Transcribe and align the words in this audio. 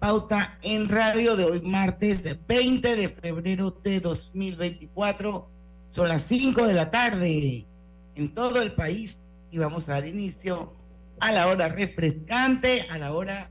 Pauta 0.00 0.56
en 0.62 0.88
Radio 0.88 1.34
de 1.34 1.44
hoy 1.44 1.60
martes 1.60 2.22
20 2.46 2.94
de 2.94 3.08
febrero 3.08 3.72
de 3.82 3.98
2024. 3.98 5.50
Son 5.88 6.08
las 6.08 6.22
5 6.22 6.68
de 6.68 6.74
la 6.74 6.92
tarde 6.92 7.66
en 8.14 8.32
todo 8.32 8.62
el 8.62 8.72
país 8.72 9.34
y 9.50 9.58
vamos 9.58 9.88
a 9.88 9.94
dar 9.94 10.06
inicio 10.06 10.72
a 11.18 11.32
la 11.32 11.48
hora 11.48 11.68
refrescante, 11.68 12.86
a 12.90 12.98
la 12.98 13.12
hora 13.12 13.50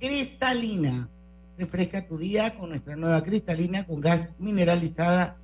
cristalina. 0.00 1.08
Refresca 1.56 2.08
tu 2.08 2.18
día 2.18 2.56
con 2.56 2.70
nuestra 2.70 2.96
nueva 2.96 3.22
cristalina 3.22 3.86
con 3.86 4.00
gas 4.00 4.30
mineralizada 4.40 5.36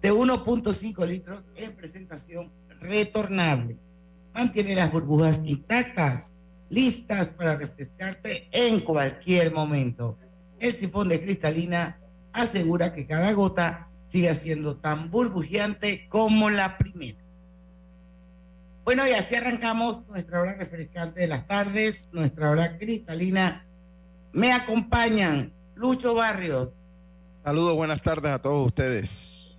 de 0.00 0.12
1.5 0.12 1.06
litros 1.06 1.44
en 1.54 1.76
presentación 1.76 2.50
retornable. 2.80 3.78
Mantiene 4.34 4.74
las 4.74 4.90
burbujas 4.90 5.46
intactas 5.46 6.34
listas 6.72 7.28
para 7.34 7.54
refrescarte 7.54 8.48
en 8.50 8.80
cualquier 8.80 9.52
momento. 9.52 10.18
El 10.58 10.74
sifón 10.74 11.10
de 11.10 11.22
cristalina 11.22 12.00
asegura 12.32 12.94
que 12.94 13.06
cada 13.06 13.30
gota 13.34 13.90
siga 14.06 14.34
siendo 14.34 14.76
tan 14.78 15.10
burbujeante 15.10 16.06
como 16.08 16.48
la 16.48 16.78
primera. 16.78 17.18
Bueno, 18.84 19.06
y 19.06 19.12
así 19.12 19.34
arrancamos 19.34 20.08
nuestra 20.08 20.40
hora 20.40 20.54
refrescante 20.54 21.20
de 21.20 21.26
las 21.26 21.46
tardes, 21.46 22.08
nuestra 22.12 22.50
hora 22.50 22.78
cristalina. 22.78 23.66
Me 24.32 24.52
acompañan 24.52 25.52
Lucho 25.74 26.14
Barrios. 26.14 26.70
Saludos, 27.44 27.76
buenas 27.76 28.00
tardes 28.00 28.32
a 28.32 28.40
todos 28.40 28.66
ustedes. 28.66 29.58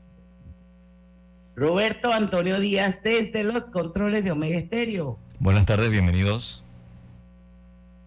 Roberto 1.55 2.11
Antonio 2.11 2.59
Díaz 2.59 3.03
desde 3.03 3.43
los 3.43 3.69
controles 3.69 4.23
de 4.23 4.31
Omega 4.31 4.57
Estéreo. 4.57 5.19
Buenas 5.39 5.67
tardes, 5.67 5.91
bienvenidos 5.91 6.62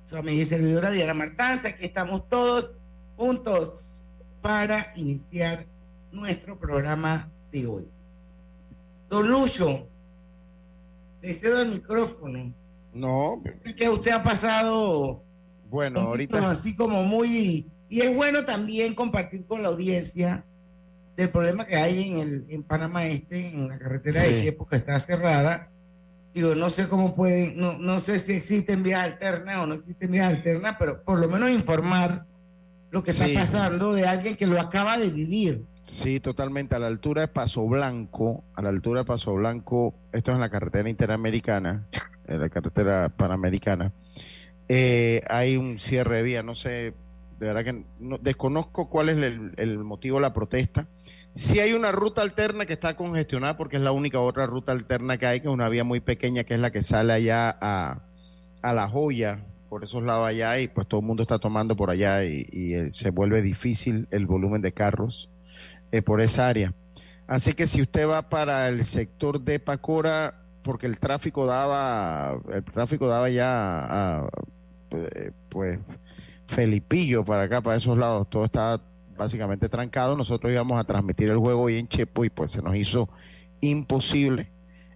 su 0.06 0.16
amiga 0.16 0.40
y 0.40 0.44
servidora 0.44 0.92
Diana 0.92 1.14
Martanza. 1.14 1.68
Aquí 1.68 1.84
estamos 1.84 2.28
todos 2.28 2.70
juntos 3.16 4.14
para 4.40 4.92
iniciar 4.94 5.66
nuestro 6.12 6.58
programa 6.58 7.28
de 7.50 7.66
hoy. 7.66 7.88
Don 9.08 9.28
Lucho, 9.28 9.88
le 11.20 11.34
cedo 11.34 11.60
el 11.60 11.70
micrófono. 11.70 12.54
No. 12.94 13.42
que 13.76 13.88
usted 13.88 14.12
ha 14.12 14.22
pasado. 14.22 15.24
Bueno, 15.68 16.00
ahorita. 16.00 16.50
Así 16.50 16.76
como 16.76 17.02
muy. 17.02 17.68
Y 17.88 18.00
es 18.00 18.14
bueno 18.14 18.44
también 18.44 18.94
compartir 18.94 19.44
con 19.44 19.62
la 19.62 19.68
audiencia 19.68 20.44
del 21.16 21.30
problema 21.30 21.66
que 21.66 21.76
hay 21.76 22.10
en, 22.10 22.18
el, 22.18 22.46
en 22.48 22.62
Panamá 22.62 23.06
Este, 23.06 23.48
en 23.48 23.68
la 23.68 23.78
carretera 23.78 24.22
de 24.22 24.34
Ciepo, 24.34 24.66
que 24.66 24.76
está 24.76 25.00
cerrada 25.00 25.72
Digo, 26.36 26.54
no 26.54 26.68
sé 26.68 26.86
cómo 26.86 27.14
pueden, 27.14 27.56
no, 27.56 27.78
no 27.78 27.98
sé 27.98 28.18
si 28.18 28.34
existen 28.34 28.82
vías 28.82 29.02
alternas 29.02 29.56
o 29.56 29.66
no 29.66 29.72
existen 29.72 30.10
vías 30.10 30.28
alternas, 30.28 30.76
pero 30.78 31.02
por 31.02 31.18
lo 31.18 31.30
menos 31.30 31.48
informar 31.48 32.26
lo 32.90 33.02
que 33.02 33.12
está 33.12 33.24
pasando 33.32 33.94
de 33.94 34.06
alguien 34.06 34.36
que 34.36 34.46
lo 34.46 34.60
acaba 34.60 34.98
de 34.98 35.08
vivir. 35.08 35.64
Sí, 35.80 36.20
totalmente. 36.20 36.74
A 36.74 36.78
la 36.78 36.88
altura 36.88 37.22
de 37.22 37.28
Paso 37.28 37.66
Blanco, 37.66 38.44
a 38.54 38.60
la 38.60 38.68
altura 38.68 39.00
de 39.00 39.06
Paso 39.06 39.32
Blanco, 39.32 39.94
esto 40.12 40.30
es 40.30 40.34
en 40.34 40.42
la 40.42 40.50
carretera 40.50 40.90
interamericana, 40.90 41.86
en 42.26 42.38
la 42.38 42.50
carretera 42.50 43.08
panamericana, 43.08 43.94
eh, 44.68 45.22
hay 45.30 45.56
un 45.56 45.78
cierre 45.78 46.18
de 46.18 46.22
vía. 46.22 46.42
No 46.42 46.54
sé, 46.54 46.92
de 47.40 47.46
verdad 47.46 47.64
que 47.64 47.82
no, 47.98 48.18
desconozco 48.18 48.90
cuál 48.90 49.08
es 49.08 49.16
el, 49.16 49.54
el 49.56 49.78
motivo 49.78 50.18
de 50.18 50.22
la 50.22 50.34
protesta. 50.34 50.86
Si 51.36 51.60
hay 51.60 51.74
una 51.74 51.92
ruta 51.92 52.22
alterna 52.22 52.64
que 52.64 52.72
está 52.72 52.96
congestionada 52.96 53.58
porque 53.58 53.76
es 53.76 53.82
la 53.82 53.92
única 53.92 54.18
otra 54.20 54.46
ruta 54.46 54.72
alterna 54.72 55.18
que 55.18 55.26
hay, 55.26 55.40
que 55.40 55.48
es 55.48 55.52
una 55.52 55.68
vía 55.68 55.84
muy 55.84 56.00
pequeña, 56.00 56.44
que 56.44 56.54
es 56.54 56.60
la 56.60 56.70
que 56.70 56.80
sale 56.80 57.12
allá 57.12 57.54
a, 57.60 58.00
La 58.62 58.88
Joya, 58.88 59.44
por 59.68 59.84
esos 59.84 60.02
lados 60.02 60.26
allá, 60.26 60.58
y 60.58 60.68
pues 60.68 60.88
todo 60.88 61.00
el 61.00 61.06
mundo 61.06 61.24
está 61.24 61.38
tomando 61.38 61.76
por 61.76 61.90
allá 61.90 62.24
y, 62.24 62.72
eh, 62.72 62.90
se 62.90 63.10
vuelve 63.10 63.42
difícil 63.42 64.08
el 64.12 64.24
volumen 64.24 64.62
de 64.62 64.72
carros 64.72 65.28
eh, 65.92 66.00
por 66.00 66.22
esa 66.22 66.48
área. 66.48 66.72
Así 67.26 67.52
que 67.52 67.66
si 67.66 67.82
usted 67.82 68.08
va 68.08 68.30
para 68.30 68.70
el 68.70 68.82
sector 68.84 69.42
de 69.42 69.60
Pacora, 69.60 70.42
porque 70.62 70.86
el 70.86 70.98
tráfico 70.98 71.44
daba, 71.44 72.40
el 72.50 72.64
tráfico 72.64 73.08
daba 73.08 73.28
ya 73.28 74.20
a, 74.22 74.28
eh, 74.90 75.32
pues 75.50 75.80
Felipillo 76.46 77.26
para 77.26 77.42
acá, 77.42 77.60
para 77.60 77.76
esos 77.76 77.98
lados, 77.98 78.26
todo 78.30 78.46
está 78.46 78.80
básicamente 79.16 79.68
trancado. 79.68 80.16
Nosotros 80.16 80.52
íbamos 80.52 80.78
a 80.78 80.84
transmitir 80.84 81.30
el 81.30 81.38
juego 81.38 81.62
hoy 81.62 81.78
en 81.78 81.88
Chepo 81.88 82.24
y 82.24 82.30
pues 82.30 82.52
se 82.52 82.62
nos 82.62 82.76
hizo 82.76 83.08
imposible. 83.60 84.50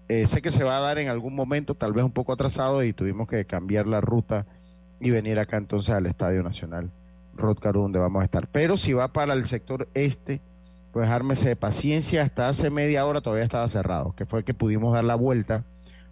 Eh, 0.09 0.27
sé 0.27 0.43
que 0.43 0.51
se 0.51 0.65
va 0.65 0.77
a 0.77 0.81
dar 0.81 0.99
en 0.99 1.09
algún 1.09 1.35
momento, 1.35 1.75
tal 1.75 1.93
vez 1.93 2.05
un 2.05 2.11
poco 2.11 2.33
atrasado, 2.33 2.83
y 2.83 2.93
tuvimos 2.93 3.29
que 3.29 3.45
cambiar 3.45 3.87
la 3.87 4.01
ruta 4.01 4.47
y 5.01 5.11
venir 5.11 5.39
acá 5.39 5.57
entonces 5.57 5.95
al 5.95 6.07
Estadio 6.07 6.43
Nacional 6.43 6.91
Rodcaru, 7.35 7.83
donde 7.83 7.99
vamos 7.99 8.21
a 8.21 8.25
estar. 8.25 8.49
Pero 8.49 8.77
si 8.77 8.93
va 8.93 9.13
para 9.13 9.35
el 9.35 9.45
sector 9.45 9.89
este, 9.95 10.43
pues 10.93 11.09
ármese 11.09 11.49
de 11.49 11.57
paciencia, 11.57 12.23
hasta 12.23 12.49
hace 12.49 12.71
media 12.71 13.07
hora 13.07 13.21
todavía 13.21 13.45
estaba 13.45 13.69
cerrado, 13.69 14.15
que 14.15 14.27
fue 14.27 14.45
que 14.45 14.55
pudimos 14.55 14.93
dar 14.93 15.05
la 15.05 15.15
vuelta, 15.15 15.65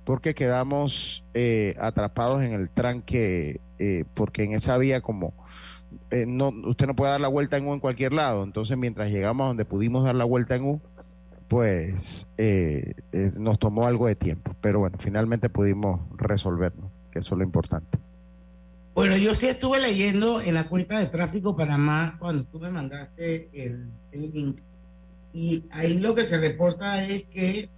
porque 0.04 0.34
quedamos 0.34 1.25
eh, 1.34 1.75
atrapados 1.80 2.42
en 2.42 2.52
el 2.52 2.70
tranque, 2.70 3.60
eh, 3.78 4.04
porque 4.14 4.44
en 4.44 4.52
esa 4.52 4.78
vía 4.78 5.00
como 5.00 5.34
eh, 6.10 6.25
no, 6.26 6.48
usted 6.64 6.86
no 6.86 6.97
puede 6.97 7.12
dar 7.12 7.20
la 7.20 7.28
vuelta 7.28 7.56
en 7.56 7.66
U 7.66 7.75
en 7.75 7.81
cualquier 7.81 8.12
lado. 8.12 8.44
Entonces, 8.44 8.76
mientras 8.76 9.10
llegamos 9.10 9.44
a 9.44 9.48
donde 9.48 9.64
pudimos 9.64 10.04
dar 10.04 10.14
la 10.14 10.25
vuelta 10.25 10.56
en 10.56 10.64
U, 10.64 10.81
pues 11.48 12.26
eh, 12.36 12.94
nos 13.38 13.59
tomó 13.59 13.86
algo 13.86 14.06
de 14.06 14.14
tiempo. 14.14 14.54
Pero 14.60 14.81
bueno, 14.81 14.97
finalmente 14.98 15.48
pudimos 15.48 16.00
resolverlo, 16.16 16.91
que 17.10 17.20
eso 17.20 17.34
es 17.34 17.38
lo 17.38 17.44
importante. 17.44 17.98
Bueno, 18.98 19.16
yo 19.16 19.32
sí 19.34 19.47
estuve 19.47 19.78
leyendo 19.78 20.41
en 20.41 20.54
la 20.54 20.69
cuenta 20.69 20.98
de 20.98 21.06
Tráfico 21.06 21.56
Panamá 21.56 22.16
cuando 22.19 22.42
tú 22.44 22.58
me 22.58 22.69
mandaste 22.69 23.48
el, 23.53 23.88
link. 24.10 24.60
Y 25.32 25.62
ahí 25.70 25.98
lo 26.00 26.16
que 26.16 26.25
se 26.25 26.37
reporta 26.37 27.04
es 27.04 27.26
que 27.26 27.70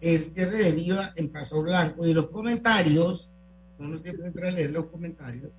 el 0.00 0.24
cierre 0.24 0.56
de 0.56 0.72
vía 0.72 1.12
en 1.14 1.28
Paso 1.28 1.62
Blanco 1.62 2.04
y 2.04 2.12
los 2.12 2.28
comentarios, 2.30 3.36
uno 3.78 3.96
siempre 3.96 4.26
entra 4.26 4.48
a 4.48 4.50
leer 4.50 4.70
los 4.70 4.86
comentarios, 4.86 5.52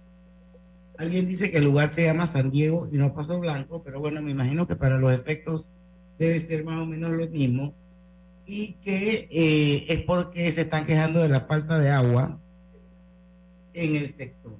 Alguien 0.99 1.25
dice 1.25 1.49
que 1.49 1.59
el 1.59 1.63
lugar 1.63 1.93
se 1.93 2.03
llama 2.03 2.27
San 2.27 2.51
Diego 2.51 2.89
y 2.91 2.97
no 2.97 3.13
Paso 3.13 3.39
Blanco, 3.39 3.81
pero 3.81 4.01
bueno, 4.01 4.21
me 4.21 4.31
imagino 4.31 4.67
que 4.67 4.75
para 4.75 4.97
los 4.97 5.13
efectos 5.13 5.71
debe 6.17 6.37
ser 6.41 6.65
más 6.65 6.75
o 6.75 6.85
menos 6.85 7.11
lo 7.11 7.25
mismo. 7.29 7.73
Y 8.45 8.73
que 8.83 9.29
eh, 9.31 9.85
es 9.87 10.03
porque 10.03 10.51
se 10.51 10.61
están 10.61 10.85
quejando 10.85 11.21
de 11.21 11.29
la 11.29 11.39
falta 11.39 11.79
de 11.79 11.89
agua 11.89 12.37
en 13.73 13.95
el 13.95 14.13
sector. 14.13 14.57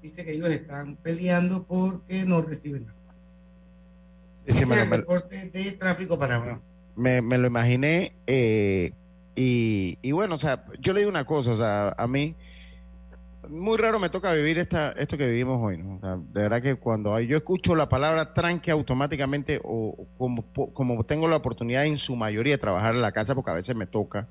Dice 0.00 0.24
que 0.24 0.32
ellos 0.32 0.48
están 0.48 0.96
peleando 0.96 1.64
porque 1.64 2.24
no 2.24 2.40
reciben 2.40 2.88
agua. 2.88 3.14
Ese 4.46 4.62
es 4.62 4.70
el 4.70 4.88
reporte 4.88 5.50
de 5.50 5.72
tráfico 5.72 6.18
para 6.18 6.62
me, 6.96 7.20
me 7.20 7.36
lo 7.36 7.46
imaginé 7.46 8.14
eh, 8.26 8.92
y, 9.36 9.98
y 10.00 10.12
bueno, 10.12 10.36
o 10.36 10.38
sea, 10.38 10.64
yo 10.80 10.94
le 10.94 11.00
digo 11.00 11.10
una 11.10 11.26
cosa, 11.26 11.50
o 11.50 11.56
sea, 11.56 11.94
a 11.98 12.06
mí 12.06 12.34
muy 13.48 13.76
raro 13.78 13.98
me 13.98 14.08
toca 14.08 14.32
vivir 14.32 14.58
esta, 14.58 14.92
esto 14.92 15.16
que 15.16 15.26
vivimos 15.26 15.58
hoy. 15.60 15.78
¿no? 15.78 15.98
de 15.98 16.42
verdad 16.42 16.62
que 16.62 16.74
cuando 16.76 17.18
yo 17.20 17.36
escucho 17.36 17.74
la 17.74 17.88
palabra 17.88 18.34
tranque 18.34 18.70
automáticamente, 18.70 19.60
o 19.62 20.06
como, 20.18 20.44
como 20.52 21.04
tengo 21.04 21.28
la 21.28 21.36
oportunidad 21.36 21.86
en 21.86 21.98
su 21.98 22.16
mayoría 22.16 22.54
de 22.54 22.58
trabajar 22.58 22.94
en 22.94 23.02
la 23.02 23.12
casa, 23.12 23.34
porque 23.34 23.50
a 23.50 23.54
veces 23.54 23.76
me 23.76 23.86
toca, 23.86 24.28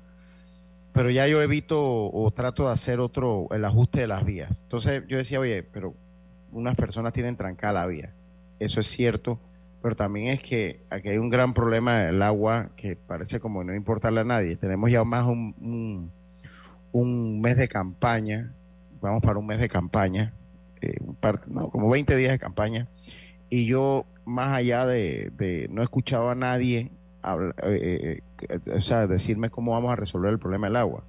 pero 0.92 1.10
ya 1.10 1.26
yo 1.26 1.42
evito 1.42 2.10
o, 2.12 2.30
trato 2.30 2.66
de 2.66 2.72
hacer 2.72 3.00
otro, 3.00 3.48
el 3.50 3.64
ajuste 3.64 4.00
de 4.00 4.06
las 4.06 4.24
vías. 4.24 4.62
Entonces 4.62 5.02
yo 5.08 5.16
decía, 5.16 5.40
oye, 5.40 5.62
pero 5.62 5.94
unas 6.52 6.76
personas 6.76 7.12
tienen 7.12 7.36
trancada 7.36 7.80
la 7.80 7.86
vía. 7.86 8.12
Eso 8.60 8.80
es 8.80 8.86
cierto, 8.86 9.40
pero 9.82 9.96
también 9.96 10.28
es 10.28 10.40
que 10.40 10.80
aquí 10.90 11.08
hay 11.08 11.18
un 11.18 11.30
gran 11.30 11.52
problema 11.52 11.98
del 11.98 12.22
agua 12.22 12.70
que 12.76 12.96
parece 12.96 13.40
como 13.40 13.64
no 13.64 13.74
importarle 13.74 14.20
a 14.20 14.24
nadie. 14.24 14.54
Tenemos 14.56 14.90
ya 14.90 15.02
más 15.02 15.26
un, 15.26 16.12
un 16.92 17.40
mes 17.40 17.56
de 17.56 17.68
campaña 17.68 18.52
vamos 19.08 19.22
para 19.22 19.38
un 19.38 19.46
mes 19.46 19.58
de 19.58 19.68
campaña, 19.68 20.34
eh, 20.80 20.96
no, 21.46 21.70
como 21.70 21.90
20 21.90 22.16
días 22.16 22.32
de 22.32 22.38
campaña, 22.38 22.88
y 23.48 23.66
yo, 23.66 24.06
más 24.24 24.56
allá 24.56 24.86
de, 24.86 25.68
no 25.70 25.82
escuchaba 25.82 26.32
a 26.32 26.34
nadie 26.34 26.90
eh, 27.66 28.20
eh, 28.48 28.60
o 28.74 28.80
sea, 28.80 29.06
decirme 29.06 29.50
cómo 29.50 29.72
vamos 29.72 29.92
a 29.92 29.96
resolver 29.96 30.32
el 30.32 30.38
problema 30.38 30.66
del 30.66 30.76
agua. 30.76 31.04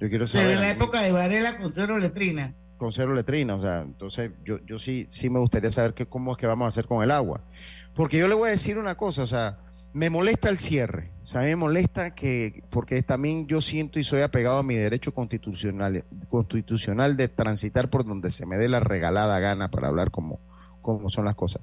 Yo 0.00 0.08
quiero 0.08 0.26
saber. 0.26 0.48
Desde 0.48 0.60
la 0.60 0.70
época 0.70 1.02
de 1.02 1.12
Varela 1.12 1.56
con 1.56 1.72
cero 1.72 1.98
letrina. 1.98 2.54
Con 2.78 2.92
cero 2.92 3.14
letrina, 3.14 3.54
o 3.54 3.60
sea, 3.60 3.80
entonces 3.80 4.32
yo, 4.44 4.58
yo 4.66 4.78
sí, 4.78 5.06
sí 5.08 5.30
me 5.30 5.40
gustaría 5.40 5.70
saber 5.70 5.94
que, 5.94 6.06
cómo 6.06 6.32
es 6.32 6.38
que 6.38 6.46
vamos 6.46 6.66
a 6.66 6.68
hacer 6.68 6.86
con 6.86 7.02
el 7.02 7.10
agua. 7.10 7.42
Porque 7.94 8.18
yo 8.18 8.28
le 8.28 8.34
voy 8.34 8.48
a 8.48 8.52
decir 8.52 8.78
una 8.78 8.96
cosa, 8.96 9.22
o 9.22 9.26
sea, 9.26 9.58
Me 9.94 10.10
molesta 10.10 10.50
el 10.50 10.58
cierre, 10.58 11.10
o 11.26 11.28
sea, 11.28 11.40
me 11.40 11.56
molesta 11.56 12.14
que, 12.14 12.62
porque 12.70 13.02
también 13.02 13.48
yo 13.48 13.60
siento 13.60 13.98
y 13.98 14.04
soy 14.04 14.22
apegado 14.22 14.58
a 14.58 14.62
mi 14.62 14.76
derecho 14.76 15.12
constitucional, 15.12 16.04
constitucional 16.28 17.16
de 17.16 17.26
transitar 17.26 17.90
por 17.90 18.06
donde 18.06 18.30
se 18.30 18.46
me 18.46 18.56
dé 18.56 18.68
la 18.68 18.78
regalada 18.78 19.40
gana 19.40 19.68
para 19.68 19.88
hablar 19.88 20.12
como, 20.12 20.38
como 20.82 21.10
son 21.10 21.24
las 21.24 21.34
cosas. 21.34 21.62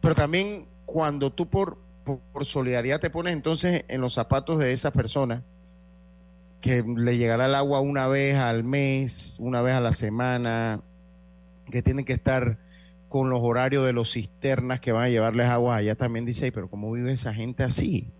Pero 0.00 0.14
también 0.14 0.68
cuando 0.86 1.32
tú 1.32 1.50
por, 1.50 1.78
por, 2.04 2.44
solidaridad 2.44 3.00
te 3.00 3.10
pones 3.10 3.32
entonces 3.32 3.84
en 3.88 4.00
los 4.00 4.14
zapatos 4.14 4.60
de 4.60 4.70
esa 4.70 4.92
persona, 4.92 5.42
que 6.60 6.84
le 6.84 7.18
llegará 7.18 7.46
el 7.46 7.56
agua 7.56 7.80
una 7.80 8.06
vez 8.06 8.36
al 8.36 8.62
mes, 8.62 9.38
una 9.40 9.60
vez 9.60 9.74
a 9.74 9.80
la 9.80 9.92
semana, 9.92 10.82
que 11.68 11.82
tienen 11.82 12.04
que 12.04 12.12
estar 12.12 12.60
con 13.08 13.28
los 13.28 13.40
horarios 13.42 13.84
de 13.84 13.92
los 13.92 14.12
cisternas 14.12 14.78
que 14.78 14.92
van 14.92 15.06
a 15.06 15.08
llevarles 15.08 15.48
agua 15.48 15.74
allá, 15.74 15.96
también 15.96 16.24
dice, 16.24 16.52
pero 16.52 16.70
¿cómo 16.70 16.92
vive 16.92 17.10
esa 17.10 17.34
gente 17.34 17.64
así? 17.64 18.13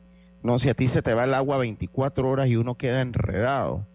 No, 0.44 0.60
si 0.60 0.68
a 0.68 0.74
ti 0.74 0.86
se 0.86 1.02
te 1.02 1.14
va 1.14 1.24
el 1.24 1.34
agua 1.34 1.58
24 1.58 2.28
horas 2.28 2.46
y 2.48 2.54
uno 2.54 2.76
queda 2.76 3.00
enredado. 3.00 3.88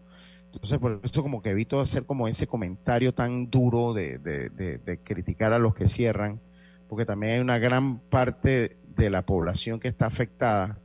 Entonces, 0.51 0.79
por 0.79 0.99
eso 1.01 1.23
como 1.23 1.41
que 1.41 1.51
evito 1.51 1.79
hacer 1.79 2.05
como 2.05 2.27
ese 2.27 2.47
comentario 2.47 3.13
tan 3.13 3.49
duro 3.49 3.93
de, 3.93 4.17
de 4.17 4.99
criticar 5.05 5.53
a 5.53 5.59
los 5.59 5.73
que 5.73 5.87
cierran, 5.87 6.41
porque 6.89 7.05
también 7.05 7.33
hay 7.33 7.39
una 7.39 7.57
gran 7.57 7.99
parte 7.99 8.75
de 8.97 9.09
la 9.09 9.25
población 9.25 9.79
que 9.79 9.87
está 9.87 10.07
afectada, 10.07 10.79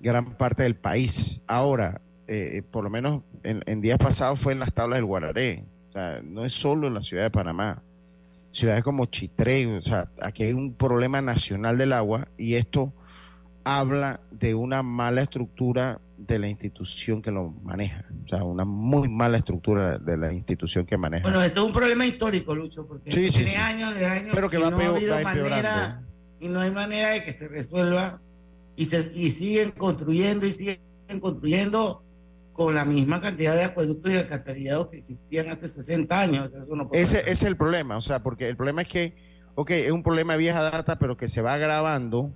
gran 0.00 0.36
parte 0.36 0.64
del 0.64 0.76
país. 0.76 1.40
Ahora, 1.46 2.02
eh, 2.30 2.62
por 2.70 2.84
lo 2.84 2.90
menos 2.90 3.22
en, 3.42 3.80
días 3.80 3.98
pasados 3.98 4.38
fue 4.38 4.52
en 4.52 4.60
las 4.60 4.74
tablas 4.74 4.98
del 4.98 5.06
Guararé. 5.06 5.64
O 5.88 5.92
sea, 5.92 6.20
no 6.22 6.44
es 6.44 6.52
solo 6.52 6.86
en 6.86 6.94
la 6.94 7.02
ciudad 7.02 7.22
de 7.22 7.30
Panamá. 7.30 7.82
Ciudades 8.50 8.82
como 8.82 9.06
Chitré, 9.06 9.66
o 9.66 9.82
sea, 9.82 10.10
aquí 10.20 10.42
hay 10.42 10.52
un 10.52 10.74
problema 10.74 11.22
nacional 11.22 11.78
del 11.78 11.94
agua 11.94 12.28
y 12.36 12.54
esto 12.54 12.92
habla 13.68 14.20
de 14.30 14.54
una 14.54 14.82
mala 14.82 15.22
estructura 15.22 16.00
de 16.16 16.38
la 16.38 16.48
institución 16.48 17.20
que 17.20 17.30
lo 17.30 17.50
maneja. 17.50 18.04
O 18.24 18.28
sea, 18.28 18.44
una 18.44 18.64
muy 18.64 19.08
mala 19.08 19.38
estructura 19.38 19.98
de 19.98 20.16
la 20.16 20.32
institución 20.32 20.86
que 20.86 20.96
maneja. 20.96 21.22
Bueno, 21.22 21.42
esto 21.42 21.60
es 21.60 21.66
un 21.66 21.72
problema 21.72 22.06
histórico, 22.06 22.54
Lucho, 22.54 22.86
porque 22.86 23.10
tiene 23.10 23.56
años 23.56 23.94
de 23.94 24.06
años 24.06 24.34
Pero 24.34 24.50
que 24.50 24.58
va 24.58 24.70
no 24.70 24.78
ha 24.78 24.86
habido 24.86 25.20
manera 25.20 26.02
y 26.40 26.48
no 26.48 26.60
hay 26.60 26.70
manera 26.70 27.10
de 27.10 27.24
que 27.24 27.32
se 27.32 27.48
resuelva 27.48 28.20
y, 28.76 28.86
se, 28.86 29.10
y 29.14 29.30
siguen 29.32 29.72
construyendo 29.72 30.46
y 30.46 30.52
siguen 30.52 30.78
construyendo 31.20 32.04
con 32.52 32.74
la 32.74 32.84
misma 32.84 33.20
cantidad 33.20 33.54
de 33.54 33.64
acueductos 33.64 34.12
y 34.12 34.16
alcantarillados 34.16 34.88
que 34.88 34.98
existían 34.98 35.48
hace 35.48 35.68
60 35.68 36.20
años. 36.20 36.50
Ese, 36.92 37.30
es 37.30 37.42
el 37.42 37.56
problema, 37.56 37.96
o 37.96 38.00
sea, 38.00 38.22
porque 38.22 38.48
el 38.48 38.56
problema 38.56 38.82
es 38.82 38.88
que, 38.88 39.14
ok, 39.54 39.70
es 39.70 39.92
un 39.92 40.02
problema 40.02 40.32
de 40.32 40.40
vieja 40.40 40.62
data, 40.62 40.98
pero 40.98 41.16
que 41.16 41.28
se 41.28 41.40
va 41.42 41.54
agravando, 41.54 42.32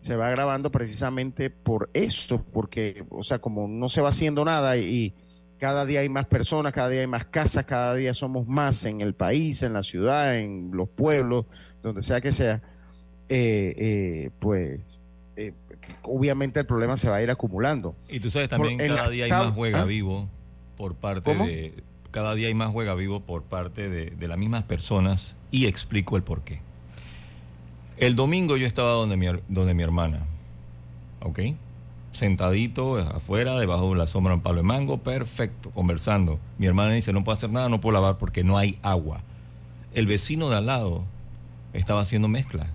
se 0.00 0.16
va 0.16 0.28
agravando 0.28 0.72
precisamente 0.72 1.50
por 1.50 1.90
eso, 1.94 2.42
porque, 2.52 3.04
o 3.10 3.22
sea, 3.22 3.38
como 3.38 3.68
no 3.68 3.88
se 3.88 4.00
va 4.00 4.08
haciendo 4.08 4.44
nada 4.44 4.76
y, 4.76 5.14
cada 5.60 5.84
día 5.84 6.00
hay 6.00 6.08
más 6.08 6.24
personas, 6.24 6.72
cada 6.72 6.88
día 6.88 7.02
hay 7.02 7.06
más 7.06 7.26
casas, 7.26 7.66
cada 7.66 7.94
día 7.94 8.14
somos 8.14 8.48
más 8.48 8.86
en 8.86 9.02
el 9.02 9.14
país, 9.14 9.62
en 9.62 9.74
la 9.74 9.82
ciudad, 9.82 10.38
en 10.38 10.70
los 10.72 10.88
pueblos, 10.88 11.44
donde 11.82 12.02
sea 12.02 12.22
que 12.22 12.32
sea, 12.32 12.62
eh, 13.28 13.74
eh, 13.76 14.30
pues 14.38 14.98
eh, 15.36 15.52
obviamente 16.02 16.60
el 16.60 16.66
problema 16.66 16.96
se 16.96 17.10
va 17.10 17.16
a 17.16 17.22
ir 17.22 17.30
acumulando. 17.30 17.94
Y 18.08 18.20
tú 18.20 18.30
sabes 18.30 18.48
también 18.48 18.78
cada 18.78 19.10
día 19.10 19.26
hay 19.26 19.30
más 19.30 19.54
juega 19.54 19.82
¿Ah? 19.82 19.84
vivo 19.84 20.30
por 20.78 20.94
parte 20.94 21.34
de 21.34 21.74
cada 22.10 22.34
día 22.34 22.48
hay 22.48 22.54
más 22.54 22.72
juega 22.72 22.94
vivo 22.94 23.20
por 23.20 23.44
parte 23.44 23.88
de, 23.88 24.28
las 24.28 24.38
mismas 24.38 24.64
personas 24.64 25.36
y 25.50 25.66
explico 25.66 26.16
el 26.16 26.22
por 26.22 26.42
qué. 26.42 26.62
El 28.00 28.16
domingo 28.16 28.56
yo 28.56 28.66
estaba 28.66 28.92
donde 28.92 29.18
mi, 29.18 29.26
donde 29.48 29.74
mi 29.74 29.82
hermana, 29.82 30.20
¿ok? 31.20 31.40
Sentadito 32.12 32.96
afuera, 32.96 33.58
debajo 33.58 33.90
de 33.90 33.96
la 33.96 34.06
sombra 34.06 34.30
de 34.30 34.36
un 34.36 34.42
palo 34.42 34.56
de 34.56 34.62
mango, 34.62 34.96
perfecto, 34.96 35.70
conversando. 35.70 36.38
Mi 36.56 36.66
hermana 36.66 36.94
dice, 36.94 37.12
no 37.12 37.24
puedo 37.24 37.36
hacer 37.36 37.50
nada, 37.50 37.68
no 37.68 37.82
puedo 37.82 37.92
lavar 37.92 38.16
porque 38.16 38.42
no 38.42 38.56
hay 38.56 38.78
agua. 38.82 39.20
El 39.92 40.06
vecino 40.06 40.48
de 40.48 40.56
al 40.56 40.64
lado 40.64 41.04
estaba 41.74 42.00
haciendo 42.00 42.26
mezcla, 42.26 42.68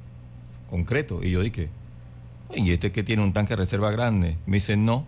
concreto, 0.69 1.23
y 1.23 1.31
yo 1.31 1.41
dije, 1.41 1.69
y 2.53 2.71
este 2.71 2.91
que 2.91 3.01
tiene 3.01 3.23
un 3.23 3.33
tanque 3.33 3.53
de 3.53 3.63
reserva 3.63 3.89
grande. 3.89 4.37
Me 4.45 4.57
dice, 4.57 4.77
no. 4.77 5.07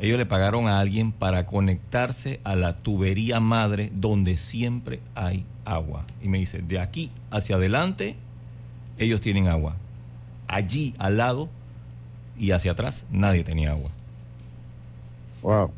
Ellos 0.00 0.18
le 0.18 0.26
pagaron 0.26 0.68
a 0.68 0.80
alguien 0.80 1.12
para 1.12 1.46
conectarse 1.46 2.40
a 2.44 2.56
la 2.56 2.76
tubería 2.76 3.40
madre 3.40 3.90
donde 3.94 4.36
siempre 4.36 5.00
hay 5.14 5.46
agua. 5.64 6.04
Y 6.22 6.28
me 6.28 6.40
dice, 6.40 6.58
de 6.58 6.78
aquí 6.78 7.10
hacia 7.30 7.56
adelante, 7.56 8.16
ellos 8.98 9.20
tienen 9.20 9.48
agua. 9.48 9.76
Allí, 10.48 10.94
al 10.98 11.16
lado 11.16 11.48
y 12.38 12.50
hacia 12.50 12.72
atrás, 12.72 13.04
nadie 13.10 13.44
tenía 13.44 13.70
agua. 13.70 13.90
Wow. 15.42 15.70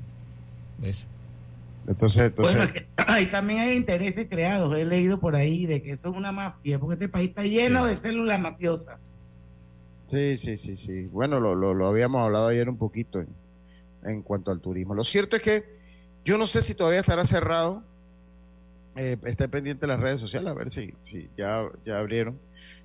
¿Ves? 0.79 1.07
Entonces, 1.87 2.23
entonces... 2.23 2.87
ahí 2.97 3.27
también 3.27 3.61
hay 3.61 3.77
intereses 3.77 4.27
creados. 4.29 4.77
He 4.77 4.85
leído 4.85 5.19
por 5.19 5.37
ahí 5.37 5.67
de 5.67 5.83
que 5.83 5.93
eso 5.93 6.11
es 6.11 6.17
una 6.17 6.33
mafia, 6.33 6.79
porque 6.79 6.95
este 6.95 7.09
país 7.09 7.29
está 7.31 7.43
lleno 7.43 7.85
de 7.87 7.97
células 7.97 8.41
mafiosas. 8.41 8.99
Sí, 10.09 10.37
sí, 10.37 10.57
sí, 10.57 10.77
sí. 10.77 11.07
Bueno, 11.09 11.41
lo, 11.41 11.55
lo, 11.55 11.89
habíamos 11.89 12.23
hablado 12.23 12.49
ayer 12.49 12.69
un 12.69 12.79
poquito 12.79 13.25
en, 14.05 14.23
cuanto 14.23 14.51
al 14.51 14.61
turismo. 14.61 14.95
Lo 14.95 15.05
cierto 15.05 15.37
es 15.37 15.43
que 15.43 15.65
yo 16.25 16.39
no 16.39 16.47
sé 16.47 16.63
si 16.63 16.75
todavía 16.75 17.01
estará 17.01 17.25
cerrado. 17.25 17.83
Eh, 18.96 19.19
esté 19.25 19.48
pendiente 19.48 19.82
de 19.82 19.88
las 19.88 20.00
redes 20.00 20.20
sociales 20.20 20.50
a 20.50 20.54
ver 20.54 20.70
si, 20.70 20.94
si 21.00 21.31
ya, 21.37 21.64
ya 21.84 21.98
abrieron. 21.98 22.38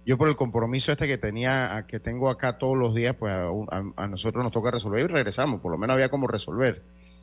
Yo 0.05 0.17
por 0.17 0.29
el 0.29 0.35
compromiso 0.35 0.91
este 0.91 1.07
que 1.07 1.17
tenía, 1.17 1.85
que 1.87 1.99
tengo 1.99 2.29
acá 2.29 2.57
todos 2.57 2.77
los 2.77 2.93
días, 2.93 3.15
pues 3.17 3.33
a, 3.33 4.07
nosotros 4.07 4.43
nos 4.43 4.51
toca 4.51 4.71
resolver 4.71 5.05
y 5.05 5.07
regresamos. 5.07 5.61
Por 5.61 5.71
lo 5.71 5.77
menos 5.77 5.93
había 5.93 6.09
como 6.09 6.27
resolver. 6.27 6.81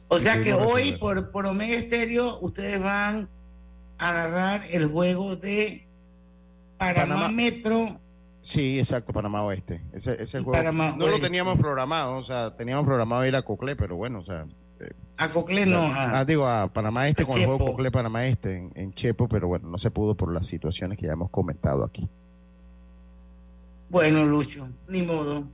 O 0.09 0.19
sea 0.19 0.43
que 0.43 0.55
hoy 0.55 0.97
por, 0.97 1.31
por 1.31 1.47
Omega 1.47 1.75
Estéreo 1.75 2.39
ustedes 2.41 2.81
van 2.81 3.29
a 3.99 4.09
agarrar 4.09 4.63
el 4.71 4.87
juego 4.87 5.37
de 5.37 5.87
Panamá 6.79 7.29
Metro 7.29 8.01
Sí, 8.49 8.79
exacto, 8.79 9.13
Panamá 9.13 9.43
Oeste. 9.43 9.83
Ese, 9.93 10.23
ese 10.23 10.41
juego 10.41 10.73
no 10.73 11.07
lo 11.07 11.21
teníamos 11.21 11.59
programado, 11.59 12.17
o 12.17 12.25
sea, 12.25 12.57
teníamos 12.57 12.87
programado 12.87 13.27
ir 13.27 13.37
a 13.37 13.43
Coclé, 13.43 13.77
pero 13.77 13.97
bueno, 13.97 14.21
o 14.21 14.25
sea. 14.25 14.47
A 15.17 15.33
Coclé 15.33 15.67
no. 15.67 15.81
ah, 15.83 16.25
digo, 16.25 16.47
a 16.47 16.73
Panamá 16.73 17.09
Este 17.09 17.25
con 17.25 17.39
el 17.39 17.47
juego 17.47 17.67
Coclé 17.67 17.91
Panamá 17.91 18.27
Este 18.27 18.71
en, 18.75 18.93
Chepo, 18.95 19.29
pero 19.29 19.49
bueno, 19.49 19.69
no 19.69 19.79
se 19.79 19.91
pudo 19.91 20.15
por 20.15 20.33
las 20.33 20.47
situaciones 20.47 20.97
que 20.99 21.07
ya 21.07 21.13
hemos 21.13 21.31
comentado 21.31 21.85
aquí. 21.85 22.09
Bueno, 23.91 24.25
Lucho, 24.25 24.69
ni 24.89 25.03
modo. 25.03 25.45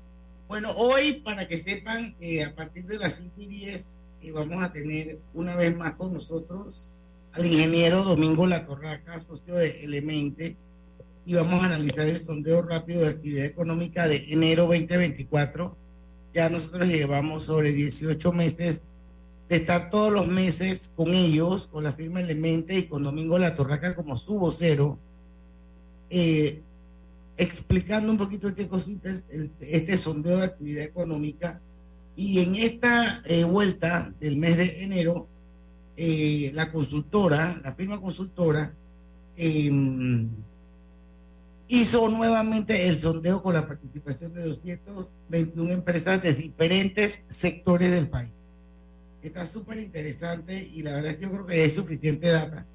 Bueno, 0.48 0.70
hoy, 0.76 1.14
para 1.24 1.48
que 1.48 1.56
sepan, 1.56 2.14
eh, 2.20 2.44
a 2.44 2.54
partir 2.54 2.84
de 2.84 2.98
las 2.98 3.14
5 3.14 3.30
y 3.38 3.46
10, 3.46 4.08
eh, 4.22 4.32
vamos 4.32 4.62
a 4.62 4.72
tener 4.72 5.18
una 5.32 5.56
vez 5.56 5.74
más 5.74 5.94
con 5.94 6.12
nosotros 6.12 6.90
al 7.32 7.46
ingeniero 7.46 8.04
Domingo 8.04 8.46
La 8.46 8.66
Torraca, 8.66 9.18
socio 9.18 9.54
de 9.54 9.84
Elemente 9.84 10.56
y 11.26 11.34
vamos 11.34 11.62
a 11.62 11.66
analizar 11.66 12.06
el 12.06 12.20
sondeo 12.20 12.62
rápido 12.62 13.00
de 13.00 13.08
actividad 13.08 13.46
económica 13.46 14.06
de 14.06 14.32
enero 14.32 14.66
2024. 14.66 15.76
Ya 16.34 16.48
nosotros 16.50 16.88
llevamos 16.88 17.44
sobre 17.44 17.72
18 17.72 18.32
meses 18.32 18.92
de 19.48 19.56
estar 19.56 19.90
todos 19.90 20.12
los 20.12 20.26
meses 20.26 20.90
con 20.94 21.14
ellos, 21.14 21.66
con 21.66 21.84
la 21.84 21.92
firma 21.92 22.20
Elemente 22.20 22.78
y 22.78 22.86
con 22.86 23.02
Domingo 23.02 23.38
La 23.38 23.54
Torraca 23.54 23.94
como 23.94 24.16
su 24.16 24.38
vocero, 24.38 24.98
eh, 26.10 26.62
explicando 27.36 28.10
un 28.10 28.18
poquito 28.18 28.48
este 28.48 28.68
cosita, 28.68 29.14
este 29.60 29.96
sondeo 29.96 30.38
de 30.38 30.44
actividad 30.44 30.84
económica. 30.84 31.60
Y 32.16 32.40
en 32.40 32.54
esta 32.54 33.22
eh, 33.24 33.44
vuelta 33.44 34.12
del 34.20 34.36
mes 34.36 34.56
de 34.56 34.82
enero, 34.82 35.26
eh, 35.96 36.50
la 36.54 36.70
consultora, 36.70 37.60
la 37.62 37.72
firma 37.72 38.00
consultora, 38.00 38.72
em, 39.36 40.28
hizo 41.68 42.08
nuevamente 42.08 42.88
el 42.88 42.96
sondeo 42.96 43.42
con 43.42 43.54
la 43.54 43.66
participación 43.66 44.32
de 44.32 44.44
221 44.44 45.72
empresas 45.72 46.22
de 46.22 46.34
diferentes 46.34 47.24
sectores 47.28 47.90
del 47.90 48.08
país. 48.08 48.43
Está 49.24 49.46
súper 49.46 49.78
interesante 49.78 50.68
y 50.70 50.82
la 50.82 50.92
verdad 50.92 51.12
es 51.12 51.16
que 51.16 51.22
yo 51.22 51.30
creo 51.30 51.46
que 51.46 51.64
es 51.64 51.74
suficiente 51.74 52.28
data 52.28 52.66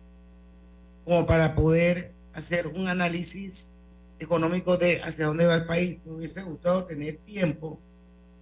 como 1.05 1.27
para 1.27 1.53
poder 1.53 2.11
hacer 2.33 2.65
un 2.65 2.87
análisis 2.87 3.73
económico 4.17 4.75
de 4.75 4.99
hacia 5.03 5.27
dónde 5.27 5.45
va 5.45 5.53
el 5.53 5.65
país. 5.65 6.01
Me 6.05 6.13
hubiese 6.13 6.41
gustado 6.41 6.85
tener 6.85 7.17
tiempo 7.17 7.79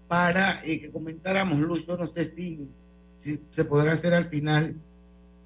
para 0.08 0.64
eh, 0.64 0.80
que 0.80 0.90
comentáramos, 0.90 1.60
Lucho, 1.60 1.98
no 1.98 2.08
sé 2.08 2.24
si, 2.24 2.70
si 3.18 3.42
se 3.52 3.66
podrá 3.66 3.92
hacer 3.92 4.14
al 4.14 4.24
final, 4.24 4.78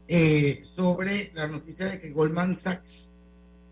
eh, 0.08 0.62
sobre 0.64 1.32
la 1.34 1.48
noticia 1.48 1.88
de 1.88 1.98
que 1.98 2.12
Goldman 2.12 2.60
Sachs 2.60 3.14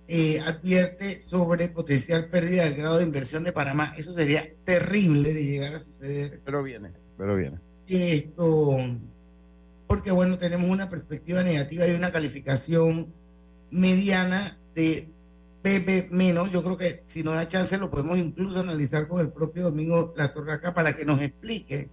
eh, 0.07 0.39
advierte 0.39 1.21
sobre 1.21 1.67
potencial 1.67 2.25
pérdida 2.25 2.63
del 2.63 2.73
grado 2.73 2.97
de 2.97 3.03
inversión 3.03 3.43
de 3.43 3.51
Panamá. 3.51 3.93
Eso 3.97 4.13
sería 4.13 4.51
terrible 4.63 5.31
de 5.31 5.43
llegar 5.43 5.75
a 5.75 5.79
suceder. 5.79 6.41
Pero 6.43 6.63
viene, 6.63 6.91
pero 7.15 7.35
viene. 7.35 7.68
Esto, 7.89 8.77
porque 9.87 10.11
bueno, 10.11 10.37
tenemos 10.37 10.69
una 10.69 10.91
perspectiva 10.91 11.41
negativa 11.41 11.87
y 11.87 11.95
una 11.95 12.11
calificación 12.11 13.07
mediana 13.71 14.59
de 14.75 15.09
ve, 15.63 16.07
menos. 16.11 16.51
Yo 16.51 16.63
creo 16.63 16.77
que 16.77 17.01
si 17.05 17.23
nos 17.23 17.33
da 17.33 17.47
chance 17.47 17.75
lo 17.79 17.89
podemos 17.89 18.19
incluso 18.19 18.59
analizar 18.59 19.07
con 19.07 19.21
el 19.21 19.31
propio 19.31 19.63
Domingo 19.63 20.13
La 20.15 20.31
Torraca 20.31 20.73
para 20.75 20.95
que 20.95 21.03
nos 21.03 21.19
explique 21.19 21.89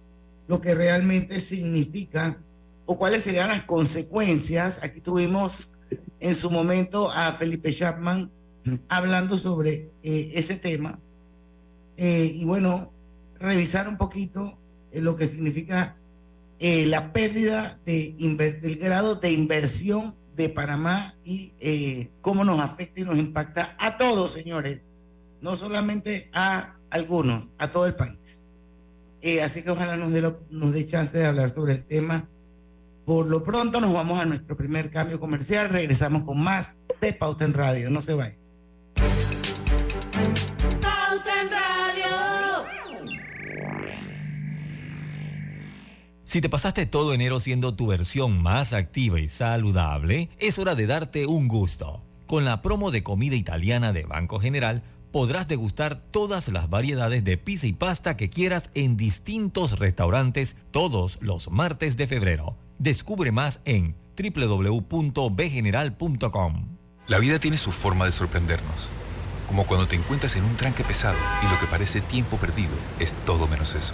lo 0.47 0.61
que 0.61 0.75
realmente 0.75 1.39
significa 1.39 2.37
o 2.85 2.99
cuáles 2.99 3.23
serían 3.23 3.49
las 3.49 3.63
consecuencias. 3.63 4.79
Aquí 4.83 5.01
tuvimos 5.01 5.79
en 6.19 6.35
su 6.35 6.51
momento 6.51 7.09
a 7.09 7.31
Felipe 7.33 7.73
Chapman 7.73 8.29
hablando 8.87 9.35
sobre 9.35 9.89
eh, 10.03 10.31
ese 10.35 10.57
tema. 10.57 10.99
Eh, 11.97 12.31
y 12.35 12.45
bueno, 12.45 12.91
revisar 13.39 13.87
un 13.87 13.97
poquito 13.97 14.59
eh, 14.91 15.01
lo 15.01 15.15
que 15.15 15.27
significa 15.27 15.97
la 16.59 17.13
pérdida 17.13 17.79
de 17.85 18.15
del 18.61 18.77
grado 18.77 19.13
de 19.13 19.31
inversión 19.31 20.15
de 20.35 20.49
Panamá 20.49 21.13
y 21.23 21.53
cómo 22.21 22.43
nos 22.43 22.59
afecta 22.59 23.01
y 23.01 23.03
nos 23.03 23.19
impacta 23.19 23.75
a 23.77 23.99
todos, 23.99 24.31
señores, 24.31 24.89
no 25.39 25.55
solamente 25.55 26.31
a 26.33 26.75
algunos, 26.89 27.49
a 27.59 27.71
todo 27.71 27.85
el 27.85 27.93
país. 27.93 28.47
así 29.43 29.61
que 29.61 29.69
ojalá 29.69 29.97
nos 29.97 30.11
dé, 30.11 30.33
nos 30.49 30.73
dé 30.73 30.87
chance 30.87 31.15
de 31.15 31.25
hablar 31.27 31.51
sobre 31.51 31.73
el 31.73 31.85
tema 31.85 32.27
por 33.07 33.25
lo 33.25 33.41
pronto 33.41 33.79
nos 33.79 33.93
vamos 33.93 34.19
a 34.19 34.25
nuestro 34.25 34.57
primer 34.57 34.89
cambio 34.89 35.17
comercial. 35.17 35.69
Regresamos 35.69 36.23
con 36.23 36.43
más 36.43 36.79
de 36.99 37.13
Pauta 37.13 37.45
en 37.45 37.53
Radio. 37.53 37.89
No 37.89 38.01
se 38.01 38.13
vayan. 38.13 38.46
Si 46.27 46.41
te 46.41 46.49
pasaste 46.49 46.85
todo 46.85 47.13
enero 47.13 47.39
siendo 47.39 47.73
tu 47.73 47.87
versión 47.87 48.43
más 48.43 48.73
activa 48.73 49.21
y 49.21 49.29
saludable, 49.29 50.29
es 50.39 50.59
hora 50.59 50.75
de 50.75 50.85
darte 50.85 51.25
un 51.25 51.47
gusto. 51.47 52.03
Con 52.25 52.43
la 52.43 52.61
promo 52.61 52.91
de 52.91 53.01
comida 53.01 53.37
italiana 53.37 53.93
de 53.93 54.03
Banco 54.03 54.37
General, 54.37 54.83
podrás 55.13 55.47
degustar 55.47 56.03
todas 56.11 56.49
las 56.49 56.69
variedades 56.69 57.23
de 57.23 57.37
pizza 57.37 57.65
y 57.65 57.71
pasta 57.71 58.17
que 58.17 58.29
quieras 58.29 58.71
en 58.73 58.97
distintos 58.97 59.79
restaurantes 59.79 60.57
todos 60.71 61.17
los 61.21 61.49
martes 61.49 61.95
de 61.95 62.07
febrero. 62.07 62.57
Descubre 62.77 63.31
más 63.31 63.61
en 63.63 63.95
www.bgeneral.com. 64.21 66.77
La 67.07 67.19
vida 67.19 67.39
tiene 67.39 67.55
su 67.55 67.71
forma 67.71 68.03
de 68.03 68.11
sorprendernos, 68.11 68.89
como 69.47 69.65
cuando 69.65 69.87
te 69.87 69.95
encuentras 69.95 70.35
en 70.35 70.43
un 70.43 70.57
tranque 70.57 70.83
pesado 70.83 71.15
y 71.41 71.45
lo 71.49 71.57
que 71.57 71.67
parece 71.67 72.01
tiempo 72.01 72.35
perdido 72.35 72.75
es 72.99 73.13
todo 73.25 73.47
menos 73.47 73.75
eso. 73.75 73.93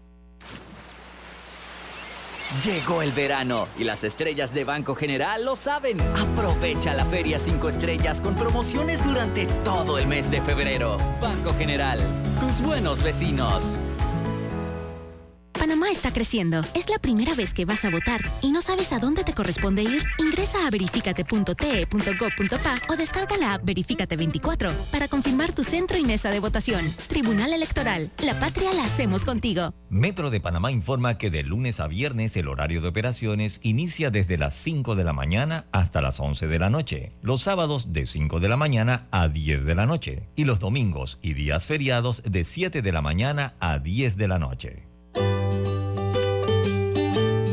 Llegó 2.59 3.01
el 3.01 3.13
verano 3.13 3.69
y 3.79 3.85
las 3.85 4.03
estrellas 4.03 4.53
de 4.53 4.65
Banco 4.65 4.93
General 4.93 5.45
lo 5.45 5.55
saben. 5.55 6.01
Aprovecha 6.01 6.93
la 6.93 7.05
Feria 7.05 7.39
5 7.39 7.69
Estrellas 7.69 8.19
con 8.19 8.35
promociones 8.35 9.05
durante 9.05 9.45
todo 9.63 9.97
el 9.97 10.05
mes 10.05 10.29
de 10.29 10.41
febrero. 10.41 10.97
Banco 11.21 11.55
General, 11.57 11.97
tus 12.41 12.61
buenos 12.61 13.03
vecinos. 13.03 13.77
Panamá 15.71 15.89
está 15.89 16.11
creciendo. 16.11 16.59
Es 16.73 16.89
la 16.89 16.99
primera 16.99 17.33
vez 17.33 17.53
que 17.53 17.63
vas 17.63 17.85
a 17.85 17.89
votar 17.89 18.19
y 18.41 18.51
no 18.51 18.59
sabes 18.59 18.91
a 18.91 18.99
dónde 18.99 19.23
te 19.23 19.31
corresponde 19.31 19.83
ir. 19.83 20.03
Ingresa 20.17 20.67
a 20.67 20.69
verificate.te.gov.pa 20.69 22.75
o 22.89 22.97
descarga 22.97 23.37
la 23.37 23.53
app 23.53 23.63
Verifícate 23.63 24.17
24 24.17 24.69
para 24.91 25.07
confirmar 25.07 25.55
tu 25.55 25.63
centro 25.63 25.97
y 25.97 26.03
mesa 26.03 26.29
de 26.29 26.41
votación. 26.41 26.93
Tribunal 27.07 27.53
Electoral. 27.53 28.11
La 28.21 28.37
patria 28.37 28.73
la 28.73 28.83
hacemos 28.83 29.23
contigo. 29.23 29.73
Metro 29.89 30.29
de 30.29 30.41
Panamá 30.41 30.73
informa 30.73 31.17
que 31.17 31.31
de 31.31 31.43
lunes 31.43 31.79
a 31.79 31.87
viernes 31.87 32.35
el 32.35 32.49
horario 32.49 32.81
de 32.81 32.89
operaciones 32.89 33.61
inicia 33.63 34.11
desde 34.11 34.37
las 34.37 34.53
5 34.55 34.95
de 34.95 35.05
la 35.05 35.13
mañana 35.13 35.67
hasta 35.71 36.01
las 36.01 36.19
11 36.19 36.47
de 36.47 36.59
la 36.59 36.69
noche. 36.69 37.13
Los 37.21 37.43
sábados 37.43 37.93
de 37.93 38.07
5 38.07 38.41
de 38.41 38.49
la 38.49 38.57
mañana 38.57 39.07
a 39.11 39.29
10 39.29 39.63
de 39.63 39.75
la 39.75 39.85
noche. 39.85 40.27
Y 40.35 40.43
los 40.43 40.59
domingos 40.59 41.17
y 41.21 41.31
días 41.31 41.65
feriados 41.65 42.23
de 42.25 42.43
7 42.43 42.81
de 42.81 42.91
la 42.91 43.01
mañana 43.01 43.55
a 43.61 43.79
10 43.79 44.17
de 44.17 44.27
la 44.27 44.37
noche. 44.37 44.90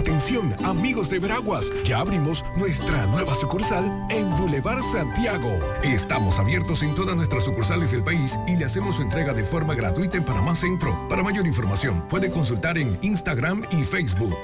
Atención, 0.00 0.54
amigos 0.64 1.10
de 1.10 1.18
Veraguas, 1.18 1.70
ya 1.84 1.98
abrimos 1.98 2.42
nuestra 2.56 3.04
nueva 3.08 3.34
sucursal 3.34 3.84
en 4.08 4.30
Boulevard 4.30 4.82
Santiago. 4.82 5.50
Estamos 5.82 6.38
abiertos 6.38 6.82
en 6.82 6.94
todas 6.94 7.14
nuestras 7.14 7.44
sucursales 7.44 7.92
del 7.92 8.02
país 8.02 8.38
y 8.48 8.56
le 8.56 8.64
hacemos 8.64 8.96
su 8.96 9.02
entrega 9.02 9.34
de 9.34 9.44
forma 9.44 9.74
gratuita 9.74 10.16
en 10.16 10.24
Panamá 10.24 10.54
Centro. 10.54 10.98
Para 11.10 11.22
mayor 11.22 11.46
información, 11.46 12.00
puede 12.08 12.30
consultar 12.30 12.78
en 12.78 12.98
Instagram 13.02 13.62
y 13.72 13.84
Facebook. 13.84 14.38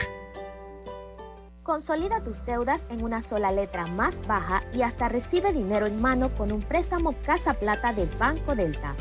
Consolida 1.63 2.23
tus 2.23 2.45
deudas 2.45 2.87
en 2.91 3.03
una 3.03 3.23
sola 3.23 3.51
letra 3.51 3.87
más 3.87 4.21
baja 4.27 4.63
y 4.75 4.83
hasta 4.83 5.09
recibe 5.09 5.55
dinero 5.55 5.87
en 5.87 6.03
mano 6.03 6.35
con 6.37 6.53
un 6.53 6.61
préstamo 6.61 7.15
Casa 7.25 7.55
Plata 7.55 7.95
de 7.95 8.05
Banco 8.19 8.55
Delta. 8.55 8.95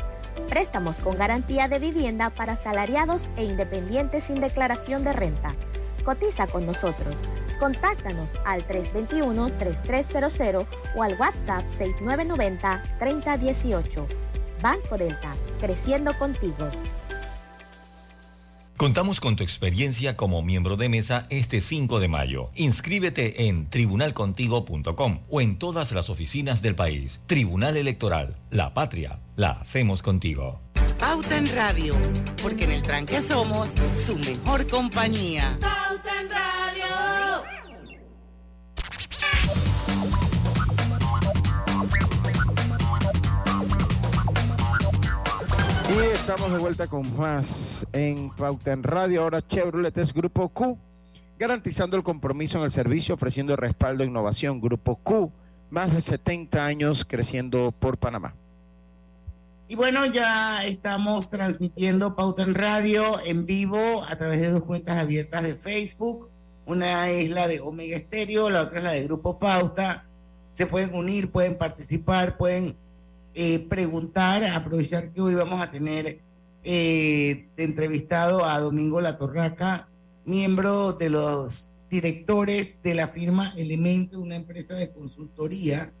Préstamos 0.48 0.96
con 1.00 1.18
garantía 1.18 1.68
de 1.68 1.78
vivienda 1.78 2.30
para 2.30 2.56
salariados 2.56 3.28
e 3.36 3.44
independientes 3.44 4.24
sin 4.24 4.40
declaración 4.40 5.04
de 5.04 5.12
renta. 5.12 5.54
Cotiza 6.06 6.46
con 6.46 6.64
nosotros. 6.64 7.14
Contáctanos 7.58 8.38
al 8.44 8.64
321-3300 8.68 10.64
o 10.94 11.02
al 11.02 11.18
WhatsApp 11.18 11.66
6990-3018. 11.68 14.06
Banco 14.62 14.96
Delta, 14.96 15.34
creciendo 15.60 16.16
contigo. 16.16 16.70
Contamos 18.76 19.20
con 19.20 19.36
tu 19.36 19.42
experiencia 19.42 20.16
como 20.16 20.42
miembro 20.42 20.76
de 20.76 20.88
mesa 20.88 21.26
este 21.30 21.60
5 21.60 21.98
de 21.98 22.06
mayo. 22.08 22.50
Inscríbete 22.54 23.48
en 23.48 23.68
tribunalcontigo.com 23.68 25.20
o 25.28 25.40
en 25.40 25.58
todas 25.58 25.90
las 25.92 26.10
oficinas 26.10 26.62
del 26.62 26.76
país. 26.76 27.20
Tribunal 27.26 27.76
Electoral, 27.78 28.36
la 28.50 28.74
patria, 28.74 29.18
la 29.34 29.50
hacemos 29.52 30.02
contigo. 30.02 30.60
Pauta 31.00 31.36
en 31.36 31.46
Radio, 31.56 31.94
porque 32.42 32.64
en 32.64 32.72
el 32.72 32.82
tranque 32.82 33.20
somos 33.20 33.68
su 34.06 34.18
mejor 34.18 34.66
compañía. 34.66 35.56
Estamos 46.28 46.50
de 46.50 46.58
vuelta 46.58 46.88
con 46.88 47.16
más 47.16 47.86
en 47.92 48.30
Pauta 48.30 48.72
en 48.72 48.82
Radio. 48.82 49.22
Ahora 49.22 49.46
Chevrolet 49.46 49.96
es 49.96 50.12
Grupo 50.12 50.48
Q, 50.48 50.76
garantizando 51.38 51.96
el 51.96 52.02
compromiso 52.02 52.58
en 52.58 52.64
el 52.64 52.72
servicio, 52.72 53.14
ofreciendo 53.14 53.54
respaldo 53.54 54.02
e 54.02 54.08
innovación. 54.08 54.60
Grupo 54.60 54.96
Q, 54.96 55.30
más 55.70 55.94
de 55.94 56.00
70 56.00 56.66
años 56.66 57.04
creciendo 57.04 57.70
por 57.70 57.96
Panamá. 57.96 58.34
Y 59.68 59.76
bueno, 59.76 60.04
ya 60.06 60.64
estamos 60.64 61.30
transmitiendo 61.30 62.16
Pauta 62.16 62.42
en 62.42 62.56
Radio 62.56 63.20
en 63.24 63.46
vivo 63.46 64.02
a 64.08 64.18
través 64.18 64.40
de 64.40 64.50
dos 64.50 64.64
cuentas 64.64 64.98
abiertas 64.98 65.44
de 65.44 65.54
Facebook. 65.54 66.28
Una 66.64 67.08
es 67.08 67.30
la 67.30 67.46
de 67.46 67.60
Omega 67.60 67.96
Estéreo, 67.96 68.50
la 68.50 68.62
otra 68.62 68.78
es 68.78 68.84
la 68.84 68.90
de 68.90 69.04
Grupo 69.04 69.38
Pauta. 69.38 70.06
Se 70.50 70.66
pueden 70.66 70.92
unir, 70.92 71.30
pueden 71.30 71.56
participar, 71.56 72.36
pueden 72.36 72.76
eh, 73.38 73.66
preguntar, 73.68 74.42
aprovechar 74.44 75.12
que 75.12 75.20
hoy 75.20 75.34
vamos 75.34 75.60
a 75.60 75.70
tener 75.70 76.20
eh, 76.64 77.48
entrevistado 77.58 78.46
a 78.46 78.58
Domingo 78.60 79.02
La 79.02 79.18
Torraca, 79.18 79.90
miembro 80.24 80.94
de 80.94 81.10
los 81.10 81.74
directores 81.90 82.82
de 82.82 82.94
la 82.94 83.08
firma 83.08 83.52
Elemento, 83.54 84.18
una 84.20 84.36
empresa 84.36 84.72
de 84.72 84.90
consultoría 84.90 85.92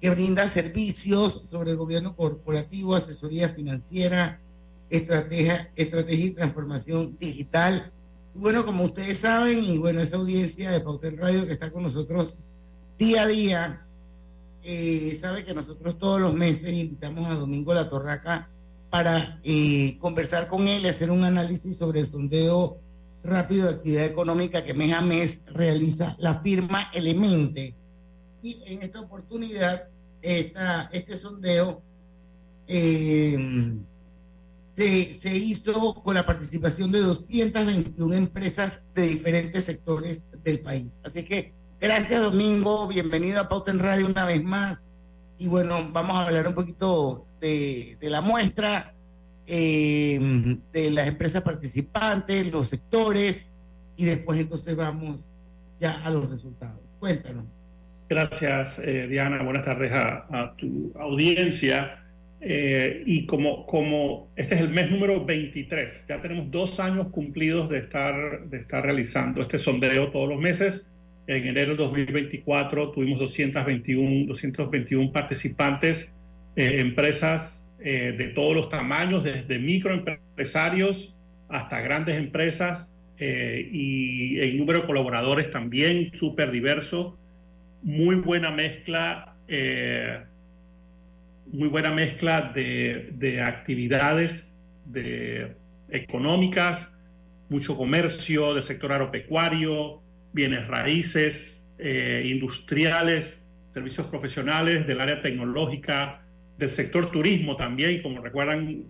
que 0.00 0.10
brinda 0.10 0.46
servicios 0.46 1.48
sobre 1.48 1.72
el 1.72 1.76
gobierno 1.76 2.14
corporativo, 2.14 2.94
asesoría 2.94 3.48
financiera, 3.48 4.40
estrategia, 4.88 5.72
estrategia 5.74 6.26
y 6.26 6.30
transformación 6.30 7.16
digital. 7.18 7.92
bueno, 8.36 8.64
como 8.64 8.84
ustedes 8.84 9.18
saben, 9.18 9.64
y 9.64 9.78
bueno, 9.78 10.00
esa 10.00 10.16
audiencia 10.16 10.70
de 10.70 10.78
Pautel 10.78 11.18
Radio 11.18 11.44
que 11.44 11.54
está 11.54 11.72
con 11.72 11.82
nosotros 11.82 12.38
día 12.96 13.22
a 13.22 13.26
día, 13.26 13.87
eh, 14.62 15.16
sabe 15.20 15.44
que 15.44 15.54
nosotros 15.54 15.98
todos 15.98 16.20
los 16.20 16.34
meses 16.34 16.72
invitamos 16.72 17.28
a 17.28 17.34
Domingo 17.34 17.74
La 17.74 17.88
Torraca 17.88 18.50
para 18.90 19.40
eh, 19.44 19.98
conversar 20.00 20.48
con 20.48 20.66
él 20.66 20.82
y 20.82 20.88
hacer 20.88 21.10
un 21.10 21.24
análisis 21.24 21.76
sobre 21.76 22.00
el 22.00 22.06
sondeo 22.06 22.78
rápido 23.22 23.66
de 23.66 23.74
actividad 23.74 24.04
económica 24.04 24.64
que 24.64 24.74
mes 24.74 24.92
a 24.92 25.00
mes 25.00 25.44
realiza 25.52 26.16
la 26.18 26.40
firma 26.40 26.88
Elemente. 26.94 27.74
Y 28.42 28.62
en 28.66 28.82
esta 28.82 29.00
oportunidad, 29.00 29.88
esta, 30.22 30.88
este 30.92 31.16
sondeo 31.16 31.82
eh, 32.66 33.76
se, 34.74 35.12
se, 35.12 35.36
hizo 35.36 35.94
con 35.94 36.14
la 36.14 36.24
participación 36.24 36.92
de 36.92 37.00
221 37.00 38.14
empresas 38.14 38.82
de 38.94 39.02
diferentes 39.02 39.64
sectores 39.64 40.22
del 40.44 40.60
país. 40.60 41.00
Así 41.04 41.24
que 41.24 41.52
gracias 41.80 42.20
Domingo, 42.20 42.86
bienvenido 42.88 43.40
a 43.40 43.48
Pauta 43.48 43.70
en 43.70 43.78
Radio 43.78 44.06
una 44.06 44.24
vez 44.24 44.42
más. 44.42 44.84
Y 45.38 45.46
bueno, 45.46 45.88
vamos 45.92 46.16
a 46.16 46.26
hablar 46.26 46.48
un 46.48 46.54
poquito 46.54 47.26
de, 47.40 47.96
de 48.00 48.10
la 48.10 48.20
muestra, 48.20 48.94
eh, 49.46 50.18
de 50.72 50.90
las 50.90 51.06
empresas 51.06 51.42
participantes, 51.42 52.50
los 52.50 52.68
sectores, 52.68 53.46
y 53.96 54.04
después 54.04 54.40
entonces 54.40 54.74
vamos 54.76 55.20
ya 55.80 56.02
a 56.04 56.10
los 56.10 56.28
resultados. 56.28 56.80
Cuéntanos. 56.98 57.44
Gracias, 58.08 58.80
eh, 58.80 59.06
Diana. 59.06 59.42
Buenas 59.42 59.64
tardes 59.64 59.92
a, 59.92 60.26
a 60.30 60.54
tu 60.56 60.92
audiencia. 60.98 62.04
Eh, 62.40 63.02
y 63.04 63.26
como, 63.26 63.66
como 63.66 64.28
este 64.36 64.54
es 64.54 64.60
el 64.60 64.70
mes 64.70 64.90
número 64.90 65.24
23, 65.24 66.04
ya 66.08 66.22
tenemos 66.22 66.50
dos 66.50 66.78
años 66.78 67.08
cumplidos 67.08 67.68
de 67.68 67.78
estar, 67.78 68.48
de 68.48 68.58
estar 68.58 68.84
realizando 68.84 69.42
este 69.42 69.58
sondeo 69.58 70.10
todos 70.10 70.28
los 70.28 70.38
meses. 70.38 70.86
En 71.28 71.46
enero 71.46 71.72
de 71.72 71.76
2024 71.76 72.90
tuvimos 72.90 73.20
221, 73.20 74.26
221 74.26 75.12
participantes, 75.12 76.12
eh, 76.56 76.80
empresas 76.80 77.68
eh, 77.78 78.14
de 78.18 78.28
todos 78.28 78.56
los 78.56 78.68
tamaños, 78.68 79.22
desde 79.22 79.58
microempresarios 79.58 81.14
hasta 81.48 81.80
grandes 81.80 82.16
empresas 82.16 82.94
y 83.20 84.38
el 84.38 84.56
número 84.58 84.82
de 84.82 84.86
colaboradores 84.86 85.50
también 85.50 86.12
súper 86.14 86.52
diverso. 86.52 87.18
Muy 87.82 88.16
buena 88.16 88.52
mezcla 88.52 89.34
muy 91.52 91.68
buena 91.68 91.90
mezcla 91.90 92.52
de, 92.54 93.42
actividades 93.42 94.54
de, 94.84 95.54
económicas, 95.90 96.90
mucho 97.48 97.76
comercio 97.76 98.54
del 98.54 98.62
sector 98.62 98.92
agropecuario, 98.92 100.02
bienes 100.32 100.66
raíces, 100.66 101.64
eh, 101.78 102.24
industriales, 102.26 103.42
servicios 103.66 104.06
profesionales, 104.06 104.86
del 104.86 105.00
área 105.00 105.20
tecnológica, 105.20 106.22
del 106.58 106.70
sector 106.70 107.10
turismo 107.10 107.56
también, 107.56 108.02
como 108.02 108.20
recuerdan, 108.20 108.84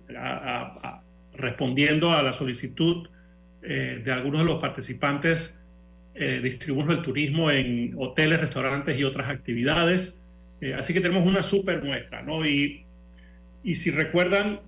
respondiendo 1.35 2.13
a 2.13 2.23
la 2.23 2.33
solicitud 2.33 3.09
eh, 3.63 4.01
de 4.05 4.13
algunos 4.13 4.41
de 4.41 4.47
los 4.47 4.61
participantes, 4.61 5.55
eh, 6.15 6.41
distribuimos 6.43 6.97
el 6.97 7.03
turismo 7.03 7.51
en 7.51 7.95
hoteles, 7.99 8.41
restaurantes 8.41 8.99
y 8.99 9.05
otras 9.05 9.29
actividades. 9.29 10.21
Eh, 10.61 10.75
así 10.75 10.93
que 10.95 11.01
tenemos 11.01 11.27
una 11.27 11.43
super 11.43 11.83
muestra, 11.83 12.23
¿no? 12.23 12.47
Y, 12.47 12.85
y 13.63 13.75
si 13.75 13.91
recuerdan, 13.91 14.61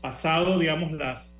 pasado, 0.00 0.60
digamos, 0.60 0.92
las, 0.92 1.34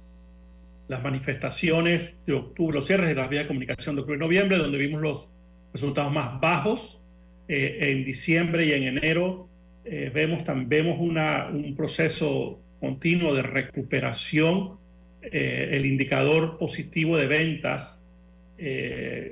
las 0.88 1.02
manifestaciones 1.02 2.14
de 2.26 2.32
octubre, 2.32 2.76
los 2.76 2.86
cierres 2.86 3.08
de 3.08 3.14
las 3.14 3.28
vías 3.28 3.44
de 3.44 3.48
comunicación 3.48 3.94
de 3.94 4.00
octubre 4.00 4.16
y 4.16 4.20
noviembre, 4.20 4.58
donde 4.58 4.78
vimos 4.78 5.02
los 5.02 5.28
resultados 5.72 6.12
más 6.12 6.40
bajos, 6.40 7.00
eh, 7.46 7.78
en 7.80 8.04
diciembre 8.04 8.66
y 8.66 8.72
en 8.72 8.82
enero 8.84 9.48
vemos, 10.12 10.42
vemos 10.66 10.98
una, 11.00 11.46
un 11.46 11.74
proceso 11.74 12.60
continuo 12.78 13.34
de 13.34 13.40
recuperación. 13.40 14.76
el 15.22 15.86
indicador 15.86 16.58
positivo 16.58 17.16
de 17.16 17.26
ventas 17.26 18.02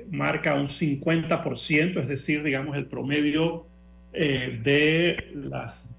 marca 0.09 0.55
un 0.55 0.67
50%, 0.67 1.99
es 1.99 2.07
decir, 2.07 2.41
digamos, 2.41 2.75
el 2.75 2.87
promedio 2.87 3.67
eh, 4.19 4.59
de 4.63 5.31
las 5.35 5.95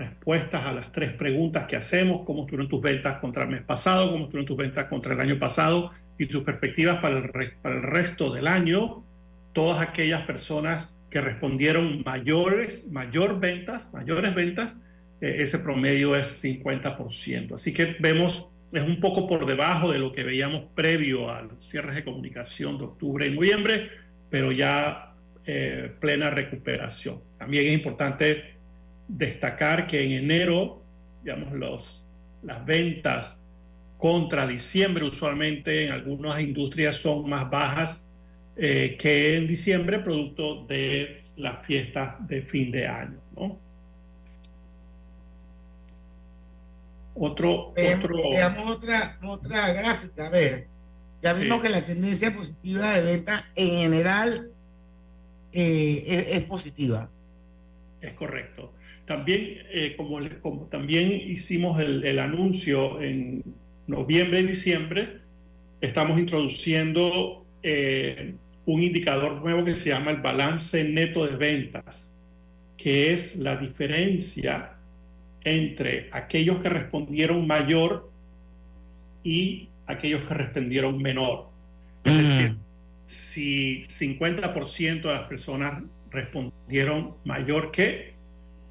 respuestas 0.00 0.64
a 0.64 0.72
las 0.72 0.90
tres 0.90 1.10
preguntas 1.12 1.64
que 1.66 1.76
hacemos, 1.76 2.22
cómo 2.22 2.42
estuvieron 2.42 2.68
tus 2.68 2.80
ventas 2.80 3.18
contra 3.18 3.44
el 3.44 3.50
mes 3.50 3.62
pasado, 3.62 4.10
cómo 4.10 4.24
estuvieron 4.24 4.46
tus 4.46 4.56
ventas 4.56 4.86
contra 4.86 5.12
el 5.12 5.20
año 5.20 5.38
pasado 5.38 5.90
y 6.18 6.26
tus 6.26 6.42
perspectivas 6.42 6.96
para 7.00 7.18
el, 7.18 7.30
para 7.62 7.76
el 7.76 7.82
resto 7.82 8.32
del 8.32 8.46
año, 8.46 9.04
todas 9.52 9.80
aquellas 9.80 10.22
personas 10.22 10.96
que 11.10 11.20
respondieron 11.20 12.02
mayores, 12.04 12.88
mayor 12.90 13.40
ventas, 13.40 13.92
mayores 13.92 14.34
ventas, 14.34 14.76
eh, 15.20 15.36
ese 15.38 15.58
promedio 15.58 16.16
es 16.16 16.42
50%. 16.42 17.54
Así 17.54 17.74
que 17.74 17.96
vemos, 18.00 18.46
es 18.72 18.82
un 18.82 19.00
poco 19.00 19.26
por 19.26 19.44
debajo 19.44 19.92
de 19.92 19.98
lo 19.98 20.12
que 20.12 20.22
veíamos 20.22 20.64
previo 20.74 21.30
a 21.30 21.42
los 21.42 21.68
cierres 21.68 21.94
de 21.94 22.04
comunicación 22.04 22.78
de 22.78 22.84
octubre 22.84 23.26
y 23.26 23.34
noviembre, 23.34 23.90
pero 24.30 24.50
ya 24.52 25.14
eh, 25.44 25.92
plena 26.00 26.30
recuperación. 26.30 27.20
También 27.38 27.66
es 27.66 27.74
importante 27.74 28.59
destacar 29.16 29.86
que 29.86 30.04
en 30.04 30.12
enero, 30.12 30.82
digamos, 31.22 31.52
los, 31.52 32.02
las 32.42 32.64
ventas 32.64 33.40
contra 33.98 34.46
diciembre 34.46 35.04
usualmente 35.04 35.84
en 35.84 35.92
algunas 35.92 36.40
industrias 36.40 36.96
son 36.96 37.28
más 37.28 37.50
bajas 37.50 38.04
eh, 38.56 38.96
que 38.98 39.36
en 39.36 39.46
diciembre, 39.46 40.00
producto 40.00 40.64
de 40.66 41.20
las 41.36 41.64
fiestas 41.66 42.16
de 42.26 42.42
fin 42.42 42.70
de 42.70 42.86
año. 42.86 43.18
¿no? 43.36 43.58
Otro, 47.14 47.72
Veamos 47.74 48.66
otra, 48.66 49.18
otra 49.22 49.72
gráfica, 49.72 50.26
a 50.26 50.30
ver. 50.30 50.68
Ya 51.22 51.34
vimos 51.34 51.60
que 51.60 51.68
la 51.68 51.84
tendencia 51.84 52.34
positiva 52.34 52.92
de 52.92 53.02
venta 53.02 53.50
en 53.54 53.70
general 53.70 54.52
eh, 55.52 56.26
es, 56.30 56.42
positiva. 56.44 57.10
Es 58.00 58.12
correcto. 58.14 58.72
También, 59.10 59.58
eh, 59.72 59.94
como, 59.96 60.20
como, 60.40 60.66
también 60.66 61.10
hicimos 61.10 61.80
el, 61.80 62.16
anuncio 62.20 63.02
en 63.02 63.42
noviembre 63.88 64.38
y 64.38 64.46
diciembre, 64.46 65.16
estamos 65.80 66.16
introduciendo 66.16 67.44
eh, 67.64 68.36
un 68.66 68.84
indicador 68.84 69.42
nuevo 69.42 69.64
que 69.64 69.74
se 69.74 69.88
llama 69.88 70.12
el 70.12 70.18
balance 70.18 70.84
neto 70.84 71.26
de 71.26 71.34
ventas, 71.34 72.08
que 72.76 73.12
es 73.12 73.34
la 73.34 73.56
diferencia 73.56 74.74
entre 75.42 76.08
aquellos 76.12 76.58
que 76.58 76.68
respondieron 76.68 77.48
mayor 77.48 78.08
y 79.24 79.70
aquellos 79.88 80.20
que 80.22 80.34
respondieron 80.34 81.02
menor. 81.02 81.48
Es 82.04 82.16
decir, 82.16 82.56
si 83.06 83.82
50% 83.88 85.02
de 85.02 85.14
las 85.14 85.26
personas 85.26 85.82
respondieron 86.12 87.16
mayor 87.24 87.72
que 87.72 88.19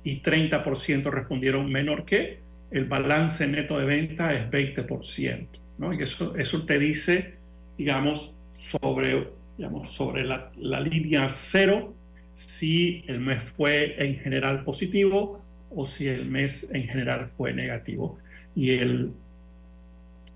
y 0.04 0.22
30% 0.22 1.12
respondieron 1.12 1.72
menor 1.72 2.06
que, 2.06 2.40
el 2.72 2.86
balance 2.86 3.48
neto 3.48 3.80
de 3.80 3.86
venta 3.86 4.34
es 4.34 4.50
20%. 4.50 5.48
¿no? 5.80 5.94
Y 5.94 6.04
eso, 6.04 6.36
eso 6.36 6.66
te 6.66 6.78
dice, 6.78 7.36
digamos, 7.78 8.32
sobre, 8.54 9.28
digamos, 9.58 9.92
sobre 9.92 10.24
la, 10.24 10.52
la 10.58 10.80
línea 10.80 11.28
cero, 11.30 11.96
si 12.34 13.04
el 13.08 13.22
mes 13.22 13.42
fue 13.58 13.96
en 13.98 14.18
general 14.18 14.64
positivo 14.64 15.44
o 15.72 15.86
si 15.88 16.08
el 16.08 16.26
mes 16.26 16.68
en 16.72 16.88
general 16.88 17.32
fue 17.38 17.54
negativo. 17.54 18.20
Y 18.56 18.72
el, 18.72 19.14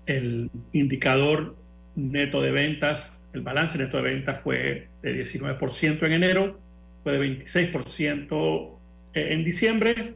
el 0.06 0.50
indicador 0.72 1.54
neto 1.94 2.42
de 2.42 2.50
ventas 2.50 3.12
el 3.34 3.42
balance 3.42 3.76
neto 3.76 3.98
de 3.98 4.04
ventas 4.04 4.40
fue 4.42 4.88
de 5.02 5.24
19% 5.24 6.06
en 6.06 6.12
enero, 6.12 6.58
fue 7.02 7.18
de 7.18 7.38
26% 7.40 8.70
en 9.14 9.44
diciembre 9.44 10.14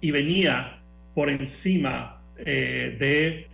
y 0.00 0.10
venía 0.10 0.80
por 1.14 1.28
encima 1.30 2.20
eh, 2.38 2.96
de 2.98 3.46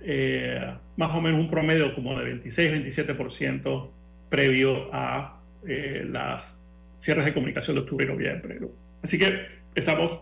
eh, 0.00 0.74
más 0.96 1.14
o 1.14 1.20
menos 1.20 1.40
un 1.40 1.50
promedio 1.50 1.92
como 1.94 2.18
de 2.18 2.42
26-27% 2.42 3.90
previo 4.28 4.88
a 4.92 5.40
eh, 5.66 6.06
las 6.08 6.58
cierres 6.98 7.24
de 7.24 7.34
comunicación 7.34 7.76
de 7.76 7.82
octubre 7.82 8.06
y 8.06 8.08
noviembre. 8.08 8.58
Así 9.02 9.18
que 9.18 9.42
estamos, 9.74 10.20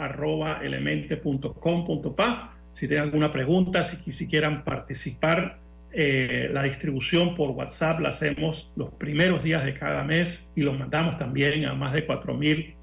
elemente.com.pa. 0.62 2.55
Si 2.73 2.87
tienen 2.87 3.07
alguna 3.07 3.33
pregunta, 3.33 3.83
si, 3.83 4.12
si 4.12 4.29
quieran 4.29 4.62
participar 4.62 5.59
eh, 5.90 6.51
la 6.53 6.62
distribución 6.62 7.35
por 7.35 7.51
WhatsApp 7.51 7.99
la 7.99 8.11
hacemos 8.11 8.71
los 8.77 8.90
primeros 8.94 9.42
días 9.42 9.64
de 9.64 9.75
cada 9.75 10.05
mes 10.05 10.53
y 10.55 10.61
los 10.62 10.79
mandamos 10.79 11.18
también 11.18 11.64
a 11.64 11.75
más 11.75 11.94
de 11.94 12.07
4.000 12.07 12.75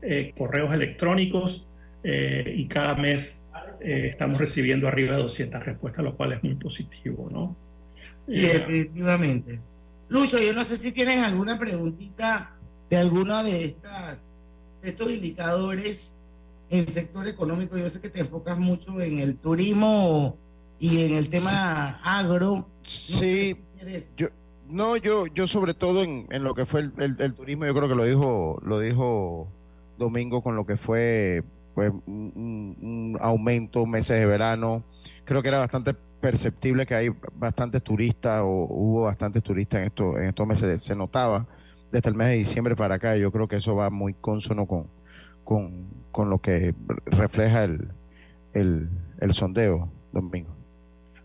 eh, 0.00 0.32
correos 0.36 0.72
electrónicos 0.72 1.66
eh, 2.02 2.54
y 2.56 2.66
cada 2.66 2.94
mes 2.94 3.38
estamos 3.80 4.40
recibiendo 4.40 4.86
arriba 4.86 5.16
de 5.16 5.22
200 5.24 5.64
respuestas, 5.64 6.04
lo 6.04 6.16
cual 6.16 6.32
es 6.32 6.42
muy 6.44 6.54
positivo, 6.54 7.28
¿no? 7.32 7.56
definitivamente. 8.28 9.58
Lucho, 10.08 10.38
yo 10.38 10.52
no 10.52 10.62
sé 10.62 10.76
si 10.76 10.92
tienes 10.92 11.18
alguna 11.18 11.58
preguntita 11.58 12.54
de 12.92 12.98
alguno 12.98 13.42
de, 13.42 13.64
estas, 13.64 14.18
estos 14.82 15.10
indicadores 15.10 16.20
en 16.68 16.80
el 16.80 16.88
sector 16.88 17.26
económico. 17.26 17.78
Yo 17.78 17.88
sé 17.88 18.02
que 18.02 18.10
te 18.10 18.20
enfocas 18.20 18.58
mucho 18.58 19.00
en 19.00 19.18
el 19.18 19.38
turismo 19.38 20.36
y 20.78 21.06
en 21.06 21.14
el 21.14 21.30
tema 21.30 21.98
agro. 22.04 22.68
sí, 22.82 23.56
yo, 24.14 24.28
no, 24.68 24.98
yo, 24.98 25.26
yo 25.28 25.46
sobre 25.46 25.72
todo 25.72 26.02
en, 26.02 26.26
en 26.30 26.44
lo 26.44 26.52
que 26.52 26.66
fue 26.66 26.82
el, 26.98 27.34
turismo, 27.34 27.64
yo 27.64 27.74
creo 27.74 27.88
que 27.88 27.94
lo 27.94 28.04
dijo, 28.04 28.60
lo 28.62 28.78
dijo 28.78 29.48
Domingo 29.96 30.42
con 30.42 30.54
lo 30.54 30.66
que 30.66 30.76
fue 30.76 31.44
pues, 31.74 31.90
un, 32.06 33.16
aumento 33.22 33.86
meses 33.86 34.20
de 34.20 34.26
verano. 34.26 34.84
Creo 35.24 35.40
que 35.40 35.48
era 35.48 35.60
bastante 35.60 35.94
perceptible 36.20 36.84
que 36.84 36.94
hay 36.94 37.08
bastantes 37.36 37.82
turistas 37.82 38.42
o 38.42 38.66
hubo 38.68 39.04
bastantes 39.04 39.42
turistas 39.42 39.80
en 39.80 39.86
estos, 39.86 40.18
en 40.18 40.26
estos 40.26 40.46
meses. 40.46 40.82
Se 40.82 40.94
notaba 40.94 41.48
desde 41.92 42.08
el 42.08 42.16
mes 42.16 42.28
de 42.28 42.34
diciembre 42.34 42.74
para 42.74 42.96
acá. 42.96 43.16
Yo 43.16 43.30
creo 43.30 43.46
que 43.46 43.56
eso 43.56 43.76
va 43.76 43.90
muy 43.90 44.14
consono 44.14 44.66
con, 44.66 44.88
con, 45.44 45.86
con 46.10 46.30
lo 46.30 46.40
que 46.40 46.74
refleja 47.06 47.64
el, 47.64 47.88
el, 48.54 48.88
el 49.20 49.32
sondeo, 49.32 49.92
Domingo. 50.12 50.56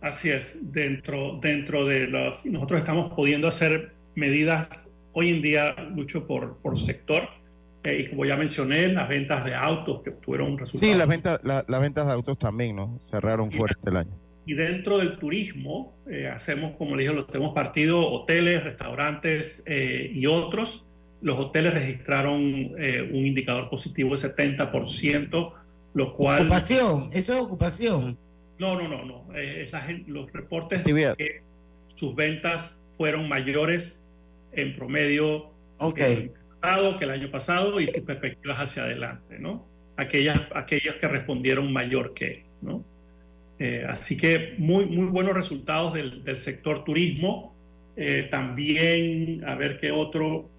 Así 0.01 0.29
es, 0.29 0.55
dentro, 0.61 1.39
dentro 1.41 1.85
de 1.85 2.07
los... 2.07 2.45
Nosotros 2.45 2.79
estamos 2.79 3.13
pudiendo 3.13 3.47
hacer 3.47 3.93
medidas 4.13 4.87
hoy 5.13 5.31
en 5.31 5.41
día 5.41 5.75
mucho 5.91 6.27
por, 6.27 6.57
por 6.57 6.79
sector. 6.79 7.23
Eh, 7.83 8.01
y 8.01 8.09
como 8.09 8.25
ya 8.25 8.35
mencioné, 8.35 8.89
las 8.89 9.07
ventas 9.07 9.45
de 9.45 9.55
autos 9.55 10.03
que 10.03 10.11
tuvieron 10.11 10.57
resultados. 10.57 10.91
Sí, 10.91 10.95
las 10.95 11.07
ventas, 11.07 11.39
las 11.43 11.81
ventas 11.81 12.05
de 12.05 12.13
autos 12.13 12.37
también, 12.37 12.75
¿no? 12.75 12.99
Cerraron 13.01 13.51
fuerte 13.51 13.89
el 13.89 13.97
año. 13.97 14.11
Y 14.47 14.53
dentro 14.53 14.97
del 14.97 15.19
turismo, 15.19 15.93
eh, 16.09 16.27
hacemos, 16.27 16.71
como 16.77 16.95
le 16.95 17.03
dije, 17.03 17.13
lo 17.13 17.25
tenemos 17.25 17.53
partido 17.53 17.99
hoteles, 17.99 18.63
restaurantes 18.63 19.61
eh, 19.65 20.09
y 20.13 20.25
otros. 20.25 20.85
Los 21.21 21.37
hoteles 21.37 21.73
registraron 21.73 22.41
un 22.43 23.25
indicador 23.25 23.69
positivo 23.69 24.15
de 24.15 24.33
70%, 24.33 25.53
lo 25.95 26.13
cual... 26.13 26.43
Ocupación, 26.43 27.09
eso 27.11 27.33
es 27.33 27.39
ocupación. 27.39 28.17
No, 28.57 28.81
no, 28.81 28.87
no, 28.87 29.03
no. 29.03 29.27
Eh, 29.35 29.69
los 30.07 30.31
reportes 30.31 30.83
de 30.85 31.13
que 31.17 31.41
sus 31.95 32.15
ventas 32.15 32.79
fueron 32.97 33.27
mayores 33.27 33.99
en 34.53 34.75
promedio 34.75 35.51
que, 35.93 36.31
el 37.01 37.09
año 37.09 37.29
pasado 37.29 37.81
y 37.81 37.87
sus 37.87 38.01
perspectivas 38.03 38.59
hacia 38.59 38.83
adelante, 38.83 39.39
¿no? 39.39 39.67
Aquellas, 39.97 40.39
aquellas 40.55 40.95
que 40.95 41.07
respondieron 41.07 41.71
mayor 41.73 42.13
que, 42.13 42.45
¿no? 42.61 42.83
Eh, 43.59 43.85
así 43.87 44.17
que 44.17 44.55
muy, 44.57 44.85
muy 44.85 45.07
buenos 45.07 45.33
resultados 45.33 45.93
del, 45.93 46.37
sector 46.37 46.83
turismo. 46.83 47.55
Eh, 47.95 48.27
también, 48.29 49.43
a 49.45 49.55
ver 49.55 49.79
qué 49.79 49.91
otro. 49.91 50.49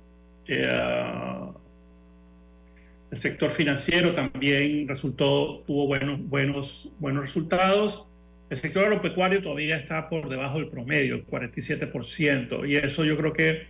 El 3.11 3.19
sector 3.19 3.53
financiero 3.53 4.15
también 4.15 4.89
resultó, 4.89 5.61
tuvo 5.67 5.87
buenos, 5.87 6.27
buenos, 6.29 6.91
buenos 6.99 7.25
resultados. 7.25 8.07
El 8.51 8.57
sector 8.57 8.85
agropecuario 8.85 9.43
todavía 9.43 9.77
está 9.77 10.09
por 10.09 10.29
debajo 10.29 10.59
del 10.59 10.69
promedio, 10.69 11.17
el 11.17 11.27
47%, 11.27 12.67
y 12.67 12.77
eso 12.77 13.05
yo 13.05 13.17
creo 13.17 13.33
que 13.35 13.67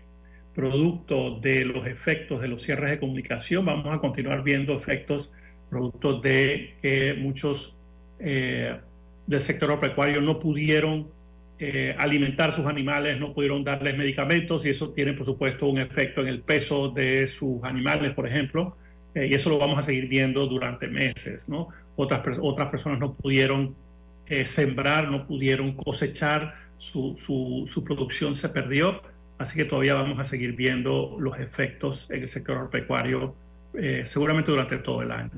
producto 0.54 1.38
de 1.40 1.64
los 1.64 1.86
efectos 1.86 2.40
de 2.40 2.48
los 2.48 2.62
cierres 2.62 2.90
de 2.90 3.00
comunicación, 3.00 3.64
vamos 3.64 3.94
a 3.94 3.98
continuar 3.98 4.42
viendo 4.42 4.76
efectos 4.76 5.32
producto 5.68 6.20
de 6.20 6.74
que 6.82 7.14
muchos 7.14 7.76
eh, 8.18 8.76
del 9.28 9.40
sector 9.40 9.70
agropecuario 9.70 10.20
no 10.20 10.40
pudieron 10.40 11.06
eh, 11.60 11.94
alimentar 11.98 12.52
sus 12.52 12.66
animales, 12.66 13.20
no 13.20 13.34
pudieron 13.34 13.62
darles 13.62 13.96
medicamentos 13.96 14.66
y 14.66 14.70
eso 14.70 14.90
tiene 14.90 15.12
por 15.12 15.26
supuesto 15.26 15.68
un 15.68 15.78
efecto 15.78 16.22
en 16.22 16.28
el 16.28 16.40
peso 16.40 16.88
de 16.88 17.28
sus 17.28 17.62
animales, 17.62 18.12
por 18.14 18.26
ejemplo. 18.26 18.76
Eh, 19.14 19.28
y 19.30 19.34
eso 19.34 19.50
lo 19.50 19.58
vamos 19.58 19.78
a 19.78 19.82
seguir 19.82 20.08
viendo 20.08 20.46
durante 20.46 20.88
meses, 20.88 21.48
¿no? 21.48 21.68
Otras, 21.96 22.38
otras 22.40 22.68
personas 22.68 22.98
no 22.98 23.14
pudieron 23.14 23.74
eh, 24.26 24.46
sembrar, 24.46 25.10
no 25.10 25.26
pudieron 25.26 25.74
cosechar, 25.74 26.54
su, 26.76 27.16
su, 27.66 27.84
producción 27.84 28.36
se 28.36 28.48
perdió, 28.50 29.02
así 29.38 29.56
que 29.56 29.64
todavía 29.64 29.94
vamos 29.94 30.18
a 30.18 30.24
seguir 30.24 30.52
viendo 30.52 31.16
los 31.18 31.38
efectos 31.40 32.06
en 32.10 32.22
el 32.22 32.28
sector 32.28 32.56
agropecuario 32.56 33.34
eh, 33.74 34.02
seguramente 34.04 34.50
durante 34.50 34.78
todo 34.78 35.02
el 35.02 35.10
año. 35.10 35.30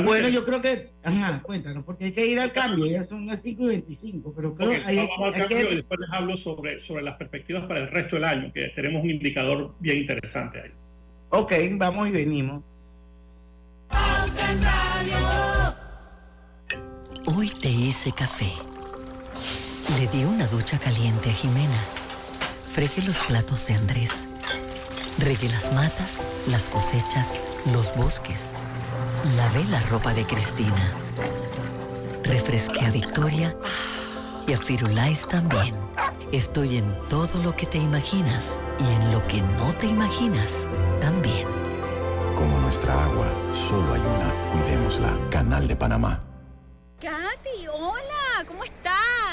Bueno, 0.00 0.28
yo 0.30 0.42
creo 0.44 0.62
que, 0.62 0.90
ajá, 1.04 1.42
cuéntanos, 1.42 1.84
porque 1.84 2.06
hay 2.06 2.12
que 2.12 2.26
ir 2.26 2.40
al 2.40 2.50
cambio, 2.50 2.86
ya 2.86 3.02
son 3.02 3.26
las 3.26 3.42
5 3.42 3.64
y 3.64 3.66
25, 3.66 4.32
pero 4.34 4.54
creo 4.54 4.70
que 4.70 4.76
hay, 4.86 5.06
vamos 5.06 5.36
al 5.36 5.48
cambio 5.48 5.72
y 5.72 5.76
después 5.76 6.00
les 6.00 6.10
hablo 6.10 6.36
sobre, 6.38 6.80
sobre 6.80 7.02
las 7.02 7.16
perspectivas 7.16 7.64
para 7.64 7.80
el 7.80 7.88
resto 7.88 8.16
del 8.16 8.24
año, 8.24 8.50
que 8.54 8.68
tenemos 8.68 9.02
un 9.02 9.10
indicador 9.10 9.74
bien 9.80 9.98
interesante 9.98 10.62
ahí. 10.62 10.70
Ok, 11.28 11.52
vamos 11.72 12.08
y 12.08 12.12
venimos. 12.12 12.62
Hoy 17.26 17.50
te 17.60 17.68
hice 17.68 18.12
café. 18.12 18.50
Le 19.98 20.06
di 20.08 20.24
una 20.24 20.46
ducha 20.46 20.78
caliente 20.78 21.28
a 21.28 21.32
Jimena. 21.34 21.80
Fregué 22.72 23.02
los 23.06 23.18
platos 23.26 23.66
de 23.66 23.74
Andrés. 23.74 24.26
Regué 25.18 25.48
las 25.50 25.72
matas, 25.74 26.26
las 26.48 26.68
cosechas, 26.68 27.38
los 27.72 27.94
bosques. 27.96 28.54
Lavé 29.24 29.64
la 29.70 29.80
ropa 29.82 30.12
de 30.12 30.24
Cristina. 30.24 30.90
Refresqué 32.24 32.84
a 32.84 32.90
Victoria 32.90 33.56
y 34.48 34.52
a 34.52 34.58
Firulais 34.58 35.28
también. 35.28 35.76
Estoy 36.32 36.78
en 36.78 37.08
todo 37.08 37.40
lo 37.44 37.54
que 37.54 37.66
te 37.66 37.78
imaginas 37.78 38.60
y 38.80 38.92
en 38.92 39.12
lo 39.12 39.24
que 39.28 39.40
no 39.40 39.72
te 39.78 39.86
imaginas 39.86 40.68
también. 41.00 41.46
Como 42.34 42.58
nuestra 42.58 43.04
agua, 43.04 43.28
solo 43.54 43.94
hay 43.94 44.00
una. 44.00 44.34
Cuidémosla. 44.50 45.16
Canal 45.30 45.68
de 45.68 45.76
Panamá. 45.76 46.20
Katy, 47.00 47.68
hola, 47.72 48.44
¿cómo 48.48 48.64
estás? 48.64 49.11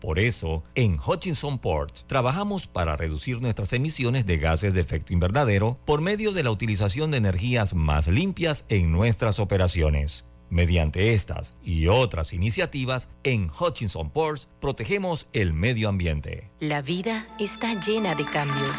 Por 0.00 0.18
eso, 0.18 0.62
en 0.74 0.98
Hutchinson 0.98 1.58
Port 1.58 2.06
trabajamos 2.06 2.66
para 2.66 2.96
reducir 2.96 3.42
nuestras 3.42 3.72
emisiones 3.72 4.26
de 4.26 4.38
gases 4.38 4.74
de 4.74 4.80
efecto 4.80 5.12
invernadero 5.12 5.78
por 5.84 6.00
medio 6.00 6.32
de 6.32 6.44
la 6.44 6.50
utilización 6.50 7.10
de 7.10 7.16
energías 7.16 7.74
más 7.74 8.06
limpias 8.06 8.64
en 8.68 8.92
nuestras 8.92 9.40
operaciones. 9.40 10.24
Mediante 10.50 11.12
estas 11.12 11.56
y 11.62 11.88
otras 11.88 12.32
iniciativas, 12.32 13.10
en 13.22 13.50
Hutchinson 13.50 14.10
Ports 14.10 14.48
protegemos 14.60 15.28
el 15.32 15.52
medio 15.52 15.88
ambiente. 15.88 16.50
La 16.60 16.80
vida 16.80 17.28
está 17.38 17.74
llena 17.74 18.14
de 18.14 18.24
cambios. 18.24 18.76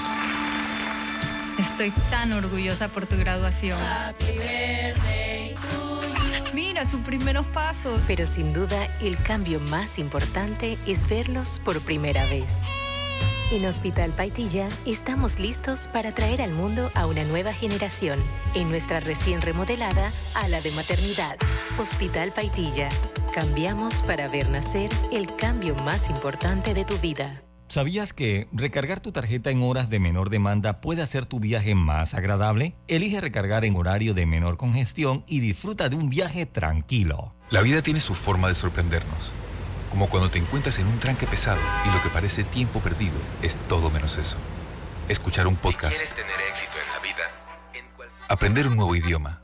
Estoy 1.60 1.92
tan 2.10 2.34
orgullosa 2.34 2.88
por 2.88 3.06
tu 3.06 3.18
graduación. 3.18 3.78
Mira 6.60 6.86
sus 6.86 7.00
primeros 7.00 7.46
pasos. 7.46 8.04
Pero 8.06 8.28
sin 8.28 8.52
duda, 8.52 8.90
el 9.02 9.18
cambio 9.24 9.62
más 9.62 9.98
importante 9.98 10.78
es 10.86 11.08
verlos 11.08 11.62
por 11.64 11.80
primera 11.80 12.22
vez. 12.26 12.50
En 13.54 13.66
Hospital 13.66 14.12
Paitilla 14.12 14.68
estamos 14.86 15.40
listos 15.40 15.88
para 15.88 16.12
traer 16.12 16.42
al 16.42 16.52
mundo 16.52 16.92
a 16.96 17.08
una 17.08 17.24
nueva 17.24 17.54
generación 17.54 18.20
en 18.56 18.70
nuestra 18.70 19.00
recién 19.00 19.40
remodelada 19.40 20.12
ala 20.36 20.60
de 20.60 20.72
maternidad. 20.72 21.38
Hospital 21.80 22.34
Paitilla. 22.34 22.90
Cambiamos 23.34 24.02
para 24.02 24.28
ver 24.28 24.50
nacer 24.50 24.90
el 25.14 25.34
cambio 25.38 25.76
más 25.76 26.10
importante 26.10 26.74
de 26.74 26.84
tu 26.84 26.98
vida. 26.98 27.42
¿Sabías 27.70 28.14
que 28.14 28.48
recargar 28.52 29.00
tu 29.00 29.12
tarjeta 29.12 29.52
en 29.52 29.62
horas 29.62 29.92
de 29.92 30.00
menor 30.00 30.32
demanda 30.32 30.82
puede 30.82 31.04
hacer 31.04 31.28
tu 31.28 31.40
viaje 31.40 31.76
más 31.76 32.16
agradable? 32.16 32.76
Elige 32.88 33.22
recargar 33.22 33.64
en 33.64 33.76
horario 33.76 34.16
de 34.16 34.26
menor 34.26 34.58
congestión 34.58 35.24
y 35.28 35.40
disfruta 35.40 35.88
de 35.88 35.96
un 35.96 36.10
viaje 36.10 36.48
tranquilo. 36.48 37.36
La 37.52 37.62
vida 37.62 37.84
tiene 37.84 38.00
su 38.00 38.16
forma 38.16 38.48
de 38.48 38.56
sorprendernos, 38.56 39.34
como 39.92 40.10
cuando 40.10 40.32
te 40.32 40.40
encuentras 40.40 40.80
en 40.80 40.88
un 40.88 40.98
tranque 40.98 41.28
pesado 41.28 41.62
y 41.88 41.96
lo 41.96 42.02
que 42.02 42.10
parece 42.10 42.44
tiempo 42.44 42.80
perdido 42.80 43.20
es 43.44 43.56
todo 43.68 43.92
menos 43.92 44.18
eso. 44.18 44.38
Escuchar 45.08 45.46
un 45.46 45.56
podcast. 45.56 45.94
quieres 45.94 46.16
tener 46.16 46.42
éxito 46.50 46.74
en 46.84 46.92
la 46.92 47.00
vida, 47.00 47.24
Aprender 48.30 48.68
un 48.68 48.78
nuevo 48.78 48.96
idioma. 48.96 49.44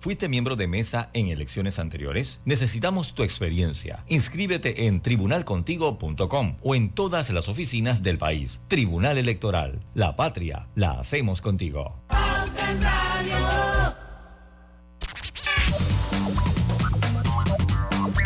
¿Fuiste 0.00 0.30
miembro 0.30 0.56
de 0.56 0.66
mesa 0.66 1.10
en 1.12 1.26
elecciones 1.26 1.78
anteriores? 1.78 2.40
Necesitamos 2.46 3.14
tu 3.14 3.22
experiencia. 3.22 4.02
Inscríbete 4.08 4.86
en 4.86 5.02
tribunalcontigo.com 5.02 6.56
o 6.62 6.74
en 6.74 6.88
todas 6.88 7.28
las 7.28 7.50
oficinas 7.50 8.02
del 8.02 8.16
país. 8.16 8.62
Tribunal 8.66 9.18
Electoral. 9.18 9.78
La 9.92 10.16
patria 10.16 10.68
la 10.74 10.92
hacemos 10.92 11.42
contigo. 11.42 12.02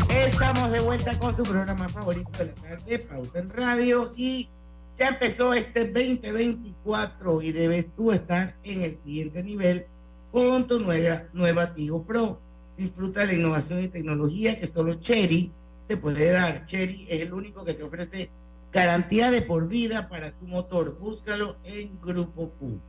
Estamos 0.09 0.71
de 0.71 0.81
vuelta 0.81 1.19
con 1.19 1.35
su 1.35 1.43
programa 1.43 1.89
favorito 1.89 2.31
de 2.39 2.45
la 2.45 2.55
tarde, 2.55 2.99
Pauta 3.01 3.41
en 3.41 3.51
Radio, 3.51 4.13
y 4.17 4.49
ya 4.97 5.09
empezó 5.09 5.53
este 5.53 5.87
2024 5.87 7.43
y 7.43 7.51
debes 7.51 7.93
tú 7.97 8.13
estar 8.13 8.57
en 8.63 8.83
el 8.83 8.97
siguiente 8.97 9.43
nivel 9.43 9.89
con 10.35 10.67
tu 10.67 10.81
nueva, 10.81 11.23
nueva 11.33 11.73
Tigo 11.75 12.03
Pro. 12.03 12.41
Disfruta 12.77 13.25
la 13.25 13.35
innovación 13.35 13.81
y 13.81 13.87
tecnología 13.87 14.57
que 14.57 14.67
solo 14.67 14.95
Cherry 14.95 15.53
te 15.87 15.97
puede 15.97 16.33
dar. 16.33 16.65
Cherry 16.65 17.07
es 17.09 17.21
el 17.21 17.33
único 17.33 17.65
que 17.65 17.75
te 17.75 17.85
ofrece 17.85 18.31
garantía 18.73 19.31
de 19.31 19.43
por 19.43 19.69
vida 19.69 20.09
para 20.09 20.33
tu 20.33 20.49
motor. 20.49 20.99
Búscalo 20.99 21.55
en 21.63 22.01
Grupo 22.01 22.51
Q. 22.59 22.81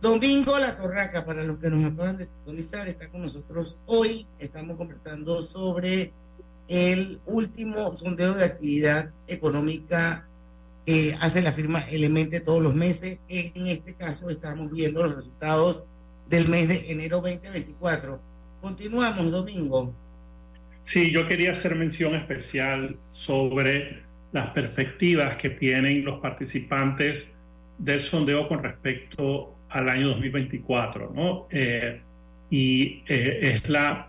Domingo 0.00 0.60
La 0.60 0.76
Torraca, 0.76 1.24
para 1.24 1.42
los 1.42 1.58
que 1.58 1.70
nos 1.70 1.84
acaban 1.84 2.18
de 2.18 2.24
sintonizar, 2.24 2.86
está 2.86 3.08
con 3.08 3.22
nosotros 3.22 3.76
hoy. 3.86 4.28
Estamos 4.38 4.76
conversando 4.76 5.42
sobre 5.42 6.12
el 6.68 7.20
último 7.26 7.96
sondeo 7.96 8.34
de 8.34 8.44
actividad 8.44 9.10
económica 9.26 10.28
que 10.84 11.16
hace 11.20 11.42
la 11.42 11.52
firma 11.52 11.80
Elemente 11.90 12.40
todos 12.40 12.62
los 12.62 12.74
meses. 12.74 13.18
En 13.28 13.66
este 13.66 13.94
caso 13.94 14.30
estamos 14.30 14.70
viendo 14.70 15.02
los 15.02 15.14
resultados 15.14 15.86
del 16.28 16.48
mes 16.48 16.68
de 16.68 16.90
enero 16.90 17.20
2024. 17.20 18.20
Continuamos, 18.60 19.30
Domingo. 19.30 19.94
Sí, 20.80 21.10
yo 21.10 21.26
quería 21.26 21.52
hacer 21.52 21.74
mención 21.76 22.14
especial 22.14 22.96
sobre 23.06 24.02
las 24.32 24.52
perspectivas 24.52 25.36
que 25.36 25.50
tienen 25.50 26.04
los 26.04 26.20
participantes 26.20 27.30
del 27.78 28.00
sondeo 28.00 28.48
con 28.48 28.62
respecto 28.62 29.54
al 29.70 29.88
año 29.88 30.08
2024, 30.08 31.12
¿no? 31.14 31.46
Eh, 31.50 32.00
y 32.50 33.02
eh, 33.08 33.38
es 33.54 33.68
la, 33.68 34.08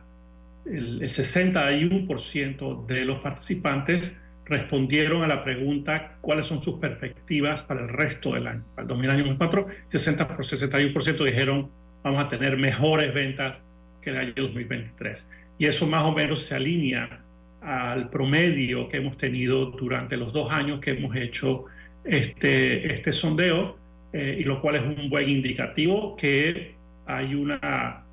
el, 0.66 1.02
el 1.02 1.10
61% 1.10 2.86
de 2.86 3.06
los 3.06 3.20
participantes 3.20 4.14
respondieron 4.46 5.24
a 5.24 5.28
la 5.28 5.42
pregunta 5.42 6.18
cuáles 6.22 6.48
son 6.48 6.62
sus 6.62 6.80
perspectivas 6.80 7.64
para 7.64 7.82
el 7.82 7.90
resto 7.90 8.34
del 8.34 8.48
año. 8.48 8.64
Para 8.76 8.84
el 8.84 8.88
2024, 8.90 9.68
60 9.90 10.28
por 10.28 10.46
61% 10.46 11.24
dijeron 11.26 11.70
vamos 12.04 12.24
a 12.24 12.30
tener 12.30 12.56
mejores 12.56 13.14
ventas 13.14 13.60
que 14.02 14.12
el 14.12 14.18
año 14.18 14.34
2023. 14.36 15.28
Y 15.58 15.66
eso 15.66 15.88
más 15.88 16.04
o 16.04 16.12
menos 16.12 16.44
se 16.44 16.56
alinea 16.56 17.22
al 17.62 18.10
promedio 18.12 18.88
que 18.90 18.98
hemos 18.98 19.18
tenido 19.18 19.72
durante 19.72 20.16
los 20.16 20.32
dos 20.32 20.52
años 20.52 20.80
que 20.80 20.92
hemos 20.92 21.16
hecho 21.16 21.66
este, 22.04 22.94
este 22.94 23.12
sondeo, 23.12 23.78
eh, 24.14 24.38
y 24.40 24.44
lo 24.44 24.62
cual 24.62 24.76
es 24.76 24.84
un 24.84 25.10
buen 25.10 25.28
indicativo 25.28 26.16
que 26.16 26.76
hay 27.08 27.34
una 27.34 28.04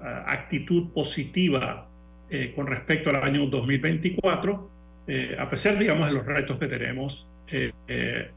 uh, 0.00 0.04
actitud 0.26 0.88
positiva 0.92 1.86
eh, 2.30 2.52
con 2.56 2.66
respecto 2.66 3.10
al 3.10 3.22
año 3.22 3.46
2024 3.46 4.73
eh, 5.06 5.36
a 5.38 5.50
pesar, 5.50 5.78
digamos, 5.78 6.06
de 6.06 6.14
los 6.14 6.24
retos 6.24 6.58
que 6.58 6.66
tenemos 6.66 7.26
eh, 7.48 7.72
eh, 7.88 8.30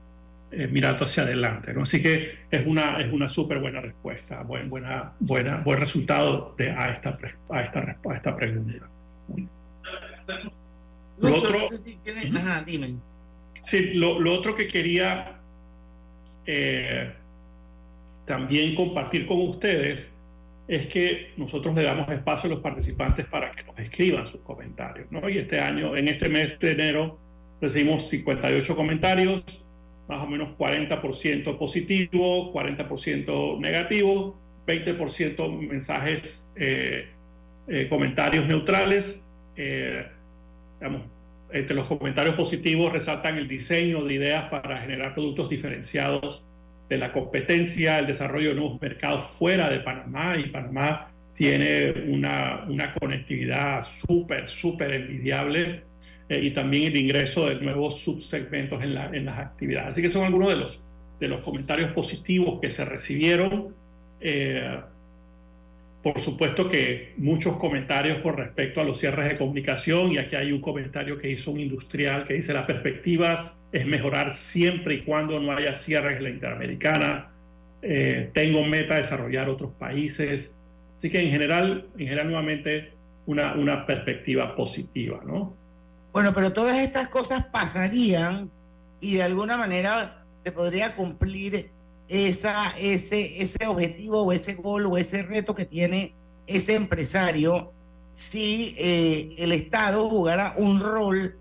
mirando 0.69 1.06
hacia 1.06 1.23
adelante. 1.23 1.73
¿no? 1.73 1.84
Así 1.84 2.01
que 2.01 2.30
es 2.51 2.65
una, 2.65 2.99
es 2.99 3.12
una 3.12 3.27
súper 3.27 3.60
buena 3.60 3.82
respuesta, 3.82 4.43
buen, 4.43 4.69
buena, 4.69 5.13
buena, 5.19 5.58
buen 5.58 5.80
resultado 5.80 6.56
de, 6.58 6.71
a, 6.71 6.91
esta, 6.91 7.17
a, 7.49 7.60
esta, 7.60 7.97
a 8.10 8.15
esta 8.15 8.36
pregunta. 8.36 8.88
Lo 11.19 11.36
otro, 11.36 11.60
Ajá, 12.36 12.63
dime. 12.63 12.95
Sí, 13.62 13.93
lo, 13.93 14.19
lo 14.19 14.34
otro 14.34 14.56
que 14.56 14.67
quería 14.67 15.34
también 18.25 18.75
compartir 18.75 19.25
con 19.25 19.41
ustedes 19.41 20.10
es 20.67 20.88
que 20.88 21.32
nosotros 21.38 21.75
le 21.75 21.84
damos 21.84 22.10
espacio 22.10 22.49
a 22.49 22.53
los 22.53 22.62
participantes 22.62 23.25
para 23.25 23.51
que 23.51 23.63
nos 23.63 23.80
escriban 23.80 24.27
sus 24.27 24.41
comentarios. 24.41 25.08
¿no? 25.12 25.30
Y 25.30 25.38
este 25.38 25.60
año, 25.60 25.95
en 25.95 26.08
este 26.08 26.27
mes 26.27 26.60
de 26.60 26.71
enero, 26.71 27.17
recibimos 27.62 28.10
58 28.10 28.75
comentarios, 28.75 29.43
más 30.08 30.23
o 30.23 30.27
menos 30.27 30.49
40% 30.58 31.58
positivo, 31.58 32.53
40% 32.53 33.60
negativo, 33.60 34.38
20% 34.65 35.67
mensajes, 35.67 36.45
eh, 36.56 37.08
eh, 37.67 37.88
comentarios 37.89 38.47
neutrales. 38.47 39.23
Eh, 39.56 40.06
digamos, 40.80 41.03
entre 41.51 41.75
los 41.75 41.88
comentarios 41.88 42.36
positivos 42.36 42.91
resaltan 42.91 43.38
el 43.38 43.47
diseño 43.47 44.03
de 44.03 44.13
ideas 44.15 44.45
para 44.45 44.77
generar 44.77 45.13
productos 45.13 45.49
diferenciados 45.49 46.47
de 46.89 46.97
la 46.97 47.12
competencia, 47.12 48.00
el 48.00 48.08
desarrollo 48.08 48.50
de 48.50 48.56
nuevos 48.56 48.82
mercados 48.82 49.30
fuera 49.32 49.69
de 49.69 49.80
Panamá 49.80 50.38
y 50.38 50.50
Panamá 50.50 51.12
tiene 51.34 51.93
una, 52.08 52.65
una 52.67 52.93
conectividad 52.95 53.86
súper, 54.08 54.47
súper 54.47 54.91
envidiable 54.91 55.84
eh, 56.30 56.39
y 56.41 56.52
también 56.52 56.86
el 56.86 56.97
ingreso 56.97 57.47
de 57.47 57.56
nuevos 57.56 58.00
subsegmentos 58.00 58.84
en, 58.84 58.95
la, 58.95 59.06
en, 59.08 59.26
las 59.26 59.38
actividades. 59.38 59.89
Así 59.89 60.02
que 60.02 60.10
son 60.10 60.26
algunos 60.26 60.50
de 60.50 60.56
los, 60.56 60.82
de 61.19 61.28
los 61.28 61.41
comentarios 61.41 61.91
positivos 61.91 62.60
que 62.60 62.69
se 62.69 62.86
recibieron. 62.86 63.76
Eh, 64.19 64.80
por 66.13 66.22
supuesto 66.22 66.70
que 66.70 67.13
muchos 67.17 67.58
comentarios 67.58 68.20
con 68.20 68.38
respecto 68.38 68.80
a 68.80 68.86
los 68.86 68.98
cierres 68.98 69.28
de 69.28 69.38
comunicación 69.38 70.13
y 70.13 70.17
aquí 70.17 70.38
hay 70.38 70.54
un 70.54 70.62
comentario 70.62 71.17
que 71.17 71.30
hizo 71.30 71.52
un 71.52 71.60
industrial 71.60 72.26
que 72.26 72.36
dice 72.36 72.54
las 72.54 72.65
perspectivas 72.65 73.58
es 73.74 73.86
mejorar 73.86 74.34
siempre 74.34 74.93
y 74.96 75.02
cuando 75.04 75.38
no 75.41 75.52
haya 75.52 75.74
cierres 75.74 76.15
en 76.17 76.24
la 76.24 76.30
Interamericana. 76.30 77.32
Eh, 77.82 78.30
tengo 78.34 78.63
meta 78.63 78.96
desarrollar 78.96 79.50
otros 79.50 79.74
países. 79.74 80.50
Así 80.98 81.10
que 81.10 81.20
en 81.20 81.30
general, 81.30 81.88
en 81.98 82.06
general 82.06 82.28
nuevamente 82.28 82.93
una, 83.26 83.56
una 83.56 83.86
perspectiva 83.86 84.56
positiva, 84.56 85.20
¿no? 85.26 85.54
Bueno, 86.13 86.32
pero 86.34 86.54
todas 86.54 86.78
estas 86.78 87.10
cosas 87.10 87.48
pasarían 87.48 88.50
y 89.02 89.15
de 89.15 89.24
alguna 89.24 89.58
manera 89.58 90.24
se 90.41 90.54
podría 90.54 90.96
cumplir 90.96 91.70
esa, 92.10 92.74
ese, 92.80 93.41
ese 93.41 93.67
objetivo 93.67 94.24
o 94.24 94.32
ese 94.32 94.56
gol 94.56 94.86
o 94.86 94.98
ese 94.98 95.24
reto 95.24 95.54
que 95.54 95.65
tiene 95.65 96.13
ese 96.46 96.76
empresario 96.76 97.74
si 98.13 98.74
eh, 98.78 99.36
el 99.38 99.52
Estado 99.52 100.10
jugara 100.10 100.54
un 100.58 100.80
rol 100.80 101.36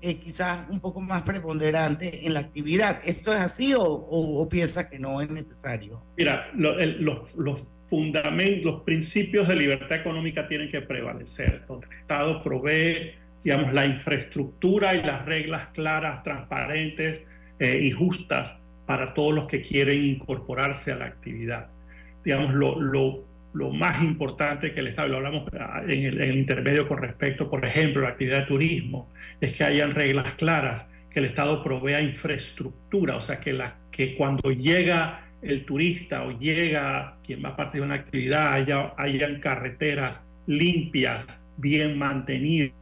eh, 0.00 0.16
quizás 0.18 0.68
un 0.68 0.80
poco 0.80 1.00
más 1.00 1.22
preponderante 1.22 2.26
en 2.26 2.34
la 2.34 2.40
actividad. 2.40 3.00
¿Esto 3.04 3.32
es 3.32 3.40
así 3.40 3.74
o, 3.74 3.82
o, 3.84 4.48
piensa 4.48 4.90
que 4.90 4.98
no 4.98 5.20
es 5.20 5.30
necesario? 5.30 6.02
Mira, 6.16 6.50
los, 6.54 7.34
los 7.36 7.62
fundamentos, 7.88 8.64
los 8.64 8.80
principios 8.82 9.48
de 9.48 9.56
libertad 9.56 9.98
económica 9.98 10.46
tienen 10.46 10.70
que 10.70 10.80
prevalecer, 10.80 11.64
el 11.68 11.98
Estado 11.98 12.42
provee, 12.42 13.12
digamos, 13.44 13.72
la 13.72 13.86
infraestructura 13.86 14.94
y 14.94 15.02
las 15.02 15.24
reglas 15.24 15.68
claras, 15.68 16.22
transparentes 16.22 17.22
eh, 17.58 17.80
y 17.82 17.90
justas 17.90 18.54
para 18.86 19.14
todos 19.14 19.34
los 19.34 19.46
que 19.46 19.62
quieren 19.62 20.04
incorporarse 20.04 20.92
a 20.92 20.96
la 20.96 21.06
actividad. 21.06 21.68
Digamos, 22.24 22.52
lo, 22.54 22.80
lo, 22.80 23.24
lo 23.52 23.70
más 23.70 24.02
importante 24.02 24.72
que 24.72 24.80
el 24.80 24.88
Estado, 24.88 25.08
lo 25.08 25.16
hablamos 25.16 25.44
en 25.88 26.04
el, 26.04 26.22
en 26.22 26.30
el, 26.30 26.36
intermedio 26.38 26.88
con 26.88 26.98
respecto, 26.98 27.48
por 27.50 27.64
ejemplo, 27.64 28.02
a 28.02 28.04
la 28.04 28.10
actividad 28.10 28.40
de 28.40 28.46
turismo, 28.46 29.08
es 29.40 29.52
que 29.52 29.64
hayan 29.64 29.92
reglas 29.92 30.34
claras, 30.34 30.86
que 31.10 31.20
el 31.20 31.26
Estado 31.26 31.62
provea 31.62 32.00
infraestructura, 32.00 33.16
o 33.16 33.20
sea, 33.20 33.38
que, 33.40 33.52
la, 33.52 33.76
que 33.90 34.16
cuando 34.16 34.50
llega 34.50 35.26
el 35.42 35.64
turista 35.64 36.24
o 36.24 36.38
llega 36.38 37.16
quien 37.24 37.44
va 37.44 37.50
a 37.50 37.56
participar 37.56 37.86
en 37.86 37.92
una 37.92 38.00
actividad, 38.00 38.52
haya, 38.54 38.94
hayan 38.96 39.40
carreteras 39.40 40.22
limpias, 40.46 41.26
bien 41.58 41.98
mantenidas, 41.98 42.72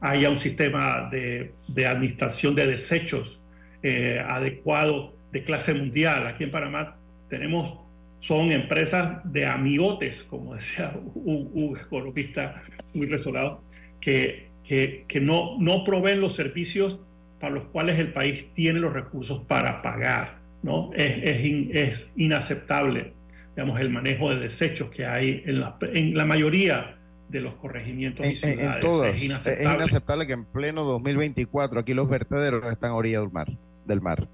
haya 0.00 0.30
un 0.30 0.38
sistema 0.38 1.08
de, 1.10 1.52
de 1.68 1.86
administración 1.86 2.54
de 2.54 2.66
desechos 2.66 3.40
eh, 3.82 4.22
adecuado 4.26 5.14
de 5.32 5.42
clase 5.44 5.74
mundial. 5.74 6.26
Aquí 6.26 6.44
en 6.44 6.50
Panamá 6.50 6.96
tenemos, 7.28 7.78
son 8.20 8.52
empresas 8.52 9.20
de 9.24 9.46
amigotes, 9.46 10.22
como 10.24 10.54
decía 10.54 10.92
un, 11.14 11.50
un 11.52 11.76
economista 11.78 12.62
muy 12.94 13.06
resolado, 13.06 13.62
que, 14.00 14.48
que, 14.64 15.04
que, 15.08 15.20
no, 15.20 15.56
no 15.58 15.84
proveen 15.84 16.20
los 16.20 16.34
servicios 16.34 17.00
para 17.40 17.54
los 17.54 17.64
cuales 17.66 17.98
el 17.98 18.12
país 18.12 18.50
tiene 18.54 18.80
los 18.80 18.92
recursos 18.92 19.42
para 19.44 19.82
pagar. 19.82 20.38
¿no? 20.62 20.90
Es, 20.94 21.22
es, 21.22 21.44
in, 21.44 21.70
es 21.72 22.12
inaceptable 22.16 23.12
digamos, 23.56 23.80
el 23.80 23.88
manejo 23.88 24.30
de 24.30 24.40
desechos 24.40 24.90
que 24.90 25.06
hay 25.06 25.42
en 25.46 25.60
la, 25.60 25.76
en 25.80 26.14
la 26.14 26.26
mayoría 26.26 26.95
de 27.28 27.40
los 27.40 27.54
corregimientos 27.54 28.24
en, 28.24 28.32
y 28.32 28.36
ciudades. 28.36 28.76
En, 28.76 28.80
todas. 28.80 29.14
Es 29.14 29.24
inaceptable. 29.24 29.68
es 29.68 29.74
inaceptable. 29.76 30.26
que 30.26 30.32
en 30.32 30.44
pleno 30.44 30.84
2024 30.84 31.80
aquí 31.80 31.94
los 31.94 32.08
vertederos 32.08 32.64
están 32.70 32.92
a 32.92 32.94
orilla 32.94 33.20
del 33.20 33.30
mar. 33.30 33.48
Del 33.86 34.00
mar. 34.00 34.28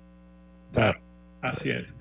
Claro, 0.73 0.99
así 1.41 1.71
es. 1.71 1.95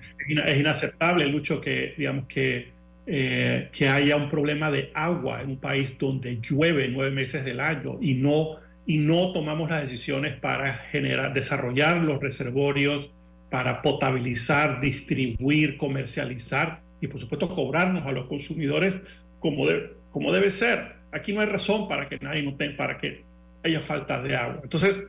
Es 0.46 0.58
inaceptable 0.58 1.24
el 1.24 1.34
hecho 1.34 1.60
que, 1.60 1.94
digamos, 1.96 2.26
que, 2.26 2.72
eh, 3.06 3.68
que 3.72 3.88
haya 3.88 4.16
un 4.16 4.30
problema 4.30 4.70
de 4.70 4.90
agua 4.94 5.42
en 5.42 5.50
un 5.50 5.56
país 5.58 5.96
donde 5.98 6.40
llueve 6.40 6.88
nueve 6.88 7.10
meses 7.10 7.44
del 7.44 7.60
año 7.60 7.98
y 8.00 8.14
no, 8.14 8.56
y 8.86 8.98
no 8.98 9.32
tomamos 9.32 9.70
las 9.70 9.82
decisiones 9.82 10.34
para 10.34 10.74
generar, 10.74 11.34
desarrollar 11.34 12.02
los 12.04 12.20
reservorios, 12.20 13.10
para 13.50 13.82
potabilizar, 13.82 14.80
distribuir, 14.80 15.76
comercializar 15.76 16.80
y 17.00 17.08
por 17.08 17.20
supuesto 17.20 17.54
cobrarnos 17.54 18.06
a 18.06 18.12
los 18.12 18.26
consumidores 18.28 18.98
como 19.40 19.66
de, 19.66 19.90
como 20.12 20.32
debe 20.32 20.50
ser. 20.50 20.96
Aquí 21.10 21.32
no 21.32 21.40
hay 21.40 21.48
razón 21.48 21.88
para 21.88 22.08
que 22.08 22.18
nadie 22.18 22.42
no 22.42 22.54
tenga, 22.56 22.76
para 22.76 22.98
que 22.98 23.24
haya 23.64 23.80
falta 23.80 24.22
de 24.22 24.36
agua. 24.36 24.60
Entonces, 24.62 25.02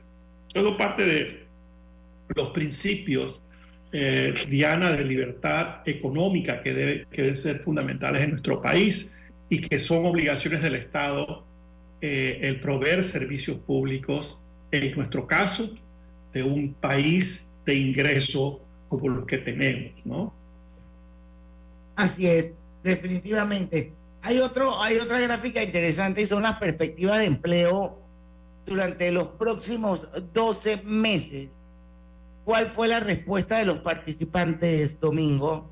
todo 0.53 0.77
parte 0.77 1.05
de 1.05 1.45
los 2.35 2.49
principios, 2.49 3.39
eh, 3.91 4.33
Diana, 4.49 4.91
de 4.91 5.03
libertad 5.03 5.87
económica 5.87 6.61
que 6.61 6.73
deben 6.73 7.35
ser 7.35 7.59
fundamentales 7.59 8.23
en 8.23 8.31
nuestro 8.31 8.61
país 8.61 9.17
y 9.49 9.61
que 9.61 9.79
son 9.79 10.05
obligaciones 10.05 10.61
del 10.61 10.75
Estado 10.75 11.45
eh, 12.01 12.39
el 12.41 12.59
proveer 12.59 13.03
servicios 13.03 13.57
públicos, 13.57 14.37
en 14.71 14.95
nuestro 14.95 15.25
caso, 15.27 15.69
de 16.33 16.43
un 16.43 16.73
país 16.73 17.47
de 17.65 17.75
ingreso 17.75 18.59
como 18.89 19.09
los 19.09 19.25
que 19.25 19.37
tenemos, 19.37 20.05
¿no? 20.05 20.33
Así 21.95 22.27
es, 22.27 22.53
definitivamente. 22.83 23.93
Hay, 24.23 24.39
otro, 24.39 24.81
hay 24.81 24.97
otra 24.97 25.19
gráfica 25.19 25.61
interesante 25.61 26.21
y 26.21 26.25
son 26.25 26.43
las 26.43 26.57
perspectivas 26.57 27.19
de 27.19 27.25
empleo 27.25 27.99
durante 28.65 29.11
los 29.11 29.27
próximos 29.27 30.07
12 30.33 30.83
meses. 30.85 31.69
¿Cuál 32.45 32.65
fue 32.65 32.87
la 32.87 33.01
respuesta 33.01 33.57
de 33.57 33.65
los 33.65 33.79
participantes, 33.79 34.99
Domingo? 34.99 35.69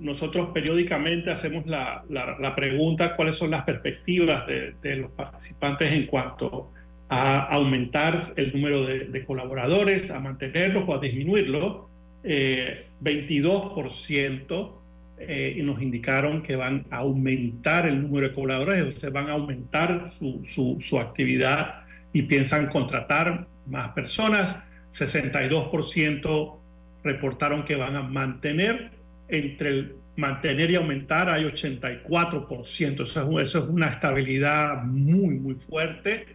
Nosotros 0.00 0.50
periódicamente 0.52 1.30
hacemos 1.30 1.66
la, 1.66 2.04
la, 2.08 2.36
la 2.38 2.54
pregunta 2.54 3.16
cuáles 3.16 3.36
son 3.36 3.50
las 3.50 3.62
perspectivas 3.62 4.46
de, 4.48 4.74
de, 4.82 4.96
los 4.96 5.10
participantes 5.12 5.92
en 5.92 6.06
cuanto 6.06 6.70
a 7.08 7.38
aumentar 7.54 8.32
el 8.36 8.52
número 8.52 8.84
de, 8.84 9.06
de 9.06 9.24
colaboradores, 9.24 10.10
a 10.10 10.18
mantenerlos 10.20 10.84
o 10.88 10.94
a 10.94 10.98
disminuirlo. 10.98 11.88
Eh, 12.24 12.84
22% 13.02 14.72
eh, 15.18 15.54
y 15.56 15.62
nos 15.62 15.80
indicaron 15.80 16.42
que 16.42 16.56
van 16.56 16.84
a 16.90 16.98
aumentar 16.98 17.88
el 17.88 18.02
número 18.02 18.28
de 18.28 18.34
colaboradores, 18.34 18.98
se 18.98 19.10
van 19.10 19.28
a 19.28 19.32
aumentar 19.32 20.08
su, 20.08 20.44
su, 20.54 20.78
su 20.80 20.98
actividad 20.98 21.84
y 22.12 22.22
piensan 22.22 22.66
contratar 22.68 23.46
más 23.66 23.88
personas. 23.90 24.56
62% 24.92 26.56
reportaron 27.02 27.64
que 27.64 27.76
van 27.76 27.96
a 27.96 28.02
mantener, 28.02 28.90
entre 29.28 29.68
el 29.70 29.94
mantener 30.16 30.70
y 30.70 30.76
aumentar 30.76 31.28
hay 31.28 31.44
84%, 31.44 33.02
eso 33.02 33.40
es, 33.40 33.48
eso 33.48 33.58
es 33.58 33.64
una 33.68 33.88
estabilidad 33.88 34.82
muy, 34.84 35.34
muy 35.34 35.54
fuerte 35.54 36.26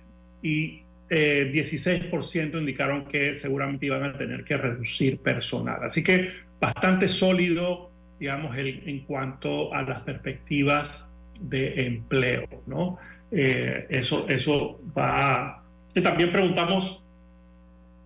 y 0.42 0.82
eh, 1.10 1.52
16% 1.54 2.60
indicaron 2.60 3.06
que 3.06 3.36
seguramente 3.36 3.88
iban 3.88 4.04
a 4.04 4.18
tener 4.18 4.44
que 4.44 4.58
reducir 4.58 5.20
personal. 5.20 5.84
Así 5.84 6.04
que 6.04 6.30
bastante 6.60 7.08
sólido 7.08 7.91
digamos, 8.22 8.56
el, 8.56 8.88
en 8.88 9.00
cuanto 9.00 9.74
a 9.74 9.82
las 9.82 10.02
perspectivas 10.02 11.10
de 11.40 11.88
empleo, 11.88 12.48
¿no? 12.68 13.00
Eh, 13.32 13.88
eso, 13.90 14.22
eso 14.28 14.78
va... 14.96 15.64
Y 15.96 16.02
también 16.02 16.32
preguntamos 16.32 17.02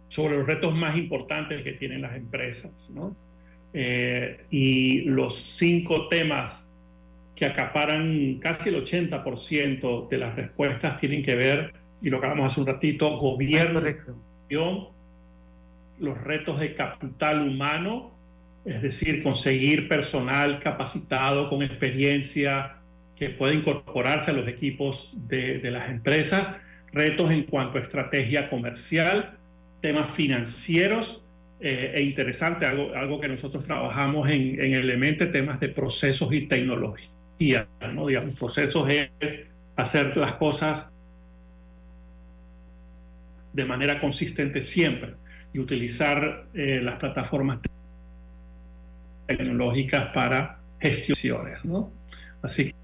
sobre 0.07 0.37
los 0.37 0.47
retos 0.47 0.73
más 0.73 0.95
importantes 0.95 1.63
que 1.63 1.73
tienen 1.73 2.01
las 2.01 2.15
empresas, 2.15 2.89
¿no? 2.93 3.13
Eh, 3.73 4.45
y 4.51 5.01
los 5.01 5.37
cinco 5.57 6.07
temas 6.07 6.63
que 7.35 7.45
acaparan 7.45 8.35
casi 8.35 8.69
el 8.69 8.85
80% 8.85 10.07
de 10.07 10.17
las 10.17 10.33
respuestas 10.37 10.97
tienen 10.97 11.23
que 11.23 11.35
ver, 11.35 11.73
y 12.01 12.09
lo 12.09 12.21
que 12.21 12.27
hablamos 12.27 12.53
hace 12.53 12.61
un 12.61 12.67
ratito, 12.67 13.17
gobierno, 13.17 13.81
los 15.99 16.21
retos 16.21 16.61
de 16.61 16.73
capital 16.73 17.45
humano, 17.45 18.14
es 18.65 18.81
decir, 18.81 19.21
conseguir 19.21 19.87
personal 19.87 20.59
capacitado 20.59 21.49
con 21.49 21.61
experiencia 21.61 22.77
que 23.15 23.29
pueda 23.29 23.53
incorporarse 23.53 24.31
a 24.31 24.33
los 24.33 24.47
equipos 24.47 25.13
de, 25.27 25.59
las 25.71 25.89
empresas, 25.89 26.51
retos 26.91 27.31
en 27.31 27.43
cuanto 27.43 27.77
a 27.77 27.81
estrategia 27.81 28.49
comercial, 28.49 29.37
temas 29.81 30.09
financieros 30.11 31.21
eh, 31.61 31.91
e 31.93 32.01
interesante, 32.01 32.65
algo, 32.65 32.93
algo 32.95 33.21
que 33.21 33.29
nosotros 33.29 33.63
trabajamos 33.63 34.29
en, 34.29 34.59
en 34.59 34.73
Elemente, 34.73 35.27
temas 35.27 35.59
de 35.59 35.69
procesos 35.69 36.33
y 36.33 36.47
tecnología, 36.47 37.67
¿no? 37.93 38.07
Digamos, 38.07 38.35
procesos 38.35 38.89
es 39.19 39.39
hacer 39.75 40.17
las 40.17 40.33
cosas 40.33 40.89
de 43.53 43.65
manera 43.65 44.01
consistente 44.01 44.61
siempre 44.63 45.13
y 45.53 45.59
utilizar 45.59 46.47
eh, 46.53 46.81
las 46.83 46.95
plataformas 46.95 47.59
tecnológicas 49.27 50.07
para 50.13 50.59
gestiones, 50.79 51.63
¿no? 51.63 51.91
Así 52.41 52.65
que 52.65 52.75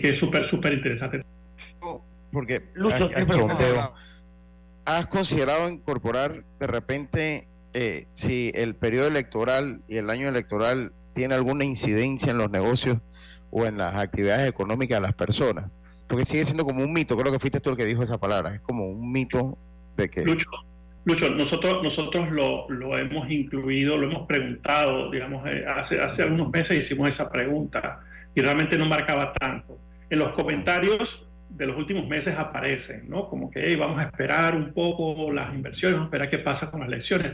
que 0.00 0.10
es 0.10 0.18
súper, 0.18 0.44
súper 0.44 0.72
interesante. 0.72 1.24
Porque 2.32 2.62
¿has 4.84 5.06
considerado 5.06 5.68
incorporar 5.68 6.44
de 6.58 6.66
repente 6.66 7.48
eh, 7.74 8.06
si 8.08 8.50
el 8.54 8.74
periodo 8.74 9.08
electoral 9.08 9.82
y 9.88 9.96
el 9.96 10.10
año 10.10 10.28
electoral 10.28 10.92
tiene 11.12 11.34
alguna 11.34 11.64
incidencia 11.64 12.30
en 12.30 12.38
los 12.38 12.50
negocios 12.50 12.98
o 13.50 13.66
en 13.66 13.78
las 13.78 13.96
actividades 13.96 14.48
económicas 14.48 14.98
de 14.98 15.02
las 15.02 15.14
personas? 15.14 15.66
Porque 16.10 16.24
sigue 16.24 16.44
siendo 16.44 16.64
como 16.64 16.82
un 16.82 16.92
mito, 16.92 17.16
creo 17.16 17.32
que 17.32 17.38
fuiste 17.38 17.60
tú 17.60 17.70
el 17.70 17.76
que 17.76 17.86
dijo 17.86 18.02
esa 18.02 18.18
palabra, 18.18 18.56
es 18.56 18.60
como 18.62 18.88
un 18.88 19.12
mito 19.12 19.56
de 19.96 20.10
que... 20.10 20.24
Lucho, 20.24 20.50
Lucho 21.04 21.30
nosotros, 21.30 21.84
nosotros 21.84 22.32
lo, 22.32 22.68
lo 22.68 22.98
hemos 22.98 23.30
incluido, 23.30 23.96
lo 23.96 24.10
hemos 24.10 24.26
preguntado, 24.26 25.08
digamos, 25.12 25.46
eh, 25.46 25.64
hace, 25.66 26.00
hace 26.00 26.24
algunos 26.24 26.50
meses 26.50 26.78
hicimos 26.78 27.08
esa 27.08 27.30
pregunta 27.30 28.00
y 28.34 28.40
realmente 28.40 28.76
no 28.76 28.86
marcaba 28.86 29.32
tanto 29.34 29.78
en 30.10 30.18
los 30.18 30.32
comentarios 30.32 31.24
de 31.48 31.66
los 31.66 31.76
últimos 31.76 32.06
meses 32.08 32.36
aparecen, 32.36 33.08
¿no? 33.08 33.28
Como 33.28 33.50
que 33.50 33.76
vamos 33.76 33.98
a 33.98 34.04
esperar 34.04 34.56
un 34.56 34.72
poco 34.72 35.32
las 35.32 35.54
inversiones, 35.54 35.94
vamos 35.94 36.06
a 36.06 36.08
esperar 36.08 36.30
qué 36.30 36.38
pasa 36.38 36.70
con 36.70 36.80
las 36.80 36.88
elecciones. 36.88 37.32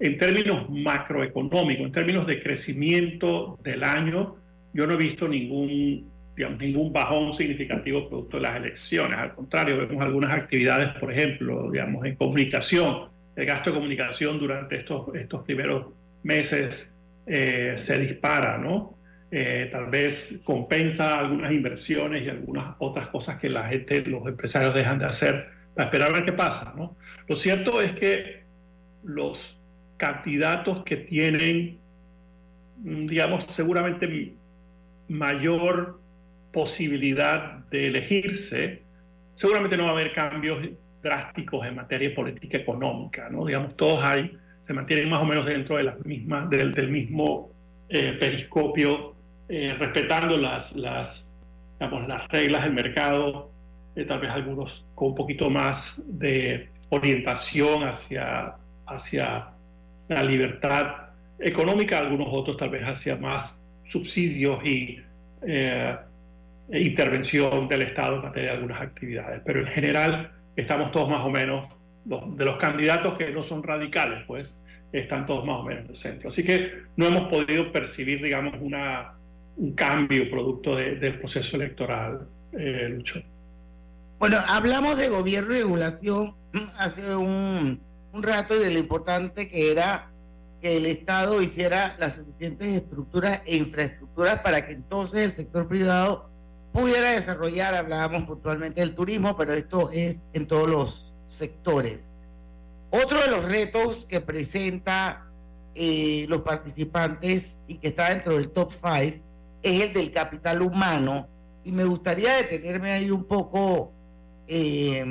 En 0.00 0.16
términos 0.16 0.68
macroeconómicos, 0.68 1.86
en 1.86 1.92
términos 1.92 2.26
de 2.26 2.42
crecimiento 2.42 3.58
del 3.62 3.84
año, 3.84 4.36
yo 4.72 4.86
no 4.86 4.94
he 4.94 4.96
visto 4.96 5.28
ningún, 5.28 6.10
digamos, 6.36 6.58
ningún 6.58 6.92
bajón 6.92 7.32
significativo 7.32 8.08
producto 8.08 8.36
de 8.36 8.42
las 8.42 8.56
elecciones. 8.56 9.16
Al 9.18 9.34
contrario, 9.34 9.78
vemos 9.78 10.02
algunas 10.02 10.30
actividades, 10.30 10.90
por 11.00 11.10
ejemplo, 11.10 11.70
digamos, 11.70 12.04
en 12.04 12.14
comunicación. 12.16 13.08
El 13.34 13.46
gasto 13.46 13.70
de 13.70 13.76
comunicación 13.76 14.38
durante 14.38 14.76
estos, 14.76 15.14
estos 15.14 15.42
primeros 15.44 15.86
meses 16.22 16.90
eh, 17.26 17.74
se 17.76 17.98
dispara, 17.98 18.58
¿no? 18.58 18.96
Eh, 19.30 19.68
tal 19.72 19.86
vez 19.86 20.40
compensa 20.44 21.18
algunas 21.18 21.50
inversiones 21.50 22.22
y 22.22 22.28
algunas 22.28 22.76
otras 22.78 23.08
cosas 23.08 23.38
que 23.38 23.48
la 23.48 23.64
gente, 23.64 24.02
los 24.02 24.26
empresarios 24.26 24.72
dejan 24.72 24.98
de 25.00 25.06
hacer 25.06 25.48
para 25.74 25.86
esperar 25.86 26.10
a 26.10 26.14
ver 26.14 26.24
qué 26.24 26.32
pasa. 26.32 26.72
¿no? 26.76 26.96
Lo 27.26 27.36
cierto 27.36 27.80
es 27.80 27.92
que 27.92 28.44
los 29.02 29.58
candidatos 29.96 30.84
que 30.84 30.96
tienen, 30.96 31.78
digamos, 32.76 33.44
seguramente 33.50 34.34
mayor 35.08 36.00
posibilidad 36.56 37.58
de 37.70 37.88
elegirse, 37.88 38.82
seguramente 39.34 39.76
no 39.76 39.82
va 39.82 39.90
a 39.90 39.92
haber 39.92 40.14
cambios 40.14 40.58
drásticos 41.02 41.66
en 41.66 41.74
materia 41.74 42.14
política 42.14 42.56
económica, 42.56 43.28
¿no? 43.28 43.44
Digamos, 43.44 43.76
todos 43.76 44.02
hay, 44.02 44.34
se 44.62 44.72
mantienen 44.72 45.10
más 45.10 45.20
o 45.20 45.26
menos 45.26 45.44
dentro 45.44 45.76
de 45.76 45.82
las 45.82 46.02
mismas, 46.06 46.48
del, 46.48 46.72
del 46.72 46.90
mismo 46.90 47.50
eh, 47.90 48.16
periscopio 48.18 49.14
eh, 49.50 49.76
respetando 49.78 50.38
las, 50.38 50.74
las, 50.74 51.30
las 51.78 52.28
reglas 52.28 52.64
del 52.64 52.72
mercado, 52.72 53.52
eh, 53.94 54.06
tal 54.06 54.20
vez 54.20 54.30
algunos 54.30 54.86
con 54.94 55.08
un 55.08 55.14
poquito 55.14 55.50
más 55.50 56.00
de 56.06 56.70
orientación 56.88 57.82
hacia, 57.84 58.54
hacia 58.86 59.50
la 60.08 60.22
libertad 60.24 61.10
económica, 61.38 61.98
algunos 61.98 62.28
otros 62.30 62.56
tal 62.56 62.70
vez 62.70 62.82
hacia 62.82 63.14
más 63.16 63.60
subsidios 63.84 64.64
y 64.64 65.00
eh, 65.46 65.96
intervención 66.70 67.68
del 67.68 67.82
Estado 67.82 68.16
en 68.16 68.22
materia 68.22 68.50
de 68.50 68.56
algunas 68.56 68.80
actividades. 68.80 69.42
Pero 69.44 69.60
en 69.60 69.66
general 69.66 70.32
estamos 70.56 70.90
todos 70.90 71.08
más 71.08 71.24
o 71.24 71.30
menos, 71.30 71.68
de 72.04 72.44
los 72.44 72.56
candidatos 72.56 73.14
que 73.14 73.30
no 73.30 73.42
son 73.42 73.62
radicales, 73.62 74.24
pues 74.26 74.54
están 74.92 75.26
todos 75.26 75.44
más 75.44 75.58
o 75.58 75.64
menos 75.64 75.84
en 75.84 75.90
el 75.90 75.96
centro. 75.96 76.28
Así 76.28 76.44
que 76.44 76.72
no 76.96 77.06
hemos 77.06 77.28
podido 77.28 77.72
percibir, 77.72 78.22
digamos, 78.22 78.54
una, 78.60 79.14
un 79.56 79.72
cambio 79.74 80.30
producto 80.30 80.76
del 80.76 81.18
proceso 81.18 81.56
electoral, 81.56 82.28
eh, 82.52 82.88
Lucho. 82.90 83.22
Bueno, 84.18 84.38
hablamos 84.48 84.96
de 84.96 85.08
gobierno 85.08 85.54
y 85.54 85.58
regulación 85.58 86.34
hace 86.78 87.14
un, 87.14 87.80
un 88.12 88.22
rato 88.22 88.56
y 88.56 88.60
de 88.60 88.70
lo 88.70 88.78
importante 88.78 89.48
que 89.48 89.70
era 89.70 90.10
que 90.62 90.78
el 90.78 90.86
Estado 90.86 91.42
hiciera 91.42 91.96
las 91.98 92.14
suficientes 92.14 92.68
estructuras 92.68 93.42
e 93.44 93.56
infraestructuras 93.56 94.40
para 94.40 94.66
que 94.66 94.72
entonces 94.72 95.22
el 95.22 95.32
sector 95.32 95.68
privado 95.68 96.30
pudiera 96.76 97.12
desarrollar, 97.12 97.74
hablábamos 97.74 98.24
puntualmente 98.24 98.82
del 98.82 98.94
turismo, 98.94 99.34
pero 99.34 99.54
esto 99.54 99.90
es 99.90 100.24
en 100.34 100.46
todos 100.46 100.68
los 100.68 101.14
sectores. 101.24 102.10
Otro 102.90 103.18
de 103.18 103.28
los 103.28 103.46
retos 103.46 104.04
que 104.04 104.20
presenta 104.20 105.26
eh, 105.74 106.26
los 106.28 106.42
participantes 106.42 107.60
y 107.66 107.78
que 107.78 107.88
está 107.88 108.10
dentro 108.10 108.34
del 108.34 108.50
top 108.50 108.72
5 108.72 109.24
es 109.62 109.82
el 109.82 109.92
del 109.94 110.12
capital 110.12 110.60
humano. 110.60 111.26
Y 111.64 111.72
me 111.72 111.84
gustaría 111.84 112.36
detenerme 112.36 112.92
ahí 112.92 113.10
un 113.10 113.24
poco, 113.24 113.92
eh, 114.46 115.02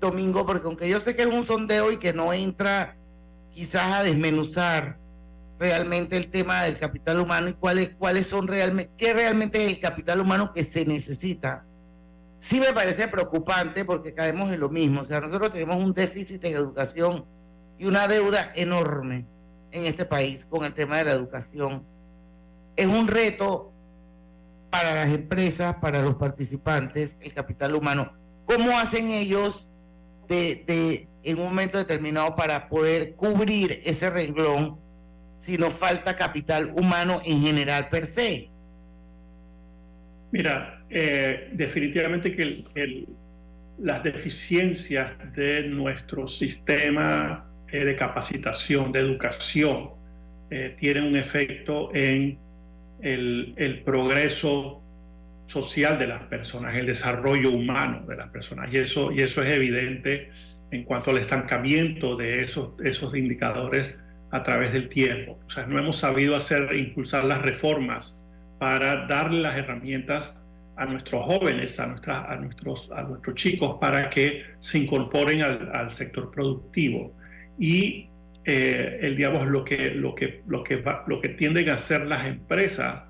Domingo, 0.00 0.46
porque 0.46 0.68
aunque 0.68 0.88
yo 0.88 1.00
sé 1.00 1.16
que 1.16 1.22
es 1.22 1.28
un 1.28 1.44
sondeo 1.44 1.90
y 1.90 1.96
que 1.96 2.12
no 2.12 2.32
entra 2.32 2.96
quizás 3.52 3.94
a 3.94 4.02
desmenuzar 4.04 4.96
realmente 5.60 6.16
el 6.16 6.30
tema 6.30 6.62
del 6.62 6.78
capital 6.78 7.20
humano 7.20 7.50
y 7.50 7.52
cuáles, 7.52 7.94
cuáles 7.94 8.26
son 8.26 8.48
realmente, 8.48 8.94
qué 8.96 9.12
realmente 9.12 9.62
es 9.62 9.68
el 9.68 9.78
capital 9.78 10.18
humano 10.20 10.54
que 10.54 10.64
se 10.64 10.86
necesita. 10.86 11.66
Sí 12.40 12.58
me 12.58 12.72
parece 12.72 13.06
preocupante 13.08 13.84
porque 13.84 14.14
caemos 14.14 14.50
en 14.50 14.58
lo 14.58 14.70
mismo. 14.70 15.02
O 15.02 15.04
sea, 15.04 15.20
nosotros 15.20 15.52
tenemos 15.52 15.76
un 15.76 15.92
déficit 15.92 16.42
en 16.46 16.54
educación 16.54 17.26
y 17.78 17.84
una 17.84 18.08
deuda 18.08 18.50
enorme 18.54 19.26
en 19.70 19.84
este 19.84 20.06
país 20.06 20.46
con 20.46 20.64
el 20.64 20.72
tema 20.72 20.96
de 20.96 21.04
la 21.04 21.12
educación. 21.12 21.84
Es 22.74 22.86
un 22.86 23.06
reto 23.06 23.70
para 24.70 24.94
las 24.94 25.10
empresas, 25.10 25.76
para 25.76 26.00
los 26.00 26.14
participantes, 26.14 27.18
el 27.20 27.34
capital 27.34 27.74
humano. 27.74 28.14
¿Cómo 28.46 28.78
hacen 28.78 29.10
ellos 29.10 29.74
de, 30.26 31.06
en 31.22 31.38
un 31.38 31.44
momento 31.44 31.76
determinado 31.76 32.34
para 32.34 32.70
poder 32.70 33.14
cubrir 33.14 33.82
ese 33.84 34.08
renglón 34.08 34.80
si 35.40 35.56
nos 35.56 35.72
falta 35.72 36.14
capital 36.14 36.70
humano 36.74 37.22
en 37.24 37.40
general 37.40 37.88
per 37.88 38.04
se? 38.04 38.50
Mira, 40.32 40.84
eh, 40.90 41.48
definitivamente 41.52 42.36
que 42.36 42.62
las 43.78 44.02
deficiencias 44.02 45.14
de 45.34 45.62
nuestro 45.62 46.28
sistema 46.28 47.46
eh, 47.72 47.84
de 47.86 47.96
capacitación, 47.96 48.92
de 48.92 49.00
educación, 49.00 49.92
eh, 50.50 50.74
tienen 50.78 51.04
un 51.04 51.16
efecto 51.16 51.90
en 51.94 52.38
el, 53.00 53.82
progreso 53.82 54.82
social 55.46 55.98
de 55.98 56.06
las 56.06 56.22
personas, 56.24 56.74
el 56.74 56.84
desarrollo 56.84 57.50
humano 57.50 58.04
de 58.06 58.16
las 58.16 58.28
personas. 58.28 58.70
Y 58.70 58.76
eso, 58.76 59.10
y 59.10 59.22
eso 59.22 59.42
es 59.42 59.48
evidente 59.48 60.30
en 60.70 60.84
cuanto 60.84 61.12
al 61.12 61.16
estancamiento 61.16 62.14
de 62.14 62.42
esos, 62.42 62.78
esos 62.84 63.16
indicadores 63.16 63.98
a 64.30 64.42
través 64.42 64.72
del 64.72 64.88
tiempo. 64.88 65.38
O 65.46 65.50
sea, 65.50 65.66
no 65.66 65.78
hemos 65.78 65.96
sabido 65.96 66.36
hacer, 66.36 66.74
impulsar 66.74 67.24
las 67.24 67.42
reformas 67.42 68.22
para 68.58 69.06
darle 69.06 69.40
las 69.40 69.56
herramientas 69.56 70.36
a 70.76 70.86
nuestros 70.86 71.24
jóvenes, 71.24 71.78
a, 71.78 71.86
nuestras, 71.86 72.24
a, 72.28 72.36
nuestros, 72.36 72.90
a 72.92 73.02
nuestros 73.02 73.34
chicos, 73.34 73.76
para 73.80 74.08
que 74.08 74.44
se 74.60 74.78
incorporen 74.78 75.42
al, 75.42 75.70
al 75.74 75.92
sector 75.92 76.30
productivo. 76.30 77.12
Y 77.58 78.08
eh, 78.44 78.98
el, 79.02 79.16
digamos, 79.16 79.46
lo 79.48 79.64
que, 79.64 79.90
lo, 79.90 80.14
que, 80.14 80.42
lo, 80.46 80.64
que 80.64 80.82
lo 81.06 81.20
que 81.20 81.28
tienden 81.30 81.68
a 81.68 81.74
hacer 81.74 82.06
las 82.06 82.26
empresas 82.26 83.04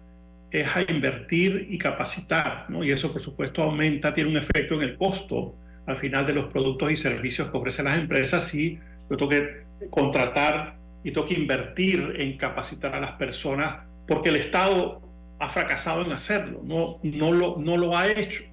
es 0.51 0.66
a 0.75 0.83
invertir 0.91 1.68
y 1.71 1.79
capacitar, 1.79 2.66
¿no? 2.68 2.83
Y 2.83 2.91
eso, 2.91 3.12
por 3.12 3.21
supuesto, 3.21 3.62
aumenta, 3.62 4.12
tiene 4.12 4.31
un 4.31 4.37
efecto 4.37 4.75
en 4.75 4.83
el 4.83 4.97
costo 4.97 5.55
al 5.87 5.97
final 5.97 6.27
de 6.27 6.35
los 6.35 6.53
productos 6.53 6.91
y 6.91 6.97
servicios 6.97 7.51
que 7.51 7.57
ofrecen 7.57 7.85
las 7.85 7.99
empresas 7.99 8.53
y 8.55 8.79
yo 9.09 9.16
tengo 9.16 9.31
que 9.31 9.62
contratar 9.91 10.80
y 11.03 11.13
que 11.13 11.35
invertir 11.35 12.15
en 12.19 12.37
capacitar 12.37 12.95
a 12.95 13.01
las 13.01 13.13
personas 13.13 13.77
porque 14.07 14.29
el 14.29 14.37
Estado 14.37 15.01
ha 15.39 15.49
fracasado 15.49 16.05
en 16.05 16.13
hacerlo, 16.13 16.61
no, 16.65 16.99
no, 17.03 17.33
lo, 17.33 17.57
no 17.59 17.77
lo 17.77 17.97
ha 17.97 18.11
hecho. 18.11 18.45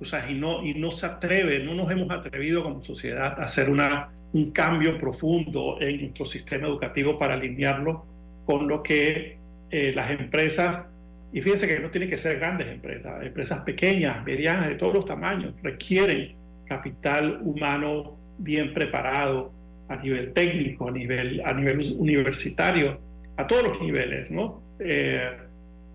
O 0.00 0.04
sea, 0.04 0.28
y 0.28 0.34
no, 0.34 0.64
y 0.64 0.74
no 0.74 0.90
se 0.90 1.06
atreve, 1.06 1.62
no 1.62 1.74
nos 1.74 1.90
hemos 1.90 2.10
atrevido 2.10 2.64
como 2.64 2.82
sociedad 2.82 3.38
a 3.38 3.44
hacer 3.44 3.70
una 3.70 4.10
un 4.32 4.50
cambio 4.50 4.96
profundo 4.98 5.76
en 5.80 6.00
nuestro 6.00 6.24
sistema 6.24 6.66
educativo 6.66 7.18
para 7.18 7.34
alinearlo 7.34 8.04
con 8.46 8.66
lo 8.66 8.82
que 8.82 9.36
eh, 9.70 9.92
las 9.94 10.10
empresas, 10.10 10.86
y 11.32 11.40
fíjense 11.40 11.68
que 11.68 11.80
no 11.80 11.90
tienen 11.90 12.10
que 12.10 12.16
ser 12.16 12.38
grandes 12.38 12.68
empresas, 12.68 13.22
empresas 13.22 13.60
pequeñas, 13.60 14.24
medianas, 14.24 14.68
de 14.68 14.74
todos 14.76 14.94
los 14.94 15.06
tamaños, 15.06 15.54
requieren 15.62 16.34
capital 16.66 17.40
humano 17.42 18.16
bien 18.38 18.72
preparado 18.72 19.52
a 19.92 19.96
nivel 19.96 20.32
técnico, 20.32 20.88
a 20.88 20.92
nivel, 20.92 21.42
a 21.44 21.52
nivel 21.52 21.94
universitario, 21.98 22.98
a 23.36 23.46
todos 23.46 23.62
los 23.64 23.80
niveles, 23.80 24.30
¿no? 24.30 24.62
Eh, 24.78 25.30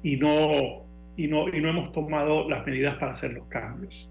y 0.03 0.17
no, 0.17 0.85
y 1.15 1.27
no, 1.27 1.49
y 1.49 1.61
no 1.61 1.69
hemos 1.69 1.91
tomado 1.91 2.47
las 2.49 2.65
medidas 2.65 2.95
para 2.95 3.11
hacer 3.11 3.33
los 3.33 3.47
cambios. 3.47 4.09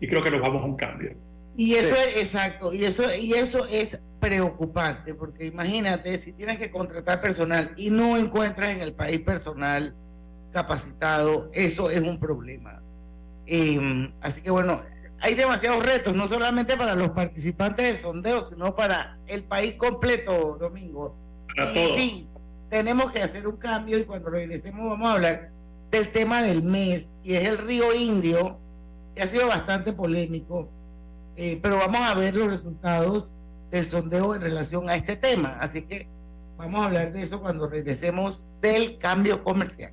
Y 0.00 0.08
creo 0.08 0.22
que 0.22 0.30
nos 0.30 0.40
vamos 0.40 0.62
a 0.62 0.66
un 0.66 0.76
cambio. 0.76 1.12
Y 1.56 1.74
eso 1.74 1.94
es 1.96 2.16
exacto, 2.18 2.74
y 2.74 2.84
eso, 2.84 3.02
y 3.18 3.32
eso 3.32 3.66
es 3.70 4.02
preocupante, 4.20 5.14
porque 5.14 5.46
imagínate, 5.46 6.18
si 6.18 6.32
tienes 6.32 6.58
que 6.58 6.70
contratar 6.70 7.20
personal 7.20 7.72
y 7.76 7.88
no 7.88 8.18
encuentras 8.18 8.74
en 8.74 8.82
el 8.82 8.92
país 8.92 9.20
personal 9.20 9.94
capacitado, 10.52 11.50
eso 11.54 11.90
es 11.90 12.00
un 12.00 12.18
problema. 12.18 12.82
Em, 13.46 14.12
así 14.20 14.42
que 14.42 14.50
bueno, 14.50 14.80
hay 15.20 15.34
demasiados 15.34 15.84
retos, 15.84 16.14
no 16.14 16.26
solamente 16.26 16.76
para 16.76 16.94
los 16.94 17.10
participantes 17.10 17.86
del 17.86 17.96
sondeo, 17.96 18.40
sino 18.42 18.74
para 18.74 19.18
el 19.26 19.44
país 19.44 19.74
completo, 19.74 20.56
Domingo. 20.58 21.14
y 21.74 21.96
sí, 21.96 22.28
tenemos 22.68 23.12
que 23.12 23.22
hacer 23.22 23.46
un 23.46 23.56
cambio 23.56 23.98
y 23.98 24.04
cuando 24.04 24.30
regresemos 24.30 24.88
vamos 24.88 25.08
a 25.08 25.12
hablar 25.12 25.50
del 25.90 26.08
tema 26.08 26.42
del 26.42 26.62
mes, 26.62 27.12
y 27.22 27.34
es 27.34 27.44
el 27.44 27.58
río 27.58 27.94
Indio, 27.94 28.58
que 29.14 29.22
ha 29.22 29.26
sido 29.26 29.48
bastante 29.48 29.92
polémico, 29.92 30.68
eh, 31.36 31.58
pero 31.62 31.78
vamos 31.78 32.00
a 32.02 32.14
ver 32.14 32.34
los 32.34 32.48
resultados 32.48 33.30
del 33.70 33.86
sondeo 33.86 34.34
en 34.34 34.42
relación 34.42 34.88
a 34.90 34.96
este 34.96 35.16
tema. 35.16 35.56
Así 35.60 35.82
que 35.82 36.08
vamos 36.56 36.82
a 36.82 36.86
hablar 36.86 37.12
de 37.12 37.22
eso 37.22 37.40
cuando 37.40 37.68
regresemos 37.68 38.48
del 38.60 38.98
cambio 38.98 39.42
comercial. 39.44 39.92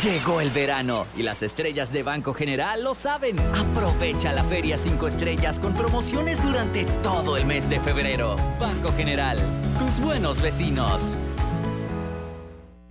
Llegó 0.00 0.40
el 0.40 0.50
verano 0.50 1.06
y 1.16 1.22
las 1.22 1.42
estrellas 1.42 1.92
de 1.92 2.02
Banco 2.02 2.32
General 2.32 2.82
lo 2.82 2.94
saben. 2.94 3.38
Aprovecha 3.38 4.32
la 4.32 4.42
Feria 4.42 4.78
5 4.78 5.06
Estrellas 5.06 5.60
con 5.60 5.74
promociones 5.74 6.42
durante 6.42 6.86
todo 7.02 7.36
el 7.36 7.44
mes 7.44 7.68
de 7.68 7.78
febrero. 7.78 8.36
Banco 8.58 8.90
General, 8.96 9.38
tus 9.78 10.00
buenos 10.00 10.40
vecinos. 10.40 11.16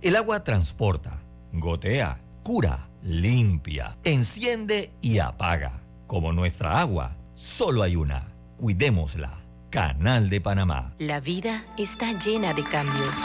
El 0.00 0.14
agua 0.14 0.44
transporta, 0.44 1.22
gotea, 1.52 2.22
cura, 2.44 2.88
limpia, 3.02 3.98
enciende 4.04 4.92
y 5.00 5.18
apaga. 5.18 5.80
Como 6.06 6.32
nuestra 6.32 6.80
agua, 6.80 7.16
solo 7.34 7.82
hay 7.82 7.96
una. 7.96 8.28
Cuidémosla. 8.56 9.40
Canal 9.70 10.30
de 10.30 10.40
Panamá. 10.40 10.94
La 10.98 11.18
vida 11.18 11.64
está 11.76 12.12
llena 12.12 12.52
de 12.52 12.62
cambios 12.62 13.16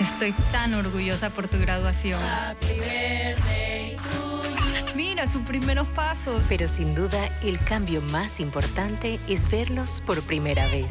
Estoy 0.00 0.32
tan 0.52 0.74
orgullosa 0.74 1.30
por 1.30 1.48
tu 1.48 1.58
graduación. 1.58 2.20
Mira 4.94 5.26
sus 5.26 5.42
primeros 5.42 5.86
pasos. 5.88 6.44
Pero 6.48 6.68
sin 6.68 6.94
duda, 6.94 7.28
el 7.42 7.58
cambio 7.60 8.02
más 8.02 8.40
importante 8.40 9.18
es 9.28 9.50
verlos 9.50 10.02
por 10.04 10.22
primera 10.22 10.66
vez. 10.68 10.90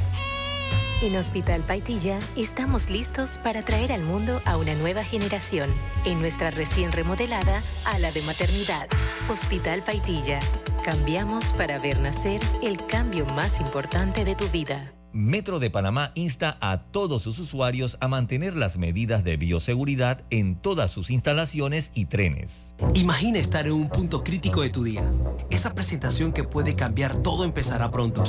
En 1.02 1.18
Hospital 1.18 1.62
Paitilla 1.62 2.18
estamos 2.36 2.90
listos 2.90 3.38
para 3.44 3.62
traer 3.62 3.92
al 3.92 4.02
mundo 4.02 4.42
a 4.46 4.58
una 4.58 4.74
nueva 4.76 5.04
generación 5.04 5.70
en 6.06 6.22
nuestra 6.22 6.50
recién 6.52 6.92
remodelada 6.92 7.62
ala 7.84 8.12
de 8.12 8.22
maternidad. 8.22 8.88
Hospital 9.30 9.84
Paitilla. 9.84 10.40
Cambiamos 10.84 11.52
para 11.54 11.80
ver 11.80 12.00
nacer 12.00 12.42
el 12.64 12.84
cambio 12.86 13.26
más 13.28 13.60
importante 13.60 14.24
de 14.24 14.36
tu 14.36 14.48
vida. 14.50 14.95
Metro 15.16 15.60
de 15.60 15.70
Panamá 15.70 16.12
insta 16.16 16.58
a 16.60 16.78
todos 16.92 17.22
sus 17.22 17.40
usuarios 17.40 17.96
a 18.02 18.10
mantener 18.10 18.54
las 18.54 18.78
medidas 18.78 19.24
de 19.24 19.38
bioseguridad 19.38 20.26
en 20.30 20.58
todas 20.58 20.92
sus 20.92 21.10
instalaciones 21.10 21.92
y 21.94 22.08
trenes. 22.08 22.76
Imagina 22.96 23.40
estar 23.40 23.66
en 23.66 23.72
un 23.72 23.88
punto 23.88 24.26
crítico 24.26 24.62
de 24.62 24.72
tu 24.72 24.84
día. 24.84 25.10
Esa 25.50 25.74
presentación 25.74 26.34
que 26.34 26.44
puede 26.44 26.76
cambiar 26.76 27.16
todo 27.16 27.46
empezará 27.46 27.92
pronto. 27.92 28.24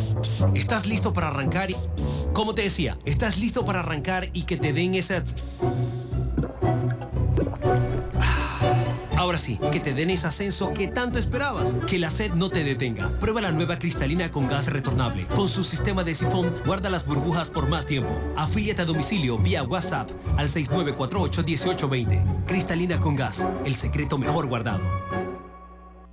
¿Estás 0.55 0.87
listo 0.87 1.13
para 1.13 1.27
arrancar? 1.27 1.73
Y, 1.73 1.77
como 2.33 2.55
te 2.55 2.63
decía, 2.63 3.01
¿estás 3.05 3.37
listo 3.37 3.65
para 3.65 3.81
arrancar 3.81 4.31
y 4.33 4.45
que 4.45 4.57
te 4.57 4.73
den 4.73 4.95
esas... 4.95 6.06
Ahora 9.27 9.39
sí, 9.39 9.59
que 9.73 9.81
te 9.81 9.93
den 9.93 10.11
ese 10.11 10.29
ascenso 10.29 10.73
que 10.73 10.87
tanto 10.87 11.19
esperabas. 11.19 11.77
Que 11.89 11.99
la 11.99 12.13
sed 12.13 12.35
no 12.35 12.49
te 12.49 12.63
detenga. 12.63 13.11
Prueba 13.19 13.41
la 13.41 13.51
nueva 13.51 13.77
cristalina 13.77 14.31
con 14.31 14.47
gas 14.47 14.69
retornable. 14.69 15.27
Con 15.27 15.49
su 15.49 15.65
sistema 15.65 16.05
de 16.05 16.15
sifón, 16.15 16.55
guarda 16.65 16.91
las 16.91 17.09
burbujas 17.09 17.51
por 17.51 17.69
más 17.69 17.87
tiempo. 17.87 18.15
Afíliate 18.37 18.83
a 18.83 18.85
domicilio 18.85 19.37
vía 19.37 19.65
WhatsApp 19.65 20.13
al 20.37 20.49
6948-1820. 20.49 22.45
Cristalina 22.47 23.01
con 23.01 23.17
gas, 23.17 23.49
el 23.65 23.75
secreto 23.75 24.17
mejor 24.17 24.47
guardado. 24.47 24.85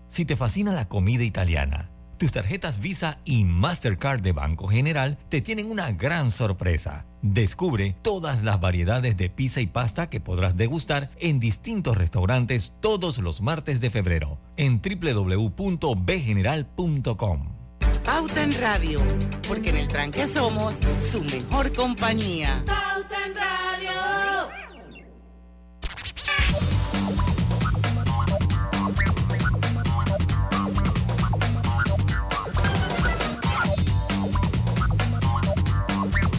Si 0.07 0.25
te 0.25 0.35
fascina 0.35 0.71
la 0.71 0.87
comida 0.87 1.23
italiana, 1.23 1.91
tus 2.17 2.31
tarjetas 2.31 2.79
Visa 2.79 3.19
y 3.25 3.43
Mastercard 3.45 4.21
de 4.21 4.31
Banco 4.31 4.67
General 4.67 5.19
te 5.29 5.41
tienen 5.41 5.69
una 5.69 5.91
gran 5.91 6.31
sorpresa. 6.31 7.05
Descubre 7.21 7.95
todas 8.01 8.41
las 8.43 8.59
variedades 8.59 9.15
de 9.15 9.29
pizza 9.29 9.61
y 9.61 9.67
pasta 9.67 10.09
que 10.09 10.19
podrás 10.19 10.57
degustar 10.57 11.11
en 11.19 11.39
distintos 11.39 11.95
restaurantes 11.97 12.73
todos 12.81 13.19
los 13.19 13.41
martes 13.41 13.79
de 13.81 13.89
febrero 13.89 14.37
en 14.57 14.81
www.bgeneral.com. 14.81 17.63
Pauta 18.03 18.43
en 18.43 18.51
Radio, 18.59 18.99
porque 19.47 19.69
en 19.69 19.77
el 19.77 19.87
tranque 19.87 20.27
somos 20.27 20.73
su 21.11 21.23
mejor 21.23 21.71
compañía. 21.71 22.61
Pauta 22.65 23.25
en 23.25 23.35
Radio. 23.35 24.22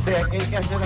Sea 0.05 0.22
que 0.30 0.36
hay 0.36 0.46
que 0.46 0.57
hacer 0.59 0.82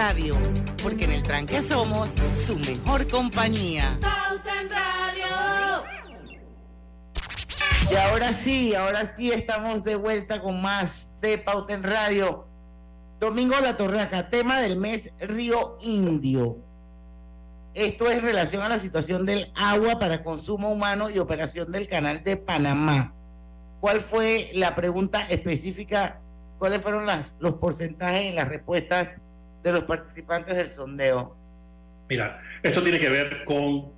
Radio, 0.00 0.34
porque 0.82 1.04
en 1.04 1.12
el 1.12 1.22
tranque 1.22 1.60
somos 1.60 2.08
su 2.46 2.56
mejor 2.56 3.06
compañía. 3.06 3.98
Pauta 4.00 4.62
en 4.62 4.70
Radio. 4.70 5.84
Y 7.90 7.96
ahora 7.96 8.32
sí, 8.32 8.74
ahora 8.74 9.14
sí 9.14 9.30
estamos 9.30 9.84
de 9.84 9.96
vuelta 9.96 10.40
con 10.40 10.62
más 10.62 11.20
de 11.20 11.36
Pauta 11.36 11.74
en 11.74 11.82
Radio. 11.82 12.46
Domingo 13.20 13.56
La 13.60 13.76
Torraca, 13.76 14.30
tema 14.30 14.58
del 14.58 14.78
mes 14.78 15.12
Río 15.20 15.76
Indio. 15.82 16.56
Esto 17.74 18.06
es 18.06 18.20
en 18.20 18.24
relación 18.24 18.62
a 18.62 18.70
la 18.70 18.78
situación 18.78 19.26
del 19.26 19.52
agua 19.54 19.98
para 19.98 20.24
consumo 20.24 20.70
humano 20.70 21.10
y 21.10 21.18
operación 21.18 21.70
del 21.72 21.86
canal 21.86 22.24
de 22.24 22.38
Panamá. 22.38 23.12
¿Cuál 23.80 24.00
fue 24.00 24.50
la 24.54 24.74
pregunta 24.74 25.28
específica? 25.28 26.22
¿Cuáles 26.58 26.80
fueron 26.80 27.04
las, 27.04 27.34
los 27.38 27.56
porcentajes 27.56 28.22
en 28.22 28.36
las 28.36 28.48
respuestas 28.48 29.18
de 29.62 29.72
los 29.72 29.84
participantes 29.84 30.56
del 30.56 30.68
sondeo? 30.68 31.36
Mira, 32.08 32.40
esto 32.62 32.82
tiene 32.82 32.98
que 32.98 33.08
ver 33.08 33.44
con 33.44 33.92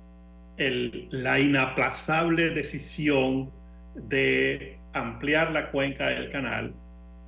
la 0.57 1.39
inaplazable 1.39 2.51
decisión 2.51 3.51
de 3.95 4.77
ampliar 4.93 5.51
la 5.51 5.71
cuenca 5.71 6.09
del 6.09 6.31
canal 6.31 6.73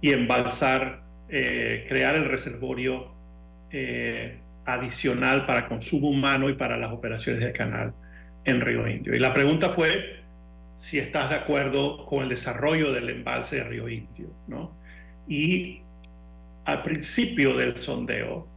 y 0.02 0.12
embalsar, 0.12 1.02
eh, 1.30 1.86
crear 1.90 2.16
el 2.16 2.26
reservorio 2.26 3.12
eh, 3.72 4.40
adicional 4.66 5.46
para 5.46 5.68
consumo 5.68 6.10
humano 6.10 6.50
y 6.50 6.54
para 6.54 6.78
las 6.78 6.92
operaciones 6.92 7.42
del 7.42 7.54
canal 7.54 7.94
en 8.44 8.62
Río 8.62 8.88
Indio. 8.88 9.16
Y 9.16 9.20
la 9.20 9.34
pregunta 9.34 9.70
fue 9.70 10.24
si 10.76 11.00
estás 11.00 11.30
de 11.30 11.38
acuerdo 11.38 12.06
con 12.06 12.24
el 12.24 12.30
desarrollo 12.30 12.92
del 12.92 13.10
embalse 13.10 13.58
de 13.58 13.64
Río 13.64 13.90
Indio, 13.90 14.30
¿no? 14.48 14.76
Y 15.28 15.82
al 16.66 16.82
principio 16.84 17.56
del 17.56 17.78
sondeo, 17.78 18.48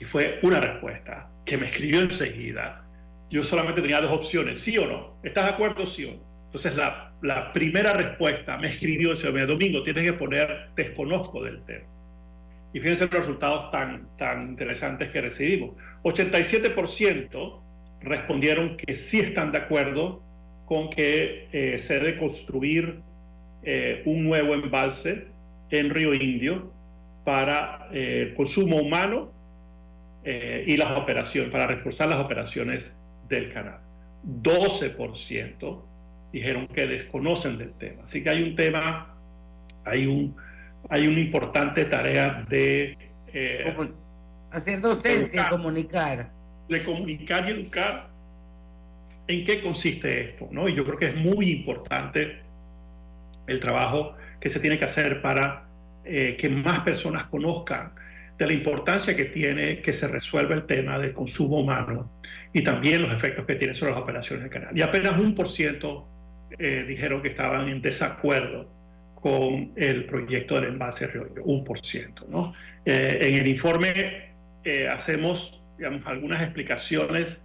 Y 0.00 0.04
fue 0.04 0.40
una 0.42 0.60
respuesta 0.60 1.30
que 1.44 1.56
me 1.56 1.66
escribió 1.66 2.00
enseguida. 2.00 2.84
Yo 3.30 3.44
solamente 3.44 3.80
tenía 3.80 4.00
dos 4.00 4.10
opciones, 4.10 4.60
sí 4.60 4.76
o 4.76 4.86
no. 4.86 5.16
¿Estás 5.22 5.44
de 5.46 5.50
acuerdo, 5.52 5.86
sí 5.86 6.04
o 6.04 6.14
no? 6.14 6.32
Entonces 6.46 6.76
la, 6.76 7.52
primera 7.54 7.94
respuesta 7.94 8.58
me 8.58 8.68
escribió 8.68 9.12
el 9.12 9.46
Domingo, 9.46 9.82
tienes 9.84 10.04
que 10.04 10.12
poner 10.12 10.66
desconozco 10.76 11.42
del 11.42 11.62
tema. 11.64 11.86
Y 12.74 12.80
fíjense 12.80 13.04
los 13.04 13.14
resultados 13.14 13.70
tan, 13.70 14.08
tan 14.18 14.50
interesantes 14.50 15.08
que 15.10 15.20
recibimos. 15.20 15.76
87% 16.02 17.60
respondieron 18.02 18.76
que 18.76 18.94
sí 18.94 19.20
están 19.20 19.52
de 19.52 19.58
acuerdo 19.58 20.22
con 20.66 20.90
que 20.90 21.48
eh, 21.52 21.78
se 21.78 21.94
debe 21.94 22.18
construir 22.18 23.00
eh, 23.62 24.02
un 24.04 24.24
nuevo 24.24 24.54
embalse 24.54 25.26
en 25.70 25.90
Río 25.90 26.12
Indio 26.12 26.72
para 27.24 27.88
eh, 27.92 28.28
el 28.28 28.34
consumo 28.34 28.76
humano 28.76 29.32
y 30.24 30.76
las 30.76 30.96
operaciones, 30.96 31.50
para 31.50 31.66
reforzar 31.66 32.08
las 32.08 32.20
operaciones 32.20 32.94
del 33.28 33.52
canal. 33.52 33.80
12% 34.24 35.82
dijeron 36.32 36.68
que 36.68 36.86
desconocen 36.86 37.58
del 37.58 37.72
tema. 37.72 38.04
Así 38.04 38.22
que 38.22 38.30
hay 38.30 38.40
un 38.44 38.54
tema, 38.54 39.16
hay 39.84 40.06
un 40.06 40.36
hay 40.88 41.06
una 41.06 41.20
importante 41.20 41.84
tarea 41.84 42.44
de... 42.48 42.96
Eh, 43.32 43.74
Hacer 44.50 44.80
docencia, 44.80 45.48
comunicar. 45.48 46.30
De 46.68 46.82
comunicar 46.84 47.48
y 47.48 47.52
educar 47.52 48.08
en 49.26 49.44
qué 49.44 49.62
consiste 49.62 50.20
esto, 50.20 50.48
¿no? 50.50 50.68
Y 50.68 50.74
yo 50.74 50.84
creo 50.84 50.98
que 50.98 51.06
es 51.06 51.16
muy 51.16 51.50
importante 51.50 52.40
el 53.46 53.60
trabajo 53.60 54.14
que 54.40 54.50
se 54.50 54.60
tiene 54.60 54.78
que 54.78 54.84
hacer 54.84 55.22
para 55.22 55.64
eh, 56.04 56.36
que 56.36 56.48
más 56.48 56.80
personas 56.80 57.24
conozcan 57.26 57.92
de 58.36 58.46
la 58.46 58.52
importancia 58.52 59.14
que 59.14 59.26
tiene 59.26 59.80
que 59.82 59.92
se 59.92 60.08
resuelva 60.08 60.54
el 60.54 60.64
tema 60.64 60.98
del 60.98 61.12
consumo 61.12 61.60
humano 61.60 62.10
y 62.52 62.62
también 62.62 63.02
los 63.02 63.12
efectos 63.12 63.46
que 63.46 63.54
tiene 63.54 63.72
sobre 63.72 63.92
las 63.92 64.00
operaciones 64.00 64.42
del 64.42 64.50
canal. 64.50 64.76
Y 64.76 64.82
apenas 64.82 65.16
un 65.18 65.34
por 65.34 65.48
ciento 65.48 66.08
eh, 66.58 66.84
dijeron 66.88 67.22
que 67.22 67.28
estaban 67.28 67.68
en 67.68 67.80
desacuerdo 67.80 68.68
con 69.14 69.72
el 69.76 70.06
proyecto 70.06 70.56
del 70.56 70.70
envase 70.70 71.06
Río, 71.06 71.28
un 71.44 71.62
por 71.62 71.78
ciento. 71.84 72.26
¿no? 72.28 72.52
Eh, 72.84 73.18
en 73.20 73.34
el 73.36 73.46
informe 73.46 74.32
hacemos 74.90 75.60
algunas 76.04 76.42
explicaciones 76.42 77.38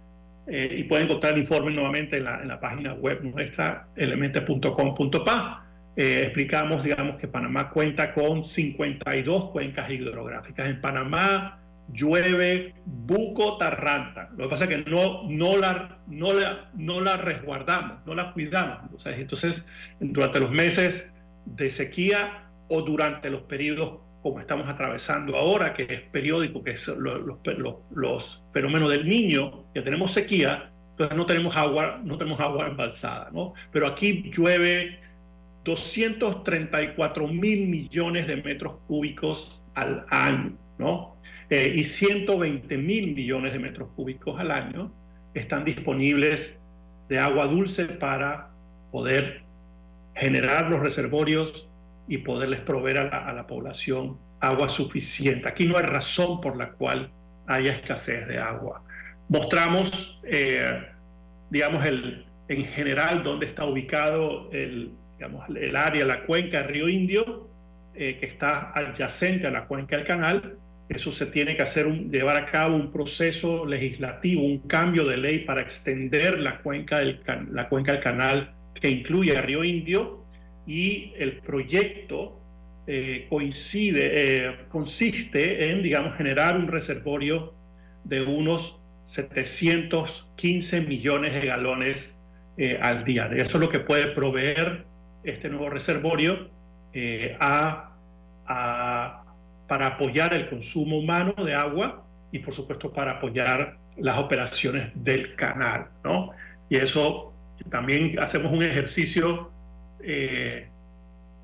y 0.48 0.84
pueden 0.84 1.06
encontrar 1.06 1.34
el 1.34 1.40
informe 1.40 1.72
nuevamente 1.72 2.16
en 2.16 2.24
la, 2.24 2.40
en 2.40 2.48
la 2.48 2.58
página 2.58 2.94
web 2.94 3.22
nuestra, 3.22 3.88
elemente.com.pa. 3.96 5.67
explicamos 5.98 6.84
digamos, 6.84 7.16
que 7.16 7.26
Panamá 7.26 7.70
cuenta 7.70 8.14
con 8.14 8.44
52 8.44 9.50
cuencas 9.50 9.90
hidrográficas. 9.90 10.68
En 10.68 10.80
Panamá 10.80 11.60
llueve 11.92 12.74
buco 12.84 13.56
tarranta. 13.58 14.30
Lo 14.36 14.44
que 14.44 14.50
pasa 14.50 14.64
es 14.64 14.70
que 14.70 14.90
no, 14.90 15.28
no, 15.28 15.56
la, 15.56 15.98
no, 16.06 16.32
la, 16.32 16.70
no 16.74 17.00
la 17.00 17.16
resguardamos, 17.16 17.98
no 18.06 18.14
la 18.14 18.32
cuidamos. 18.32 19.06
entonces, 19.06 19.64
durante 19.98 20.40
los 20.40 20.50
meses 20.50 21.12
de 21.46 21.70
sequía 21.70 22.44
o 22.68 22.82
durante 22.82 23.30
los 23.30 23.42
periodos 23.42 23.98
como 24.22 24.40
estamos 24.40 24.68
atravesando 24.68 25.36
ahora, 25.36 25.74
que 25.74 25.84
es 25.84 26.00
periódico, 26.00 26.62
que 26.62 26.72
es 26.72 26.88
los, 26.88 28.42
fenómenos 28.52 28.90
del 28.90 29.08
niño, 29.08 29.64
que 29.72 29.80
tenemos 29.80 30.12
sequía, 30.12 30.70
entonces 30.90 31.16
no 31.16 31.24
tenemos 31.24 31.56
agua, 31.56 32.00
no 32.04 32.18
tenemos 32.18 32.40
agua 32.40 32.66
embalsada, 32.66 33.30
¿no? 33.32 33.54
Pero 33.70 33.86
aquí 33.86 34.30
llueve 34.34 34.98
234 35.64 37.28
mil 37.28 37.68
millones 37.68 38.26
de 38.26 38.36
metros 38.42 38.76
cúbicos 38.86 39.60
al 39.74 40.06
año, 40.10 40.56
¿no? 40.78 41.16
Eh, 41.50 41.74
y 41.76 41.84
120 41.84 42.76
mil 42.76 43.14
millones 43.14 43.52
de 43.52 43.58
metros 43.58 43.88
cúbicos 43.96 44.38
al 44.38 44.50
año 44.50 44.92
están 45.34 45.64
disponibles 45.64 46.58
de 47.08 47.18
agua 47.18 47.46
dulce 47.46 47.86
para 47.86 48.50
poder 48.90 49.42
generar 50.14 50.70
los 50.70 50.80
reservorios 50.80 51.66
y 52.06 52.18
poderles 52.18 52.60
proveer 52.60 52.98
a 52.98 53.32
la, 53.32 53.46
población 53.46 54.18
agua 54.40 54.68
suficiente. 54.68 55.48
Aquí 55.48 55.66
no 55.66 55.76
hay 55.76 55.84
razón 55.84 56.40
por 56.40 56.56
la 56.56 56.70
cual 56.72 57.10
haya 57.46 57.72
escasez 57.72 58.26
de 58.26 58.38
agua. 58.38 58.82
Mostramos, 59.28 60.18
eh, 60.24 60.86
digamos, 61.50 61.84
el, 61.84 62.26
en 62.48 62.64
general 62.64 63.22
dónde 63.22 63.46
está 63.46 63.64
ubicado 63.64 64.50
el, 64.52 64.92
digamos, 65.18 65.48
el 65.48 65.74
área, 65.74 66.06
la 66.06 66.22
cuenca 66.24 66.62
del 66.62 66.68
río 66.68 66.88
Indio, 66.88 67.48
eh, 67.94 68.16
que 68.20 68.26
está 68.26 68.72
adyacente 68.72 69.48
a 69.48 69.50
la 69.50 69.66
cuenca 69.66 69.96
del 69.96 70.06
canal. 70.06 70.56
Eso 70.88 71.10
se 71.10 71.26
tiene 71.26 71.56
que 71.56 71.62
hacer, 71.62 71.86
un, 71.86 72.10
llevar 72.10 72.36
a 72.36 72.46
cabo 72.46 72.76
un 72.76 72.92
proceso 72.92 73.66
legislativo, 73.66 74.42
un 74.42 74.60
cambio 74.60 75.04
de 75.04 75.16
ley 75.16 75.40
para 75.40 75.60
extender 75.60 76.38
la 76.38 76.58
cuenca 76.60 76.98
del, 76.98 77.20
la 77.50 77.68
cuenca 77.68 77.92
del 77.92 78.02
canal 78.02 78.54
que 78.74 78.88
incluye 78.88 79.36
a 79.36 79.42
Río 79.42 79.64
Indio 79.64 80.24
y 80.66 81.12
el 81.18 81.38
proyecto 81.38 82.38
eh, 82.86 83.26
coincide, 83.28 84.46
eh, 84.46 84.56
consiste 84.70 85.70
en, 85.70 85.82
digamos, 85.82 86.16
generar 86.16 86.56
un 86.56 86.68
reservorio 86.68 87.52
de 88.04 88.22
unos 88.22 88.78
715 89.04 90.82
millones 90.82 91.34
de 91.34 91.46
galones 91.46 92.14
eh, 92.56 92.78
al 92.80 93.04
día. 93.04 93.26
Eso 93.34 93.58
es 93.58 93.60
lo 93.60 93.68
que 93.68 93.80
puede 93.80 94.08
proveer 94.08 94.84
este 95.30 95.48
nuevo 95.48 95.70
reservorio 95.70 96.50
a, 97.40 97.92
para 99.68 99.86
apoyar 99.86 100.34
el 100.34 100.48
consumo 100.48 100.98
humano 100.98 101.34
de 101.44 101.54
agua 101.54 102.04
y, 102.32 102.40
por 102.40 102.54
supuesto, 102.54 102.92
para 102.92 103.12
apoyar 103.12 103.76
las 103.96 104.18
operaciones 104.18 104.90
del 104.94 105.34
canal. 105.36 105.88
¿no? 106.04 106.30
Y 106.68 106.76
eso 106.76 107.32
también 107.70 108.18
hacemos 108.18 108.52
un 108.52 108.62
ejercicio 108.62 109.50
eh, 110.02 110.68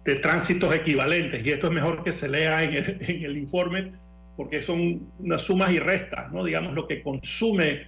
de 0.05 0.15
tránsitos 0.17 0.75
equivalentes, 0.75 1.45
y 1.45 1.51
esto 1.51 1.69
es 1.69 1.73
mejor 1.73 2.05
que 2.05 2.13
se 2.13 2.29
lea 2.29 2.63
en 2.63 2.75
el, 2.75 3.39
informe, 3.39 3.93
porque 4.37 4.63
son 4.63 5.09
unas 5.19 5.43
sumas 5.43 5.73
y 5.73 5.79
restas, 5.79 6.31
¿no? 6.31 6.45
Digamos, 6.45 6.75
lo 6.75 6.87
que 6.87 7.03
consume 7.03 7.87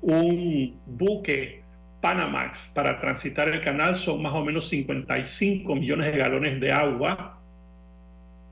un 0.00 0.80
buque 0.86 1.59
Panamax 2.00 2.70
para 2.74 3.00
transitar 3.00 3.48
el 3.48 3.60
canal 3.60 3.98
son 3.98 4.22
más 4.22 4.32
o 4.34 4.44
menos 4.44 4.68
55 4.68 5.74
millones 5.74 6.12
de 6.12 6.18
galones 6.18 6.60
de 6.60 6.72
agua. 6.72 7.38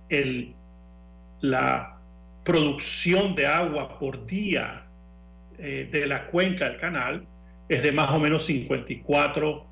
El, 0.09 0.55
la 1.41 1.99
producción 2.45 3.35
de 3.35 3.47
agua 3.47 3.99
por 3.99 4.27
día 4.27 4.85
eh, 5.59 5.89
de 5.91 6.07
la 6.07 6.27
cuenca 6.27 6.69
del 6.69 6.79
canal 6.79 7.27
es 7.69 7.83
de 7.83 7.93
más 7.93 8.11
o 8.11 8.19
menos 8.19 8.47
54 8.47 9.67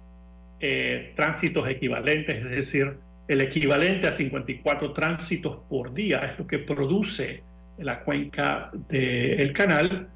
eh, 0.60 1.12
tránsitos 1.14 1.68
equivalentes, 1.68 2.44
es 2.44 2.50
decir, 2.50 2.96
el 3.28 3.40
equivalente 3.40 4.06
a 4.06 4.12
54 4.12 4.92
tránsitos 4.92 5.58
por 5.68 5.92
día 5.92 6.20
es 6.24 6.38
lo 6.38 6.46
que 6.46 6.58
produce 6.58 7.42
la 7.78 8.00
cuenca 8.00 8.70
del 8.88 9.52
canal, 9.52 10.08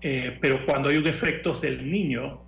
eh, 0.00 0.36
pero 0.40 0.64
cuando 0.66 0.88
hay 0.88 0.98
un 0.98 1.06
efecto 1.06 1.58
del 1.58 1.90
niño, 1.90 2.42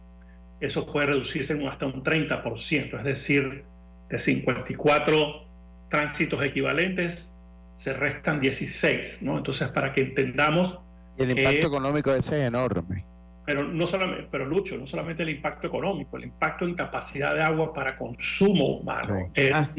eso 0.67 0.87
puede 0.87 1.07
reducirse 1.09 1.59
hasta 1.67 1.87
un 1.87 2.03
30%, 2.03 2.99
es 2.99 3.05
decir, 3.05 3.65
de 4.09 4.19
54 4.19 5.45
tránsitos 5.89 6.43
equivalentes 6.43 7.31
se 7.77 7.93
restan 7.93 8.41
16, 8.41 9.19
¿no? 9.23 9.39
Entonces, 9.39 9.69
para 9.69 9.93
que 9.93 10.03
entendamos... 10.03 10.79
el 11.19 11.37
impacto 11.37 11.67
económico 11.67 12.13
de 12.13 12.21
ese 12.21 12.41
es 12.41 12.47
enorme 12.47 13.05
pero 13.45 13.63
no 13.63 13.87
solamente, 13.87 14.27
pero 14.31 14.47
Lucho, 14.47 14.77
no 14.79 14.87
solamente 14.87 15.23
el 15.23 15.31
impacto 15.31 15.67
económico, 15.67 16.17
el 16.17 16.25
impacto 16.25 16.65
en 16.65 16.75
capacidad 16.75 17.35
de 17.35 17.43
agua 17.43 17.75
para 17.75 17.97
consumo 17.97 18.79
humano 18.79 19.31
es, 19.35 19.75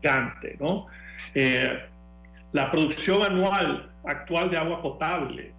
gigante, 0.00 0.56
¿no? 0.58 0.86
Eh, 1.34 1.78
la 2.52 2.70
producción 2.70 3.22
anual 3.22 3.90
actual 4.04 4.50
de 4.50 4.56
agua 4.56 4.82
potable, 4.82 5.52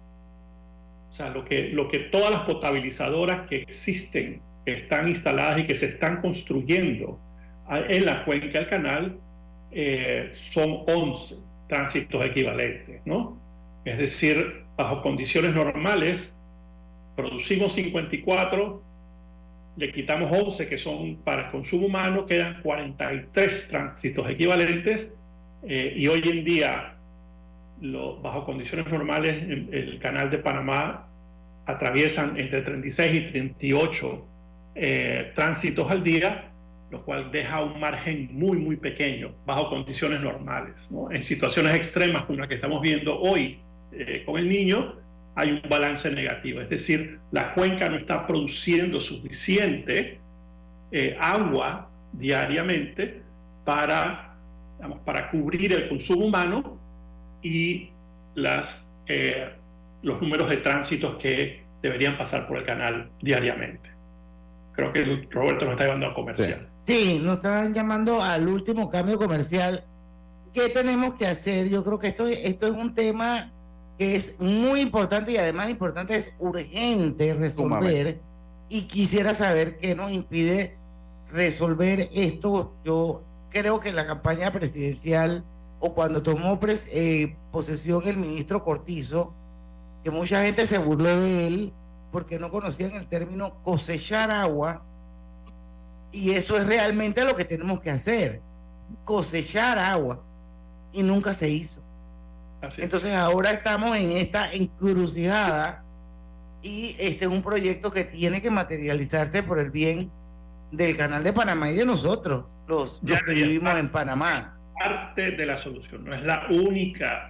o 1.10 1.14
sea, 1.14 1.30
lo 1.30 1.44
que, 1.44 1.70
lo 1.70 1.88
que 1.88 1.98
todas 1.98 2.30
las 2.30 2.42
potabilizadoras 2.42 3.48
que 3.48 3.56
existen, 3.56 4.40
que 4.64 4.72
están 4.72 5.08
instaladas 5.08 5.58
y 5.60 5.66
que 5.66 5.74
se 5.74 5.86
están 5.86 6.20
construyendo 6.20 7.18
en 7.70 8.04
la 8.04 8.24
cuenca 8.24 8.58
del 8.58 8.68
canal, 8.68 9.18
eh, 9.70 10.32
son 10.50 10.82
11 10.86 11.36
tránsitos 11.68 12.24
equivalentes, 12.24 13.00
¿no? 13.04 13.38
Es 13.84 13.96
decir, 13.98 14.64
bajo 14.76 15.02
condiciones 15.02 15.54
normales, 15.54 16.32
producimos 17.14 17.72
54, 17.74 18.82
le 19.76 19.92
quitamos 19.92 20.30
11 20.32 20.68
que 20.68 20.76
son 20.76 21.16
para 21.16 21.46
el 21.46 21.50
consumo 21.52 21.86
humano, 21.86 22.26
quedan 22.26 22.60
43 22.62 23.68
tránsitos 23.68 24.28
equivalentes 24.28 25.12
eh, 25.62 25.94
y 25.96 26.08
hoy 26.08 26.22
en 26.28 26.44
día, 26.44 26.96
bajo 28.22 28.44
condiciones 28.44 28.86
normales, 28.88 29.42
el, 29.42 29.98
canal 30.00 30.28
de 30.30 30.38
Panamá 30.38 31.06
atraviesan 31.66 32.38
entre 32.38 32.62
36 32.62 33.14
y 33.14 33.26
38 33.26 34.26
eh, 34.82 35.32
tránsitos 35.34 35.90
al 35.90 36.02
día, 36.02 36.50
lo 36.90 37.04
cual 37.04 37.30
deja 37.30 37.62
un 37.62 37.78
margen 37.78 38.30
muy, 38.32 38.56
muy 38.56 38.76
pequeño 38.76 39.34
bajo 39.44 39.68
condiciones 39.68 40.20
normales. 40.22 40.88
En 41.10 41.22
situaciones 41.22 41.74
extremas 41.74 42.24
como 42.24 42.38
la 42.38 42.48
que 42.48 42.54
estamos 42.54 42.80
viendo 42.80 43.20
hoy 43.20 43.58
eh, 43.92 44.22
con 44.24 44.38
el 44.38 44.48
niño, 44.48 44.94
hay 45.34 45.52
un 45.52 45.62
balance 45.68 46.10
negativo, 46.10 46.62
es 46.62 46.70
decir, 46.70 47.20
la 47.30 47.52
cuenca 47.52 47.90
no 47.90 47.96
está 47.96 48.26
produciendo 48.26 49.00
suficiente 49.00 50.18
eh, 50.90 51.16
agua 51.20 51.90
diariamente 52.14 53.20
para, 53.66 54.34
para 55.04 55.30
cubrir 55.30 55.74
el 55.74 55.90
consumo 55.90 56.24
humano 56.24 56.78
y 57.42 57.90
las, 58.34 58.90
eh, 59.06 59.50
los 60.02 60.22
números 60.22 60.48
de 60.48 60.56
tránsitos 60.56 61.16
que 61.16 61.64
deberían 61.82 62.16
pasar 62.16 62.48
por 62.48 62.56
el 62.56 62.64
canal 62.64 63.10
diariamente. 63.20 63.99
Creo 64.72 64.92
que 64.92 65.28
Roberto 65.30 65.64
nos 65.64 65.72
está 65.72 65.84
llevando 65.84 66.06
a 66.06 66.14
comercial. 66.14 66.68
Sí, 66.76 67.20
nos 67.22 67.36
estaban 67.36 67.74
llamando 67.74 68.22
al 68.22 68.48
último 68.48 68.90
cambio 68.90 69.18
comercial. 69.18 69.84
¿Qué 70.52 70.68
tenemos 70.68 71.14
que 71.14 71.26
hacer? 71.26 71.68
Yo 71.68 71.84
creo 71.84 71.98
que 71.98 72.08
esto, 72.08 72.26
esto 72.26 72.66
es 72.66 72.72
un 72.72 72.94
tema 72.94 73.52
que 73.98 74.16
es 74.16 74.40
muy 74.40 74.80
importante 74.80 75.32
y 75.32 75.36
además 75.36 75.68
importante, 75.68 76.16
es 76.16 76.32
urgente 76.38 77.34
resolver. 77.34 78.20
Y 78.68 78.82
quisiera 78.82 79.34
saber 79.34 79.78
qué 79.78 79.94
nos 79.94 80.10
impide 80.10 80.76
resolver 81.30 82.08
esto. 82.12 82.74
Yo 82.84 83.22
creo 83.50 83.80
que 83.80 83.92
la 83.92 84.06
campaña 84.06 84.52
presidencial 84.52 85.44
o 85.80 85.94
cuando 85.94 86.22
tomó 86.22 86.58
eh, 86.92 87.36
posesión 87.50 88.06
el 88.06 88.16
ministro 88.16 88.62
Cortizo, 88.62 89.34
que 90.04 90.10
mucha 90.10 90.42
gente 90.44 90.66
se 90.66 90.78
burló 90.78 91.20
de 91.20 91.46
él 91.46 91.72
porque 92.10 92.38
no 92.38 92.50
conocían 92.50 92.92
el 92.94 93.06
término 93.06 93.62
cosechar 93.62 94.30
agua. 94.30 94.82
Y 96.12 96.32
eso 96.32 96.56
es 96.56 96.66
realmente 96.66 97.24
lo 97.24 97.36
que 97.36 97.44
tenemos 97.44 97.80
que 97.80 97.90
hacer, 97.90 98.40
cosechar 99.04 99.78
agua. 99.78 100.22
Y 100.92 101.02
nunca 101.02 101.34
se 101.34 101.48
hizo. 101.48 101.80
Entonces 102.76 103.14
ahora 103.14 103.52
estamos 103.52 103.96
en 103.96 104.10
esta 104.12 104.52
encrucijada 104.52 105.84
y 106.62 106.94
este 106.98 107.24
es 107.24 107.30
un 107.30 107.42
proyecto 107.42 107.90
que 107.90 108.04
tiene 108.04 108.42
que 108.42 108.50
materializarse 108.50 109.42
por 109.42 109.58
el 109.58 109.70
bien 109.70 110.10
del 110.70 110.96
canal 110.96 111.24
de 111.24 111.32
Panamá 111.32 111.70
y 111.70 111.76
de 111.76 111.86
nosotros, 111.86 112.44
los, 112.68 113.00
que 113.00 113.32
vivimos 113.32 113.76
en 113.78 113.90
Panamá. 113.90 114.58
Parte 114.78 115.32
de 115.32 115.46
la 115.46 115.56
solución, 115.56 116.04
no 116.04 116.14
es 116.14 116.22
la 116.22 116.46
única, 116.50 117.29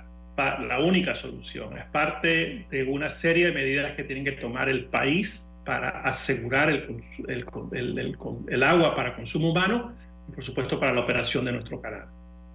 la 0.61 0.81
única 0.81 1.15
solución, 1.15 1.77
es 1.77 1.85
parte 1.85 2.67
de 2.71 2.85
una 2.85 3.11
serie 3.11 3.47
de 3.47 3.53
medidas 3.53 3.93
que 3.93 4.05
tienen 4.05 4.25
que 4.25 4.33
tomar 4.33 4.69
el 4.69 4.87
país 4.87 5.45
para 5.65 5.89
asegurar 6.01 6.71
el, 6.71 7.03
el, 7.29 8.17
el, 8.49 8.63
agua 8.63 8.97
para 8.97 9.15
consumo 9.15 9.51
humano 9.51 9.93
y 10.29 10.33
por 10.33 10.43
supuesto 10.43 10.81
para 10.81 10.93
la 10.93 11.01
operación 11.01 11.45
de 11.45 11.53
nuestro 11.53 11.81
canal, 11.81 12.07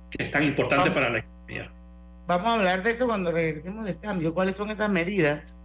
que 0.10 0.24
es 0.24 0.32
tan 0.32 0.44
importante 0.44 0.92
para 0.92 1.10
la 1.10 1.20
economía. 1.20 1.72
Vamos 2.28 2.48
a 2.48 2.54
hablar 2.56 2.84
de 2.84 2.92
eso 2.92 3.06
cuando 3.06 3.32
regresemos 3.32 3.86
del 3.86 4.00
cambio. 4.00 4.34
¿Cuáles 4.34 4.56
son 4.56 4.72
esas 4.72 4.90
medidas? 4.90 5.62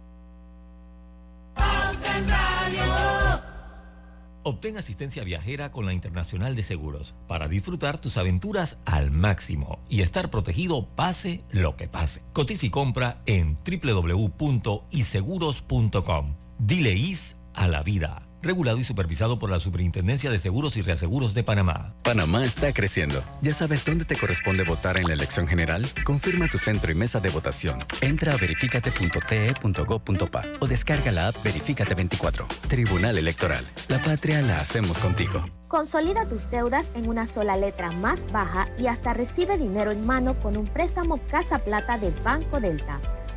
Obtén 4.43 4.77
asistencia 4.77 5.23
viajera 5.23 5.71
con 5.71 5.85
la 5.85 5.93
Internacional 5.93 6.55
de 6.55 6.63
Seguros 6.63 7.13
para 7.27 7.47
disfrutar 7.47 7.99
tus 7.99 8.17
aventuras 8.17 8.77
al 8.85 9.11
máximo 9.11 9.79
y 9.89 10.01
estar 10.01 10.29
protegido 10.29 10.87
pase 10.95 11.43
lo 11.51 11.75
que 11.75 11.87
pase. 11.87 12.21
Cotiza 12.33 12.65
y 12.65 12.69
compra 12.69 13.21
en 13.25 13.57
www.iseguros.com. 13.63 16.35
Dile 16.59 16.93
is 16.93 17.37
a 17.53 17.67
la 17.67 17.83
vida 17.83 18.30
regulado 18.41 18.77
y 18.77 18.83
supervisado 18.83 19.37
por 19.37 19.49
la 19.49 19.59
Superintendencia 19.59 20.31
de 20.31 20.39
Seguros 20.39 20.77
y 20.77 20.81
Reaseguros 20.81 21.33
de 21.33 21.43
Panamá. 21.43 21.93
Panamá 22.03 22.43
está 22.43 22.73
creciendo. 22.73 23.23
¿Ya 23.41 23.53
sabes 23.53 23.85
dónde 23.85 24.05
te 24.05 24.15
corresponde 24.15 24.63
votar 24.63 24.97
en 24.97 25.07
la 25.07 25.13
elección 25.13 25.47
general? 25.47 25.87
Confirma 26.03 26.47
tu 26.47 26.57
centro 26.57 26.91
y 26.91 26.95
mesa 26.95 27.19
de 27.19 27.29
votación. 27.29 27.77
Entra 28.01 28.33
a 28.33 28.37
verificate.te.gov.pa 28.37 30.43
o 30.59 30.67
descarga 30.67 31.11
la 31.11 31.29
app 31.29 31.43
Verifícate 31.43 31.95
24. 31.95 32.47
Tribunal 32.67 33.17
Electoral. 33.17 33.63
La 33.87 33.99
patria 33.99 34.41
la 34.41 34.59
hacemos 34.59 34.97
contigo. 34.97 35.45
Consolida 35.67 36.25
tus 36.25 36.49
deudas 36.49 36.91
en 36.95 37.07
una 37.07 37.27
sola 37.27 37.55
letra 37.55 37.91
más 37.91 38.29
baja 38.31 38.67
y 38.77 38.87
hasta 38.87 39.13
recibe 39.13 39.57
dinero 39.57 39.91
en 39.91 40.05
mano 40.05 40.37
con 40.41 40.57
un 40.57 40.67
préstamo 40.67 41.19
Casa 41.27 41.59
Plata 41.59 41.97
de 41.97 42.11
Banco 42.23 42.59
Delta. 42.59 42.99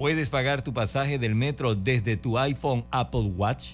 puedes 0.00 0.30
pagar 0.30 0.62
tu 0.62 0.72
pasaje 0.72 1.18
del 1.18 1.34
metro 1.34 1.74
desde 1.74 2.16
tu 2.16 2.38
iPhone 2.38 2.86
Apple 2.90 3.32
Watch? 3.36 3.72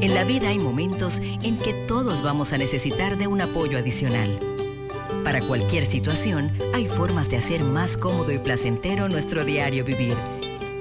En 0.00 0.14
la 0.14 0.24
vida 0.24 0.48
hay 0.48 0.58
momentos 0.58 1.20
en 1.42 1.58
que 1.58 1.74
todos 1.86 2.22
vamos 2.22 2.54
a 2.54 2.56
necesitar 2.56 3.18
de 3.18 3.26
un 3.26 3.42
apoyo 3.42 3.76
adicional. 3.76 4.38
Para 5.24 5.42
cualquier 5.42 5.84
situación, 5.84 6.50
hay 6.72 6.88
formas 6.88 7.28
de 7.28 7.36
hacer 7.36 7.62
más 7.62 7.98
cómodo 7.98 8.32
y 8.32 8.38
placentero 8.38 9.10
nuestro 9.10 9.44
diario 9.44 9.84
vivir. 9.84 10.14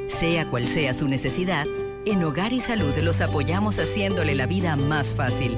Sea 0.07 0.49
cual 0.49 0.63
sea 0.63 0.93
su 0.93 1.09
necesidad, 1.09 1.65
en 2.05 2.23
Hogar 2.23 2.53
y 2.53 2.61
Salud 2.61 2.95
los 2.99 3.19
apoyamos 3.19 3.77
haciéndole 3.77 4.35
la 4.35 4.45
vida 4.45 4.77
más 4.77 5.15
fácil, 5.15 5.57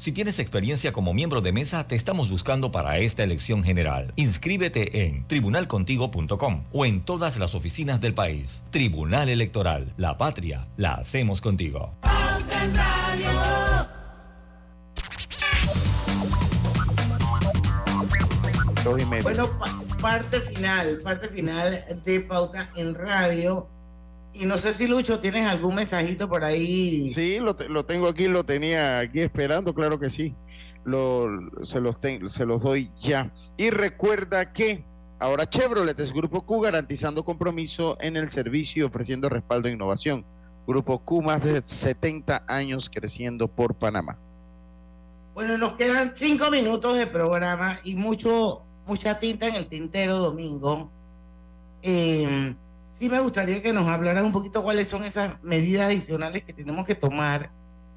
Si 0.00 0.12
tienes 0.12 0.38
experiencia 0.38 0.94
como 0.94 1.12
miembro 1.12 1.42
de 1.42 1.52
mesa, 1.52 1.86
te 1.86 1.94
estamos 1.94 2.30
buscando 2.30 2.72
para 2.72 2.96
esta 2.96 3.22
elección 3.22 3.62
general. 3.62 4.14
Inscríbete 4.16 5.04
en 5.04 5.26
tribunalcontigo.com 5.26 6.62
o 6.72 6.86
en 6.86 7.02
todas 7.02 7.36
las 7.36 7.54
oficinas 7.54 8.00
del 8.00 8.14
país. 8.14 8.62
Tribunal 8.70 9.28
Electoral, 9.28 9.92
la 9.98 10.16
patria, 10.16 10.66
la 10.78 10.94
hacemos 10.94 11.42
contigo. 11.42 11.94
Bueno, 19.22 19.50
parte 20.00 20.40
final, 20.40 21.00
parte 21.04 21.28
final 21.28 21.84
de 22.06 22.20
Pauta 22.20 22.70
en 22.74 22.94
Radio 22.94 23.68
y 24.32 24.46
no 24.46 24.58
sé 24.58 24.72
si 24.72 24.86
Lucho, 24.86 25.18
¿tienes 25.18 25.46
algún 25.46 25.74
mensajito 25.74 26.28
por 26.28 26.44
ahí? 26.44 27.08
Sí, 27.08 27.38
lo, 27.40 27.56
lo 27.68 27.84
tengo 27.84 28.08
aquí, 28.08 28.28
lo 28.28 28.44
tenía 28.44 29.00
aquí 29.00 29.20
esperando, 29.20 29.74
claro 29.74 29.98
que 29.98 30.08
sí. 30.08 30.34
Lo, 30.84 31.28
se, 31.64 31.80
los 31.80 31.98
se 32.28 32.46
los 32.46 32.62
doy 32.62 32.90
ya. 33.00 33.32
Y 33.56 33.70
recuerda 33.70 34.52
que 34.52 34.84
ahora 35.18 35.48
Chevrolet 35.48 35.98
es 35.98 36.12
Grupo 36.12 36.46
Q 36.46 36.60
garantizando 36.60 37.24
compromiso 37.24 37.96
en 38.00 38.16
el 38.16 38.30
servicio 38.30 38.84
y 38.84 38.86
ofreciendo 38.86 39.28
respaldo 39.28 39.68
e 39.68 39.72
innovación. 39.72 40.24
Grupo 40.66 41.00
Q 41.00 41.22
más 41.22 41.44
de 41.44 41.60
70 41.60 42.44
años 42.46 42.88
creciendo 42.88 43.48
por 43.48 43.74
Panamá. 43.74 44.16
Bueno, 45.34 45.58
nos 45.58 45.74
quedan 45.74 46.12
cinco 46.14 46.50
minutos 46.50 46.96
de 46.96 47.06
programa 47.06 47.80
y 47.82 47.96
mucho, 47.96 48.62
mucha 48.86 49.18
tinta 49.18 49.48
en 49.48 49.56
el 49.56 49.66
tintero 49.66 50.18
domingo. 50.18 50.90
Eh, 51.82 52.54
sí 53.00 53.08
me 53.08 53.18
gustaría 53.18 53.62
que 53.62 53.72
nos 53.72 53.88
hablaran 53.88 54.26
un 54.26 54.32
poquito 54.32 54.62
cuáles 54.62 54.86
son 54.86 55.04
esas 55.04 55.42
medidas 55.42 55.86
adicionales 55.86 56.44
que 56.44 56.52
tenemos 56.52 56.86
que 56.86 56.94
tomar 56.94 57.50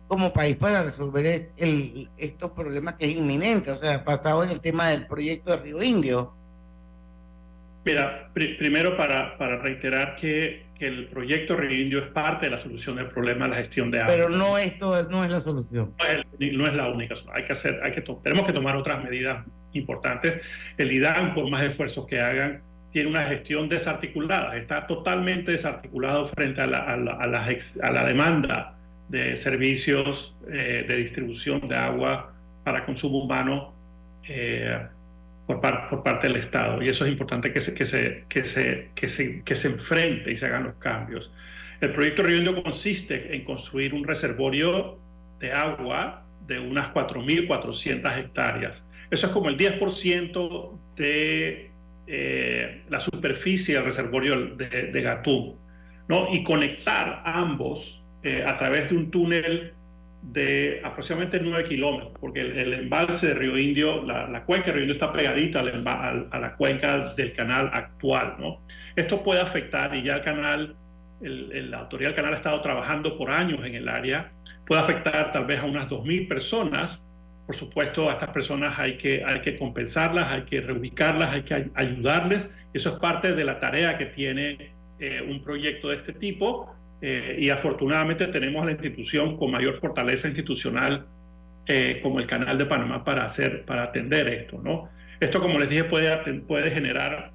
como 0.08 0.32
país 0.32 0.56
para 0.56 0.82
resolver 0.82 1.50
el, 1.58 2.08
estos 2.18 2.52
problemas 2.52 2.94
que 2.94 3.06
es 3.06 3.18
inminente, 3.18 3.70
o 3.72 3.76
sea, 3.76 3.98
basado 3.98 4.46
en 4.46 4.52
el 4.52 4.62
tema 4.62 4.88
del 4.88 5.06
proyecto 5.06 5.52
de 5.52 5.58
Río 5.58 5.84
Indio. 5.84 6.34
Mira, 7.84 8.30
primero 8.34 8.96
para, 8.96 9.38
para 9.38 9.58
reiterar 9.58 10.16
que, 10.16 10.68
que, 10.80 10.88
el 10.88 11.10
proyecto 11.10 11.58
Río 11.58 11.82
Indio 11.82 12.00
es 12.00 12.08
parte 12.08 12.46
de 12.46 12.52
la 12.52 12.60
solución 12.60 12.96
del 12.96 13.08
problema 13.08 13.44
de 13.46 13.52
la 13.52 13.58
gestión 13.58 13.92
de 13.92 14.00
agua. 14.00 14.14
Pero 14.14 14.30
no 14.30 14.58
esto 14.58 15.10
no 15.10 15.26
es 15.26 15.30
la 15.30 15.42
solución. 15.42 15.94
No 16.00 16.06
es, 16.06 16.54
no 16.54 16.66
es 16.66 16.76
la 16.76 16.88
única. 16.88 17.16
Hay 17.34 17.44
que 17.44 17.52
hacer, 17.52 17.82
hay 17.84 17.92
que 17.92 18.02
tenemos 18.02 18.46
que 18.46 18.54
tomar 18.54 18.78
otras 18.78 19.04
medidas 19.04 19.46
importantes. 19.74 20.40
El 20.78 20.94
IDAN, 20.94 21.34
por 21.34 21.50
más 21.50 21.64
esfuerzos 21.64 22.08
que 22.08 22.22
hagan, 22.22 22.62
tiene 22.94 23.10
una 23.10 23.26
gestión 23.26 23.68
desarticulada, 23.68 24.56
está 24.56 24.86
totalmente 24.86 25.52
desarticulado 25.52 26.28
frente 26.30 26.62
a 26.62 26.68
la, 26.68 26.78
a 26.78 26.96
la, 26.96 27.14
a 27.14 27.28
la, 27.28 27.44
a 27.82 27.92
la 27.92 28.06
demanda 28.06 28.78
de 29.10 29.36
servicios 29.36 30.36
eh, 30.48 30.86
de 30.88 30.98
distribución 30.98 31.68
de 31.68 31.76
agua 31.76 32.32
para 32.64 32.86
consumo 32.86 33.24
humano 33.24 33.74
eh, 34.30 34.80
por, 35.48 35.60
par, 35.60 35.90
por, 35.90 36.04
parte 36.04 36.28
del 36.28 36.38
Estado. 36.38 36.84
Y 36.84 36.90
eso 36.90 37.04
es 37.04 37.12
importante 37.12 37.52
que 37.52 37.62
se, 37.62 37.74
que, 37.74 37.88
se, 37.88 38.26
que, 38.30 38.46
se, 38.46 38.92
que, 38.94 39.08
se, 39.08 39.42
que 39.42 39.56
se 39.56 39.68
enfrente 39.70 40.32
y 40.32 40.38
se 40.38 40.46
hagan 40.46 40.66
los 40.66 40.76
cambios. 40.76 41.32
El 41.82 41.92
proyecto 41.92 42.22
Río 42.22 42.38
Indio 42.38 42.62
consiste 42.62 43.36
en 43.36 43.44
construir 43.44 43.96
un 43.96 44.04
reservorio 44.04 45.00
de 45.40 45.52
agua 45.52 46.24
de 46.46 46.60
unas 46.60 46.94
4.400 46.94 48.18
hectáreas. 48.20 48.84
Eso 49.10 49.28
es 49.28 49.34
como 49.34 49.50
el 49.50 49.58
10% 49.58 50.72
de 50.96 51.73
eh, 52.08 52.84
la 52.90 53.00
superficie 53.00 53.76
del 53.76 53.86
reservorio 53.86 54.56
de, 54.56 54.68
de. 54.68 55.56
¿no? 56.10 56.28
Y 56.34 56.44
conectar 56.44 57.22
ambos 57.26 58.02
eh, 58.24 58.44
a 58.46 58.58
través 58.58 58.90
de 58.90 58.98
un 58.98 59.12
túnel 59.12 59.74
de 60.22 60.82
aproximadamente 60.84 61.40
9 61.42 61.66
kilómetros, 61.66 62.14
porque 62.20 62.42
el, 62.42 62.74
embalse 62.74 63.28
de 63.28 63.34
Río 63.34 63.58
Indio, 63.58 64.04
la, 64.04 64.44
cuenca 64.46 64.68
de 64.68 64.74
Río 64.74 64.84
Indio 64.84 64.94
está 64.94 65.12
pegadita 65.12 65.60
a 65.60 66.40
la 66.40 66.56
cuenca 66.56 67.14
del 67.16 67.34
canal 67.34 67.70
actual. 67.74 68.36
¿no? 68.40 68.62
Esto 68.96 69.24
puede 69.24 69.42
afectar, 69.42 69.94
y 69.94 70.04
ya 70.04 70.16
el 70.16 70.22
canal, 70.22 70.76
la 71.20 71.80
autoridad 71.80 72.10
del 72.10 72.16
canal 72.16 72.34
ha 72.34 72.38
estado 72.38 72.62
trabajando 72.62 73.18
por 73.18 73.32
años 73.32 73.66
en 73.66 73.76
el 73.76 73.90
área, 73.90 74.32
puede 74.66 74.82
afectar 74.82 75.32
tal 75.34 75.46
vez 75.46 75.60
a 75.60 75.66
unas 75.66 75.90
2.000 75.90 76.28
personas. 76.28 77.00
Por 77.46 77.56
supuesto, 77.56 78.10
a 78.10 78.14
estas 78.14 78.30
personas 78.30 78.80
hay 78.80 78.98
que, 78.98 79.24
hay 79.26 79.42
que 79.42 79.58
compensarlas, 79.58 80.32
hay 80.32 80.44
que 80.44 80.62
reubicarlas, 80.62 81.34
hay 81.34 81.42
que 81.44 81.70
ayudarles. 81.76 82.50
Eso 82.74 82.90
es 82.90 83.00
parte 83.00 83.34
de 83.34 83.44
la 83.44 83.60
tarea 83.60 83.98
que 83.98 84.06
tiene 84.08 84.72
eh, 85.00 85.22
un 85.22 85.44
proyecto 85.44 85.90
de 85.90 85.98
este 85.98 86.14
tipo 86.14 86.74
eh, 87.02 87.36
y 87.38 87.50
afortunadamente 87.50 88.28
tenemos 88.28 88.66
la 88.66 88.72
institución 88.72 89.38
con 89.38 89.52
mayor 89.52 89.78
fortaleza 89.80 90.28
institucional 90.28 91.06
eh, 91.66 92.00
como 92.02 92.20
el 92.20 92.28
Canal 92.28 92.58
de 92.58 92.66
Panamá 92.66 93.04
para, 93.04 93.26
hacer, 93.26 93.66
para 93.66 93.84
atender 93.84 94.30
esto. 94.30 94.62
¿no? 94.64 94.90
Esto, 95.20 95.42
como 95.42 95.60
les 95.60 95.70
dije, 95.70 95.84
puede, 95.84 96.16
puede 96.42 96.72
generar 96.72 97.32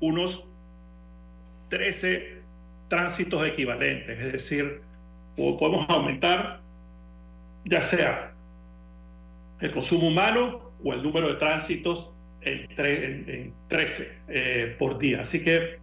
unos 0.00 0.44
13 1.68 2.40
tránsitos 2.88 3.46
equivalentes, 3.46 4.18
es 4.18 4.32
decir, 4.32 4.80
podemos 5.36 5.88
aumentar 5.88 6.60
ya 7.64 7.82
sea 7.82 8.29
el 9.60 9.72
consumo 9.72 10.08
humano 10.08 10.72
o 10.82 10.92
el 10.92 11.02
número 11.02 11.28
de 11.28 11.34
tránsitos 11.34 12.10
en, 12.42 12.66
en, 12.78 13.52
13 13.68 14.12
eh, 14.28 14.76
por 14.78 14.98
día. 14.98 15.20
Así 15.20 15.42
que 15.42 15.78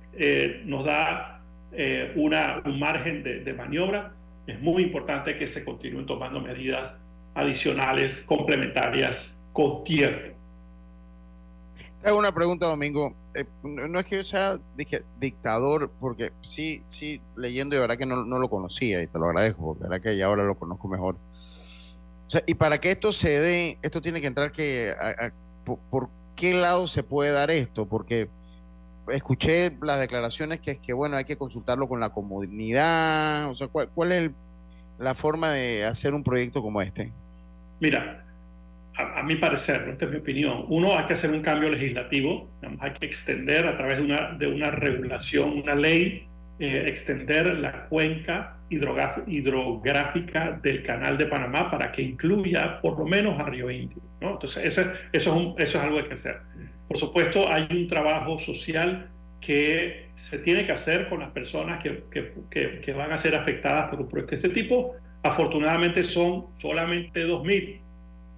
nos 0.65 0.84
da 0.84 1.38
eh, 1.80 2.11
una, 2.15 2.61
un 2.65 2.80
margen 2.80 3.23
de, 3.23 3.53
maniobra, 3.53 4.13
es 4.47 4.59
muy 4.59 4.82
importante 4.84 5.38
que 5.38 5.47
se 5.47 5.63
continúen 5.65 6.05
tomando 6.05 6.39
medidas 6.39 6.95
adicionales, 7.36 8.23
complementarias, 8.25 9.36
con 9.53 9.84
tiempo. 9.84 10.36
Hago 12.03 12.17
una 12.17 12.32
pregunta, 12.32 12.65
Domingo. 12.67 13.13
Eh, 13.36 13.45
no, 13.63 13.99
es 13.99 14.05
que 14.05 14.15
yo 14.15 14.23
sea 14.23 14.57
dictador, 15.19 15.91
porque 15.99 16.32
sí, 16.41 16.82
sí, 16.88 17.21
leyendo, 17.36 17.75
de 17.75 17.82
verdad 17.82 17.97
que 17.97 18.05
no, 18.05 18.23
lo 18.23 18.49
conocía 18.49 19.03
y 19.03 19.07
te 19.07 19.19
lo 19.19 19.25
agradezco, 19.25 19.65
porque 19.65 19.84
verdad 19.84 20.01
que 20.01 20.17
ya 20.17 20.25
ahora 20.25 20.45
lo 20.45 20.55
conozco 20.55 20.88
mejor. 20.88 21.17
O 22.28 22.30
sea, 22.30 22.43
y 22.45 22.55
para 22.55 22.80
que 22.80 22.91
esto 22.91 23.13
se 23.13 23.39
dé, 23.39 23.78
esto 23.82 24.01
tiene 24.01 24.19
que 24.19 24.28
entrar 24.28 24.51
que, 24.51 24.93
por, 25.89 26.09
qué 26.36 26.53
lado 26.53 26.86
se 26.88 27.01
puede 27.01 27.32
dar 27.32 27.49
esto? 27.51 27.88
Porque 27.88 28.28
escuché 29.09 29.78
las 29.82 29.99
declaraciones 30.01 30.59
que 30.59 30.71
es 30.71 30.80
que, 30.80 30.91
bueno, 30.91 31.15
hay 31.15 31.23
que 31.23 31.38
consultarlo 31.38 31.88
con 31.88 32.01
la 32.01 32.09
comunidad. 32.09 33.49
O 33.49 33.55
sea, 33.55 33.69
¿cuál, 33.69 34.11
es 34.11 34.32
la 34.99 35.15
forma 35.15 35.51
de 35.51 35.86
hacer 35.86 36.13
un 36.13 36.23
proyecto 36.23 36.61
como 36.61 36.82
este? 36.82 37.13
Mira, 37.80 38.25
a, 38.97 39.23
mi 39.23 39.36
parecer, 39.36 39.88
esta 39.88 40.05
es 40.05 40.11
mi 40.11 40.17
opinión, 40.17 40.65
uno, 40.67 40.97
hay 40.97 41.05
que 41.05 41.13
hacer 41.13 41.32
un 41.32 41.41
cambio 41.41 41.69
legislativo, 41.69 42.49
hay 42.80 42.91
que 42.91 43.05
extender 43.05 43.67
a 43.67 43.78
través 43.78 43.99
de 43.99 44.03
una, 44.03 44.34
de 44.34 44.47
una 44.47 44.69
regulación, 44.69 45.61
una 45.61 45.75
ley, 45.75 46.28
eh, 46.60 46.86
extender 46.88 47.55
la 47.60 47.86
cuenca 47.88 48.58
hidrográfica 48.70 50.60
del 50.62 50.84
canal 50.84 51.18
de 51.18 51.28
Panamá 51.28 51.70
para 51.70 51.91
que 51.91 52.01
incluya 52.01 52.82
por 52.82 52.97
lo 52.97 53.05
menos 53.05 53.39
a 53.39 53.43
Río 53.43 53.70
Indio. 53.70 54.01
¿no? 54.22 54.32
Entonces, 54.32 54.66
eso, 54.66 54.82
eso, 55.14 55.55
es 55.58 55.70
eso 55.70 55.78
es 55.78 55.84
algo 55.84 55.97
que 55.97 56.01
hay 56.01 56.08
que 56.08 56.14
hacer. 56.16 56.41
Por 56.88 56.97
supuesto, 56.97 57.47
hay 57.51 57.68
un 57.70 57.88
trabajo 57.88 58.39
social 58.39 59.10
que 59.39 60.08
se 60.16 60.39
tiene 60.39 60.66
que 60.66 60.72
hacer 60.72 61.10
con 61.10 61.20
las 61.20 61.30
personas 61.30 61.82
que, 61.84 62.03
que, 62.10 62.82
que, 62.82 62.93
van 62.93 63.12
a 63.12 63.18
ser 63.18 63.36
afectadas 63.36 63.89
por 63.89 64.01
un 64.01 64.10
proyecto 64.10 64.32
de 64.32 64.38
este 64.38 64.49
tipo. 64.49 64.95
Afortunadamente 65.24 66.03
son 66.03 66.47
solamente 66.53 67.26
2.000, 67.28 67.80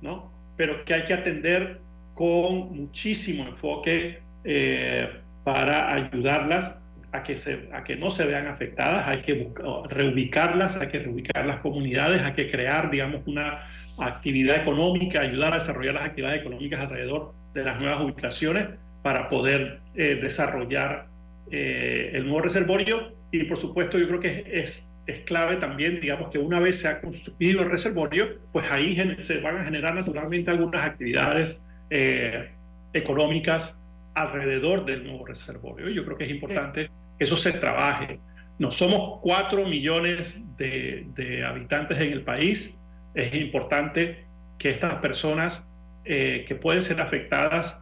¿no? 0.01 0.31
Pero 0.57 0.83
que 0.83 0.93
hay 0.93 1.05
que 1.05 1.13
atender 1.13 1.79
con 2.15 2.75
muchísimo 2.75 3.47
enfoque 3.47 4.19
eh, 4.43 5.09
para 5.43 5.93
ayudarlas 5.93 6.75
a 7.11 7.23
que, 7.23 7.37
se, 7.37 7.69
a 7.73 7.83
que 7.83 7.95
no 7.95 8.11
se 8.11 8.25
vean 8.25 8.47
afectadas, 8.47 9.07
hay 9.07 9.21
que 9.21 9.51
reubicarlas, 9.89 10.75
hay 10.77 10.89
que 10.89 10.99
reubicar 10.99 11.45
las 11.45 11.57
comunidades, 11.57 12.21
hay 12.21 12.33
que 12.33 12.51
crear, 12.51 12.91
digamos, 12.91 13.21
una 13.25 13.67
actividad 13.99 14.57
económica, 14.57 15.21
ayudar 15.21 15.53
a 15.53 15.59
desarrollar 15.59 15.95
las 15.95 16.03
actividades 16.03 16.41
económicas 16.41 16.79
alrededor 16.81 17.33
de 17.53 17.63
las 17.63 17.79
nuevas 17.79 18.01
ubicaciones 18.01 18.67
para 19.01 19.29
poder 19.29 19.79
eh, 19.95 20.19
desarrollar 20.21 21.07
eh, 21.51 22.11
el 22.13 22.25
nuevo 22.25 22.41
reservorio. 22.41 23.13
Y 23.31 23.43
por 23.45 23.57
supuesto, 23.57 23.97
yo 23.97 24.07
creo 24.07 24.19
que 24.19 24.43
es, 24.51 24.87
es, 25.07 25.21
clave 25.21 25.55
también, 25.55 25.99
digamos, 25.99 26.29
que 26.29 26.37
una 26.37 26.59
vez 26.59 26.81
se 26.81 26.87
ha 26.87 27.01
construido 27.01 27.63
el 27.63 27.69
reservorio, 27.69 28.37
pues 28.51 28.69
ahí 28.71 28.95
se 29.19 29.39
van 29.39 29.57
a 29.57 29.63
generar 29.63 29.95
naturalmente 29.95 30.51
algunas 30.51 30.85
actividades 30.85 31.59
eh, 31.89 32.49
económicas 32.93 33.73
alrededor 34.13 34.85
del 34.85 35.03
nuevo 35.03 35.25
reservorio. 35.25 35.89
Yo 35.89 36.05
creo 36.05 36.17
que 36.17 36.25
es 36.25 36.31
importante 36.31 36.89
eso 37.19 37.37
se 37.37 37.51
trabaje. 37.51 38.19
No 38.57 38.71
somos 38.71 39.19
cuatro 39.21 39.65
millones 39.65 40.37
de, 40.57 41.07
de 41.15 41.45
habitantes 41.45 41.99
en 41.99 42.11
el 42.11 42.23
país. 42.23 42.75
Es 43.13 43.33
importante 43.35 44.25
que 44.57 44.69
estas 44.69 44.95
personas 44.95 45.63
eh, 46.11 46.45
que 46.47 46.55
pueden 46.55 46.81
ser 46.81 47.01
afectadas 47.01 47.79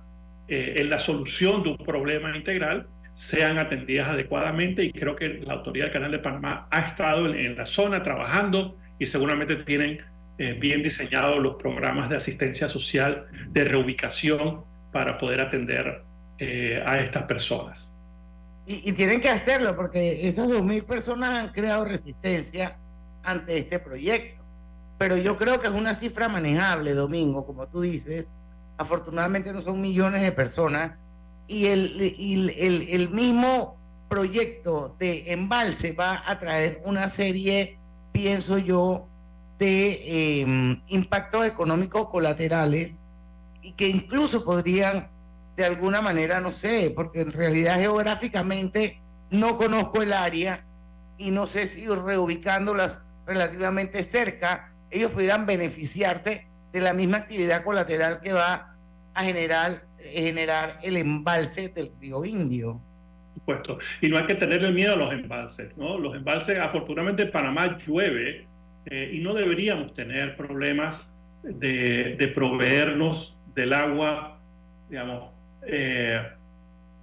eh, 0.47 0.73
en 0.77 0.89
la 0.89 0.99
solución 0.99 1.63
de 1.63 1.69
un 1.69 1.77
problema 1.77 2.35
integral 2.35 2.87
sean 3.13 3.57
atendidas 3.57 4.09
adecuadamente 4.09 4.83
y 4.83 4.91
creo 4.91 5.15
que 5.15 5.29
la 5.45 5.53
autoridad 5.53 5.85
del 5.85 5.93
Canal 5.93 6.11
de 6.11 6.19
Panamá 6.19 6.67
ha 6.69 6.81
estado 6.81 7.33
en, 7.33 7.55
la 7.55 7.65
zona 7.65 8.03
trabajando 8.03 8.77
y 8.99 9.05
seguramente 9.05 9.55
tienen 9.57 10.01
eh, 10.39 10.53
bien 10.59 10.83
diseñados 10.83 11.39
los 11.41 11.55
programas 11.55 12.09
de 12.09 12.17
asistencia 12.17 12.67
social 12.67 13.27
de 13.49 13.63
reubicación 13.63 14.63
para 14.91 15.17
poder 15.17 15.41
atender 15.41 16.03
a 16.85 16.99
estas 16.99 17.23
personas. 17.23 17.86
Y, 18.67 18.89
y, 18.89 18.93
tienen 18.93 19.21
que 19.21 19.29
hacerlo 19.29 19.75
porque 19.77 20.27
esas 20.27 20.49
2.000 20.49 20.83
personas 20.83 21.39
han 21.39 21.53
creado 21.53 21.85
resistencia 21.85 22.77
ante 23.23 23.57
este 23.57 23.79
proyecto 23.79 24.37
pero 24.97 25.15
yo 25.17 25.37
creo 25.37 25.59
que 25.59 25.67
es 25.67 25.73
una 25.73 25.93
cifra 25.93 26.27
manejable, 26.27 26.93
Domingo, 26.93 27.45
como 27.45 27.67
tú 27.67 27.81
dices. 27.81 28.27
Afortunadamente 28.77 29.53
no 29.53 29.61
son 29.61 29.81
millones 29.81 30.21
de 30.21 30.31
personas 30.31 30.93
y 31.47 31.67
el, 31.67 32.51
el, 32.59 33.09
mismo 33.09 33.77
proyecto 34.09 34.95
de 34.99 35.31
embalse 35.31 35.93
va 35.93 36.23
a 36.29 36.39
traer 36.39 36.81
una 36.85 37.07
serie, 37.09 37.77
pienso 38.11 38.57
yo, 38.57 39.07
de 39.57 40.41
em, 40.41 40.81
impactos 40.87 41.45
económicos 41.45 42.09
colaterales 42.09 42.99
y 43.61 43.71
que 43.71 43.87
incluso 43.87 44.43
podrían, 44.43 45.09
de 45.57 45.65
alguna 45.65 46.01
manera, 46.01 46.39
no 46.39 46.51
sé, 46.51 46.93
porque 46.95 47.21
en 47.21 47.33
realidad 47.33 47.79
geográficamente 47.79 49.01
no 49.29 49.57
conozco 49.57 50.01
el 50.01 50.13
área 50.13 50.63
y 51.17 51.31
no 51.31 51.47
sé 51.47 51.65
si 51.65 51.87
reubicándolas 51.87 53.03
relativamente 53.25 54.03
cerca 54.03 54.71
ellos 54.89 55.11
pudieran 55.11 55.45
beneficiarse 55.45 56.47
de 56.71 56.79
la 56.79 56.93
misma 56.93 57.17
actividad 57.17 57.63
colateral 57.63 58.19
que 58.21 58.31
va 58.31 58.75
a 59.13 59.23
generar, 59.23 59.83
generar 59.97 60.77
el 60.83 60.97
embalse 60.97 61.69
del 61.69 61.89
río 61.99 62.23
Indio. 62.23 62.79
Supuesto. 63.33 63.79
Y 64.01 64.09
no 64.09 64.17
hay 64.17 64.27
que 64.27 64.35
tenerle 64.35 64.71
miedo 64.71 64.93
a 64.93 64.97
los 64.97 65.11
embalses, 65.11 65.75
¿no? 65.77 65.97
Los 65.97 66.15
embalses, 66.15 66.57
afortunadamente 66.59 67.23
en 67.23 67.31
Panamá 67.31 67.77
llueve 67.77 68.47
eh, 68.85 69.11
y 69.13 69.19
no 69.19 69.33
deberíamos 69.33 69.93
tener 69.93 70.37
problemas 70.37 71.07
de, 71.43 72.31
proveernos 72.33 73.35
del 73.53 73.73
agua, 73.73 74.39
digamos, 74.89 75.31
eh, 75.65 76.21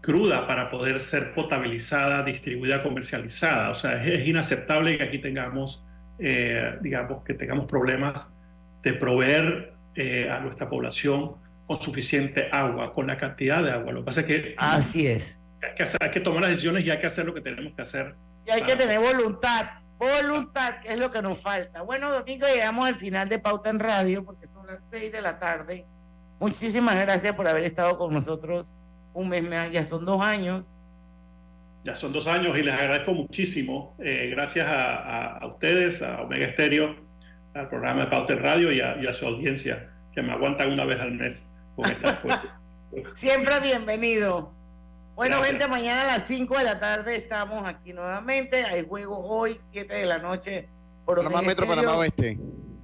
cruda 0.00 0.46
para 0.46 0.70
poder 0.70 1.00
ser 1.00 1.32
potabilizada, 1.32 2.22
distribuida, 2.22 2.82
comercializada. 2.82 3.70
O 3.70 3.74
sea, 3.74 4.04
es, 4.04 4.26
inaceptable 4.26 4.98
que 4.98 5.04
aquí 5.04 5.18
tengamos, 5.18 5.82
eh, 6.18 6.76
digamos, 6.82 7.24
que 7.24 7.34
tengamos 7.34 7.66
problemas 7.66 8.26
de 8.82 8.92
proveer 8.92 9.72
eh, 9.96 10.28
a 10.30 10.40
nuestra 10.40 10.68
población 10.68 11.36
con 11.66 11.80
suficiente 11.80 12.48
agua, 12.52 12.92
con 12.92 13.06
la 13.06 13.16
cantidad 13.16 13.62
de 13.62 13.70
agua. 13.70 13.92
Lo 13.92 14.00
que 14.00 14.04
pasa 14.04 14.20
es 14.20 14.26
que... 14.26 14.54
Así 14.58 15.06
es. 15.06 15.40
Hay 15.62 15.74
que, 15.74 15.84
hay 15.98 16.10
que 16.10 16.20
tomar 16.20 16.42
las 16.42 16.50
decisiones 16.50 16.84
y 16.84 16.90
hay 16.90 16.98
que 16.98 17.06
hacer 17.06 17.24
lo 17.24 17.32
que 17.32 17.40
tenemos 17.40 17.72
que 17.74 17.82
hacer. 17.82 18.14
Y 18.46 18.50
hay 18.50 18.62
que 18.62 18.76
tener 18.76 19.00
voluntad, 19.00 19.66
voluntad, 19.98 20.80
que 20.80 20.92
es 20.92 20.98
lo 20.98 21.10
que 21.10 21.22
nos 21.22 21.40
falta. 21.40 21.80
Bueno, 21.80 22.10
Domingo, 22.10 22.46
llegamos 22.46 22.86
al 22.86 22.96
final 22.96 23.30
de 23.30 23.38
Pauta 23.38 23.70
en 23.70 23.78
Radio, 23.78 24.22
porque 24.22 24.46
son 24.48 24.66
las 24.66 24.80
seis 24.90 25.10
de 25.10 25.22
la 25.22 25.38
tarde. 25.38 25.86
Muchísimas 26.44 26.94
gracias 26.96 27.34
por 27.34 27.48
haber 27.48 27.64
estado 27.64 27.96
con 27.96 28.12
nosotros 28.12 28.76
un 29.14 29.30
mes 29.30 29.42
más, 29.42 29.72
ya 29.72 29.82
son 29.86 30.04
dos 30.04 30.20
años. 30.20 30.74
Ya 31.84 31.96
son 31.96 32.12
dos 32.12 32.26
años 32.26 32.58
y 32.58 32.62
les 32.62 32.74
agradezco 32.74 33.14
muchísimo. 33.14 33.96
Eh, 33.98 34.28
gracias 34.30 34.68
a, 34.68 35.38
a, 35.38 35.46
ustedes, 35.46 36.02
a 36.02 36.20
Omega 36.20 36.44
Estéreo, 36.44 36.96
al 37.54 37.70
programa 37.70 38.02
de 38.02 38.06
Pauta 38.08 38.34
en 38.34 38.40
Radio 38.40 38.70
y 38.70 38.82
a, 38.82 38.94
y 39.00 39.06
a, 39.06 39.14
su 39.14 39.26
audiencia, 39.26 39.90
que 40.12 40.20
me 40.20 40.32
aguantan 40.32 40.70
una 40.70 40.84
vez 40.84 41.00
al 41.00 41.12
mes 41.12 41.46
con 41.76 41.90
esta 41.90 42.20
Siempre 43.14 43.60
bienvenido. 43.60 44.52
Bueno, 45.14 45.38
Gracias. 45.38 45.60
gente, 45.60 45.68
mañana 45.68 46.02
a 46.02 46.06
las 46.18 46.26
5 46.26 46.58
de 46.58 46.64
la 46.64 46.78
tarde 46.78 47.16
estamos 47.16 47.66
aquí 47.66 47.94
nuevamente. 47.94 48.66
Hay 48.66 48.86
juego 48.86 49.16
hoy, 49.18 49.56
7 49.72 49.94
de 49.94 50.04
la 50.04 50.18
noche. 50.18 50.68
Por 51.06 51.16
Panamá 51.16 51.38
Omega 51.38 51.48
Metro, 51.48 51.64
Estéreo. 51.64 51.82
Panamá 51.82 51.98
Oeste. 52.00 52.38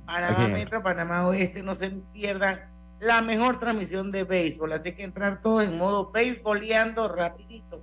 Panamá. 0.07 0.49
Metro, 0.49 0.83
Panamá 0.83 1.27
Oeste. 1.27 1.63
No 1.63 1.75
se 1.75 1.91
pierdan 2.15 2.70
la 3.01 3.23
mejor 3.23 3.59
transmisión 3.59 4.13
de 4.13 4.25
béisbol. 4.25 4.73
Así 4.73 4.93
que 4.93 5.03
entrar 5.03 5.41
todos 5.41 5.65
en 5.65 5.77
modo 5.79 6.11
béisboleando 6.13 7.09
rapidito. 7.09 7.83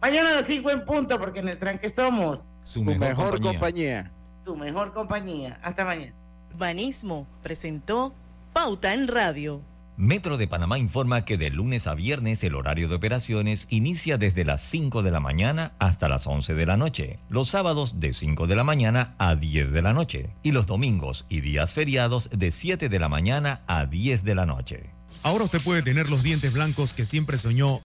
Mañana 0.00 0.30
a 0.30 0.34
las 0.34 0.46
5 0.46 0.70
en 0.70 0.84
punto, 0.84 1.18
porque 1.18 1.40
en 1.40 1.48
el 1.48 1.58
tranque 1.58 1.88
somos 1.88 2.48
su 2.64 2.82
mejor, 2.82 3.00
mejor 3.00 3.30
compañía. 3.40 3.52
compañía. 3.52 4.12
Su 4.44 4.56
mejor 4.56 4.92
compañía. 4.92 5.60
Hasta 5.62 5.84
mañana. 5.84 6.14
Banismo 6.56 7.26
presentó 7.42 8.14
Pauta 8.52 8.94
en 8.94 9.08
Radio. 9.08 9.62
Metro 9.96 10.38
de 10.38 10.48
Panamá 10.48 10.76
informa 10.76 11.24
que 11.24 11.38
de 11.38 11.50
lunes 11.50 11.86
a 11.86 11.94
viernes 11.94 12.42
el 12.42 12.56
horario 12.56 12.88
de 12.88 12.96
operaciones 12.96 13.68
inicia 13.70 14.18
desde 14.18 14.44
las 14.44 14.60
5 14.62 15.04
de 15.04 15.12
la 15.12 15.20
mañana 15.20 15.74
hasta 15.78 16.08
las 16.08 16.26
11 16.26 16.54
de 16.54 16.66
la 16.66 16.76
noche, 16.76 17.20
los 17.28 17.50
sábados 17.50 18.00
de 18.00 18.12
5 18.12 18.48
de 18.48 18.56
la 18.56 18.64
mañana 18.64 19.14
a 19.18 19.36
10 19.36 19.70
de 19.70 19.82
la 19.82 19.92
noche 19.92 20.30
y 20.42 20.50
los 20.50 20.66
domingos 20.66 21.26
y 21.28 21.42
días 21.42 21.72
feriados 21.74 22.28
de 22.32 22.50
7 22.50 22.88
de 22.88 22.98
la 22.98 23.08
mañana 23.08 23.62
a 23.68 23.86
10 23.86 24.24
de 24.24 24.34
la 24.34 24.46
noche. 24.46 24.90
Ahora 25.22 25.44
usted 25.44 25.62
puede 25.62 25.82
tener 25.82 26.10
los 26.10 26.24
dientes 26.24 26.52
blancos 26.54 26.92
que 26.92 27.06
siempre 27.06 27.38
soñó 27.38 27.80